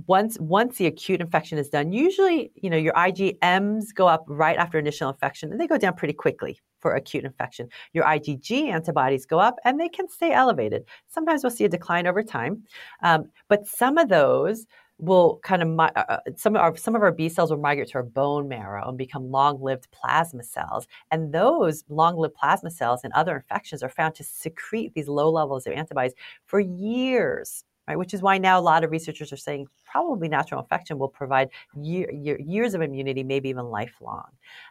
[0.07, 4.57] once once the acute infection is done, usually you know your IgMs go up right
[4.57, 7.69] after initial infection, and they go down pretty quickly for acute infection.
[7.93, 10.85] Your IgG antibodies go up, and they can stay elevated.
[11.09, 12.63] Sometimes we'll see a decline over time,
[13.03, 14.67] um, but some of those
[14.99, 17.89] will kind of uh, uh, some of our some of our B cells will migrate
[17.89, 20.87] to our bone marrow and become long-lived plasma cells.
[21.11, 25.67] And those long-lived plasma cells and other infections are found to secrete these low levels
[25.67, 26.15] of antibodies
[26.47, 27.99] for years right?
[27.99, 31.51] Which is why now a lot of researchers are saying probably natural infection will provide
[31.75, 34.29] year, year, years of immunity, maybe even lifelong.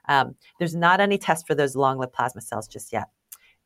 [0.07, 3.10] Um, there's not any test for those long-lived plasma cells just yet.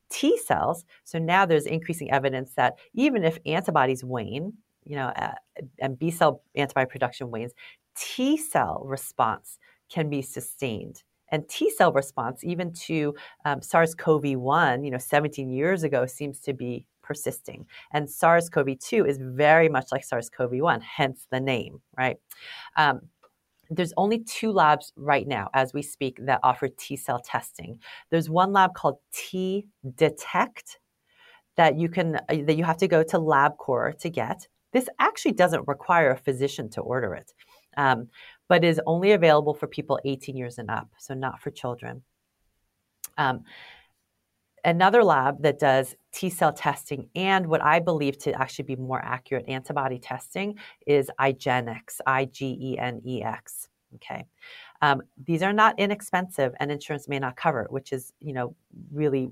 [0.09, 4.53] T cells, so now there's increasing evidence that even if antibodies wane,
[4.85, 5.33] you know, uh,
[5.79, 7.51] and B cell antibody production wanes,
[7.95, 9.57] T cell response
[9.89, 13.15] can be sustained and T cell response, even to
[13.45, 17.65] um, SARS CoV 1, you know, 17 years ago, seems to be persisting.
[17.93, 22.17] And SARS CoV 2 is very much like SARS CoV 1, hence the name, right?
[22.75, 23.01] Um,
[23.69, 27.79] there's only two labs right now as we speak that offer T cell testing.
[28.09, 30.79] There's one lab called T Detect
[31.55, 34.47] that you can uh, that you have to go to LabCorp to get.
[34.71, 37.33] This actually doesn't require a physician to order it,
[37.77, 38.09] um,
[38.47, 42.03] but is only available for people 18 years and up, so not for children.
[43.17, 43.43] Um,
[44.67, 49.03] another lab that does T cell testing and what I believe to actually be more
[49.03, 53.69] accurate antibody testing is IGeneX, I G E N E X.
[53.95, 54.25] Okay.
[54.81, 58.55] Um, these are not inexpensive and insurance may not cover it, which is, you know,
[58.91, 59.29] really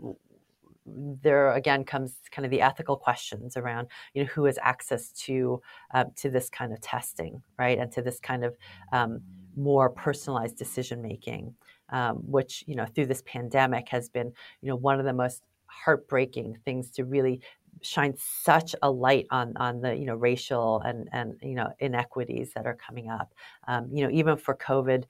[0.86, 5.60] there again comes kind of the ethical questions around you know who has access to
[5.96, 8.56] uh, to this kind of testing right and to this kind of
[8.92, 9.20] um,
[9.58, 11.56] more personalized decision making
[11.90, 14.32] um, which you know through this pandemic has been
[14.62, 17.42] you know one of the most heartbreaking things to really
[17.82, 22.52] shine such a light on on the you know racial and and you know inequities
[22.56, 23.34] that are coming up.
[23.68, 25.06] Um, you know even for COVID,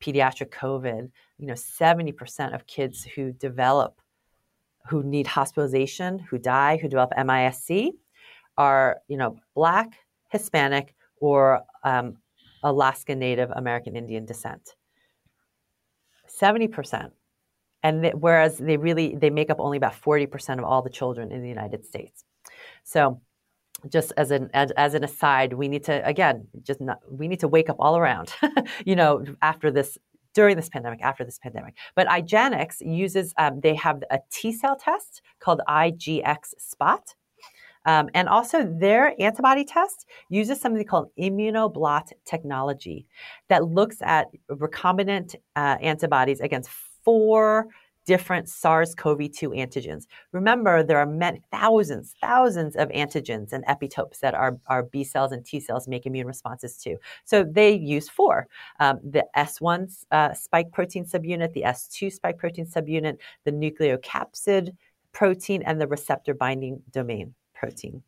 [0.00, 4.00] pediatric COVID, you know 70% of kids who develop
[4.88, 7.94] who need hospitalization, who die, who develop MISC,
[8.56, 9.94] are you know black,
[10.30, 12.16] Hispanic, or um,
[12.62, 14.74] Alaska Native American Indian descent.
[16.28, 17.10] 70%.
[17.82, 21.42] And whereas they really, they make up only about 40% of all the children in
[21.42, 22.24] the United States.
[22.82, 23.20] So
[23.90, 27.40] just as an as, as, an aside, we need to again just not, we need
[27.40, 28.32] to wake up all around,
[28.86, 29.98] you know, after this
[30.34, 31.76] during this pandemic, after this pandemic.
[31.94, 37.14] But IGeneX uses um, they have a T cell test called IGX Spot,
[37.86, 43.06] um, and also, their antibody test uses something called immunoblot technology
[43.48, 46.70] that looks at recombinant uh, antibodies against
[47.04, 47.68] four
[48.06, 50.04] different SARS-CoV-2 antigens.
[50.32, 55.32] Remember, there are many, thousands, thousands of antigens and epitopes that our, our B cells
[55.32, 56.96] and T cells make immune responses to.
[57.24, 58.46] So they use four:
[58.80, 64.70] um, the S1 uh, spike protein subunit, the S2 spike protein subunit, the nucleocapsid
[65.12, 68.02] protein, and the receptor binding domain protein.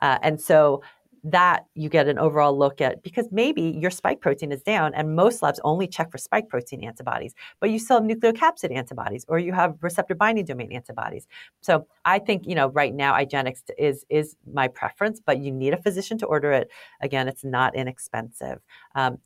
[0.00, 0.82] Uh, and so
[1.22, 5.14] that you get an overall look at because maybe your spike protein is down and
[5.14, 9.38] most labs only check for spike protein antibodies, but you still have nucleocapsid antibodies or
[9.38, 11.26] you have receptor binding domain antibodies.
[11.60, 15.74] So I think, you know, right now IGeneX is is my preference, but you need
[15.74, 16.70] a physician to order it.
[17.02, 18.60] Again, it's not inexpensive.
[18.94, 19.18] Um,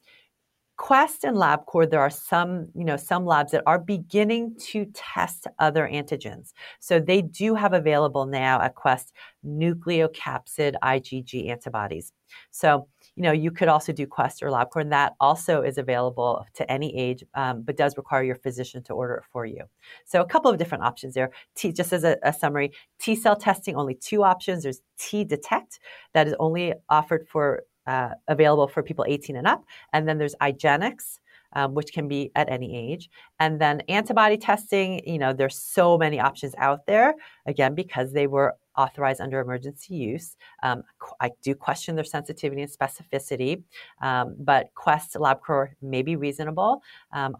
[0.76, 5.46] Quest and LabCorp, there are some, you know, some labs that are beginning to test
[5.60, 6.52] other antigens.
[6.80, 9.12] So they do have available now at Quest
[9.46, 12.12] nucleocapsid IgG antibodies.
[12.51, 16.44] So, you know, you could also do Quest or LabCorp, and that also is available
[16.55, 19.62] to any age, um, but does require your physician to order it for you.
[20.05, 21.30] So, a couple of different options there.
[21.55, 24.64] T, just as a, a summary, T cell testing, only two options.
[24.64, 25.78] There's T Detect,
[26.14, 29.65] that is only offered for uh, available for people 18 and up.
[29.93, 31.19] And then there's IGeneX,
[31.52, 33.11] um, which can be at any age.
[33.40, 37.15] And then antibody testing, you know, there's so many options out there,
[37.47, 40.36] again, because they were authorized under emergency use.
[40.62, 40.82] Um,
[41.20, 43.62] I do question their sensitivity and specificity,
[44.02, 46.82] um, but Quest LabCorp may be reasonable.
[47.12, 47.36] Um,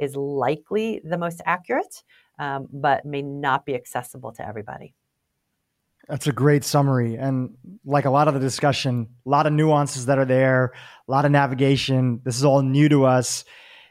[0.00, 2.02] is likely the most accurate,
[2.38, 4.94] um, but may not be accessible to everybody.
[6.10, 7.14] That's a great summary.
[7.14, 7.54] And
[7.84, 10.72] like a lot of the discussion, a lot of nuances that are there,
[11.06, 12.20] a lot of navigation.
[12.24, 13.44] This is all new to us.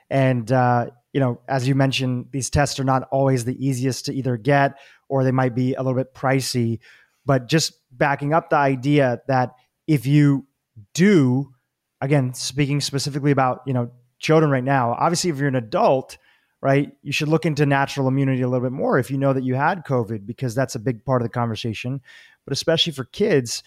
[0.09, 4.13] And, uh, you know, as you mentioned, these tests are not always the easiest to
[4.13, 6.79] either get or they might be a little bit pricey.
[7.25, 9.53] But just backing up the idea that
[9.87, 10.45] if you
[10.93, 11.53] do,
[12.01, 16.17] again, speaking specifically about, you know, children right now, obviously if you're an adult,
[16.61, 19.43] right, you should look into natural immunity a little bit more if you know that
[19.43, 22.01] you had COVID, because that's a big part of the conversation.
[22.45, 23.63] But especially for kids,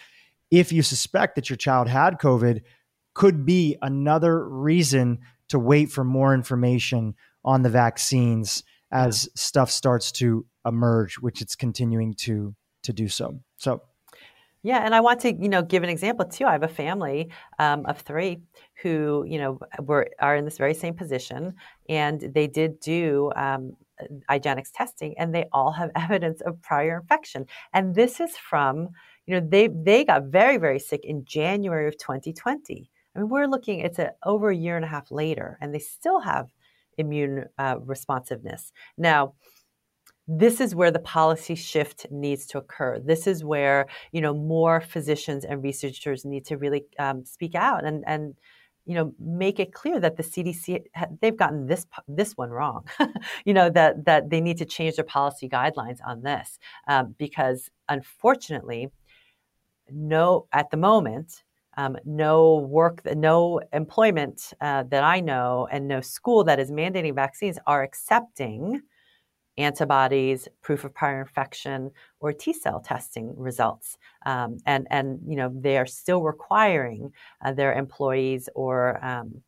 [0.50, 2.62] if you suspect that your child had COVID,
[3.14, 7.14] could be another reason to wait for more information
[7.44, 13.40] on the vaccines as stuff starts to emerge, which it's continuing to to do so.
[13.56, 13.82] So
[14.62, 16.44] yeah, and I want to, you know, give an example too.
[16.46, 18.40] I have a family um, of three
[18.80, 21.54] who, you know, were are in this very same position,
[21.88, 23.72] and they did do um,
[24.30, 27.46] IGeneX testing, and they all have evidence of prior infection.
[27.72, 28.90] And this is from,
[29.26, 32.88] you know, they they got very very sick in January of 2020.
[33.14, 35.80] I mean, we're looking; it's a, over a year and a half later, and they
[35.80, 36.48] still have
[36.98, 38.70] immune uh, responsiveness.
[38.96, 39.34] Now,
[40.28, 42.98] this is where the policy shift needs to occur.
[42.98, 47.84] This is where you know more physicians and researchers need to really um, speak out
[47.84, 48.34] and and
[48.84, 50.84] you know make it clear that the CDC
[51.20, 52.86] they've gotten this this one wrong.
[53.44, 56.58] you know that that they need to change their policy guidelines on this
[56.88, 58.88] um, because unfortunately,
[59.90, 61.42] no at the moment
[61.76, 67.14] um, no work, no employment uh, that I know, and no school that is mandating
[67.14, 68.82] vaccines are accepting
[69.58, 73.98] antibodies, proof of prior infection, or T cell testing results.
[74.24, 77.12] Um, and, and, you know, they are still requiring
[77.44, 79.42] uh, their employees or, um,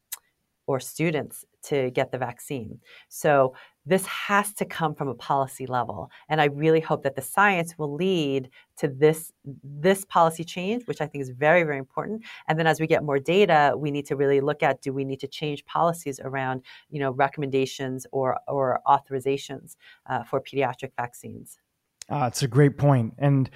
[0.67, 2.81] or students to get the vaccine.
[3.09, 3.55] So
[3.86, 7.77] this has to come from a policy level and i really hope that the science
[7.78, 9.32] will lead to this
[9.62, 12.23] this policy change which i think is very very important.
[12.48, 15.05] And then as we get more data we need to really look at do we
[15.05, 21.59] need to change policies around you know recommendations or or authorizations uh, for pediatric vaccines.
[22.11, 23.15] Uh, it's a great point.
[23.19, 23.48] And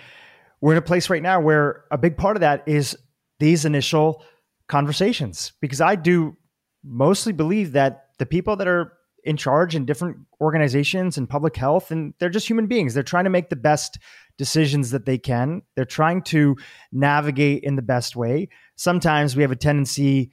[0.61, 2.97] we're in a place right now where a big part of that is
[3.39, 4.23] these initial
[4.67, 6.37] conversations because i do
[6.85, 11.91] mostly believe that the people that are in charge in different organizations and public health
[11.91, 12.95] and they're just human beings.
[12.95, 13.99] They're trying to make the best
[14.37, 15.63] decisions that they can.
[15.75, 16.57] They're trying to
[16.93, 18.49] navigate in the best way.
[18.77, 20.31] Sometimes we have a tendency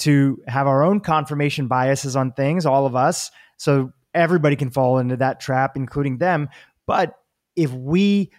[0.00, 4.98] to have our own confirmation biases on things all of us so everybody can fall
[4.98, 6.48] into that trap including them.
[6.86, 7.14] But
[7.56, 8.30] if we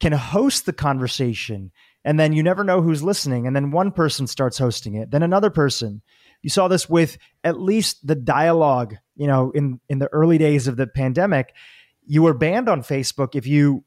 [0.00, 1.70] can host the conversation
[2.04, 5.22] and then you never know who's listening and then one person starts hosting it then
[5.22, 6.02] another person.
[6.42, 10.66] You saw this with at least the dialogue, you know, in, in the early days
[10.66, 11.54] of the pandemic.
[12.06, 13.84] You were banned on Facebook if you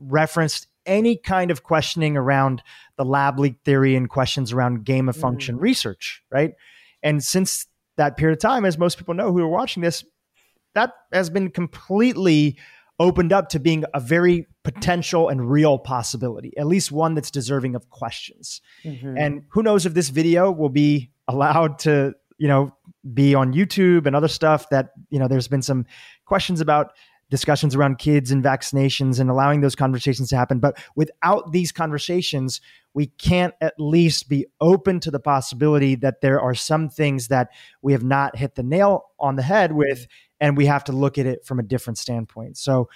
[0.00, 2.64] referenced any kind of questioning around
[2.96, 5.22] the lab leak theory and questions around gain of mm-hmm.
[5.22, 5.62] function mm-hmm.
[5.62, 6.54] research, right?
[7.04, 7.66] And since
[7.98, 10.04] that period of time, as most people know who are watching this,
[10.74, 12.58] that has been completely
[12.98, 17.76] opened up to being a very potential and real possibility, at least one that's deserving
[17.76, 18.60] of questions.
[18.82, 19.16] Mm-hmm.
[19.16, 22.74] And who knows if this video will be allowed to, you know,
[23.14, 25.86] be on YouTube and other stuff that, you know, there's been some
[26.24, 26.92] questions about
[27.30, 30.60] discussions around kids and vaccinations and allowing those conversations to happen.
[30.60, 32.60] But without these conversations,
[32.94, 37.50] we can't at least be open to the possibility that there are some things that
[37.82, 40.06] we have not hit the nail on the head with,
[40.40, 42.56] and we have to look at it from a different standpoint.
[42.56, 42.88] So,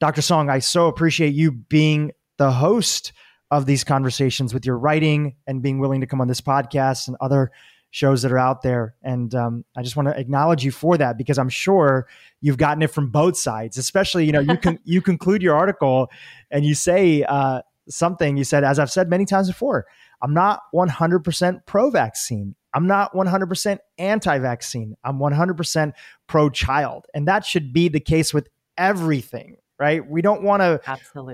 [0.00, 0.22] Dr.
[0.22, 3.12] Song, I so appreciate you being the host
[3.50, 7.16] of these conversations with your writing and being willing to come on this podcast and
[7.20, 7.52] other
[7.94, 8.96] shows that are out there.
[9.04, 12.08] And um, I just want to acknowledge you for that because I'm sure
[12.40, 13.78] you've gotten it from both sides.
[13.78, 16.10] Especially, you know, you can you conclude your article
[16.50, 18.36] and you say uh, something.
[18.36, 19.86] You said, as I've said many times before,
[20.20, 22.56] I'm not 100% pro-vaccine.
[22.74, 24.96] I'm not 100% anti-vaccine.
[25.04, 25.92] I'm 100%
[26.26, 30.04] pro-child, and that should be the case with everything, right?
[30.04, 30.80] We don't want to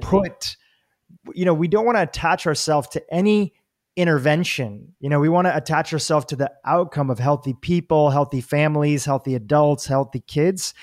[0.02, 0.58] put,
[1.32, 3.54] you know, we don't want to attach ourselves to any
[4.00, 4.94] intervention.
[5.00, 9.04] You know, we want to attach ourselves to the outcome of healthy people, healthy families,
[9.04, 10.74] healthy adults, healthy kids.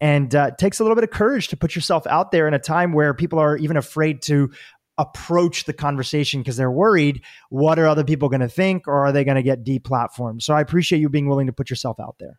[0.00, 2.54] And uh, it takes a little bit of courage to put yourself out there in
[2.54, 4.50] a time where people are even afraid to
[4.98, 9.12] approach the conversation because they're worried what are other people going to think or are
[9.12, 10.42] they going to get deplatformed.
[10.42, 12.38] So I appreciate you being willing to put yourself out there.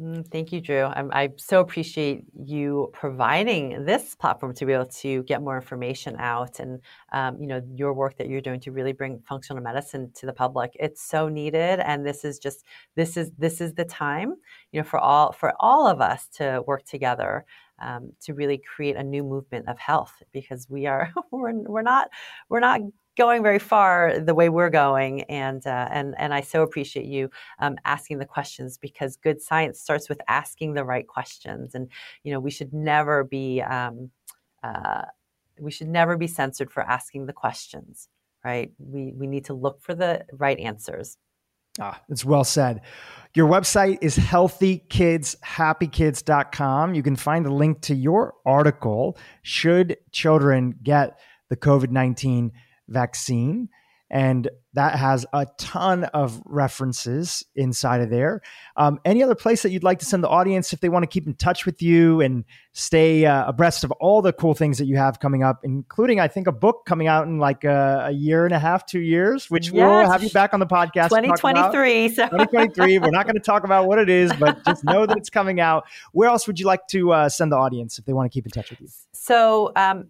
[0.00, 0.92] Mm, thank you, Dhru.
[0.96, 6.16] I'm, i so appreciate you providing this platform to be able to get more information
[6.18, 6.80] out, and
[7.12, 10.32] um, you know your work that you're doing to really bring functional medicine to the
[10.32, 10.72] public.
[10.80, 12.64] It's so needed, and this is just
[12.96, 14.34] this is this is the time,
[14.72, 17.44] you know, for all for all of us to work together
[17.80, 22.08] um, to really create a new movement of health because we are we're, we're not
[22.48, 22.80] we're not
[23.16, 27.30] going very far the way we're going and uh, and and I so appreciate you
[27.58, 31.88] um, asking the questions because good science starts with asking the right questions and
[32.22, 34.10] you know we should never be um,
[34.62, 35.02] uh,
[35.58, 38.08] we should never be censored for asking the questions,
[38.44, 38.72] right?
[38.78, 41.16] We, we need to look for the right answers.
[41.80, 42.82] Ah, it's well said.
[43.34, 46.94] Your website is healthykidshappykids.com.
[46.94, 51.18] You can find the link to your article, Should Children Get
[51.50, 52.52] the COVID 19
[52.88, 53.68] Vaccine?
[54.10, 58.42] And that has a ton of references inside of there.
[58.76, 61.06] Um, any other place that you'd like to send the audience if they want to
[61.06, 64.84] keep in touch with you and stay uh, abreast of all the cool things that
[64.84, 68.10] you have coming up, including, I think, a book coming out in like a, a
[68.12, 69.74] year and a half, two years, which yes.
[69.74, 71.08] we'll have you back on the podcast.
[71.08, 72.08] 2023.
[72.10, 72.24] So.
[72.24, 72.98] 2023.
[72.98, 75.60] We're not going to talk about what it is, but just know that it's coming
[75.60, 75.86] out.
[76.12, 78.44] Where else would you like to uh, send the audience if they want to keep
[78.44, 78.88] in touch with you?
[79.12, 80.08] So, um,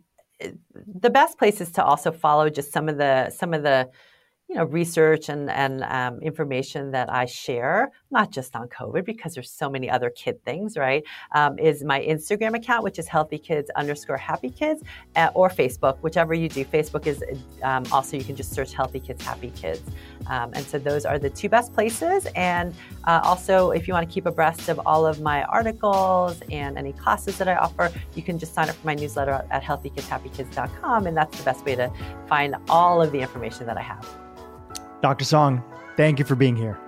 [0.86, 3.90] the best place is to also follow just some of the some of the
[4.54, 9.34] you know research and and um, information that I share, not just on COVID because
[9.34, 11.02] there's so many other kid things, right?
[11.34, 14.84] Um, is my Instagram account, which is Healthy Kids underscore Happy Kids,
[15.16, 16.64] uh, or Facebook, whichever you do.
[16.64, 17.24] Facebook is
[17.64, 19.82] um, also you can just search Healthy Kids Happy Kids,
[20.28, 22.28] um, and so those are the two best places.
[22.36, 22.72] And
[23.08, 26.92] uh, also, if you want to keep abreast of all of my articles and any
[26.92, 31.16] classes that I offer, you can just sign up for my newsletter at healthykidshappykids.com, and
[31.16, 31.90] that's the best way to
[32.28, 34.23] find all of the information that I have.
[35.04, 35.26] Dr.
[35.26, 35.62] Song,
[35.98, 36.80] thank you for being here.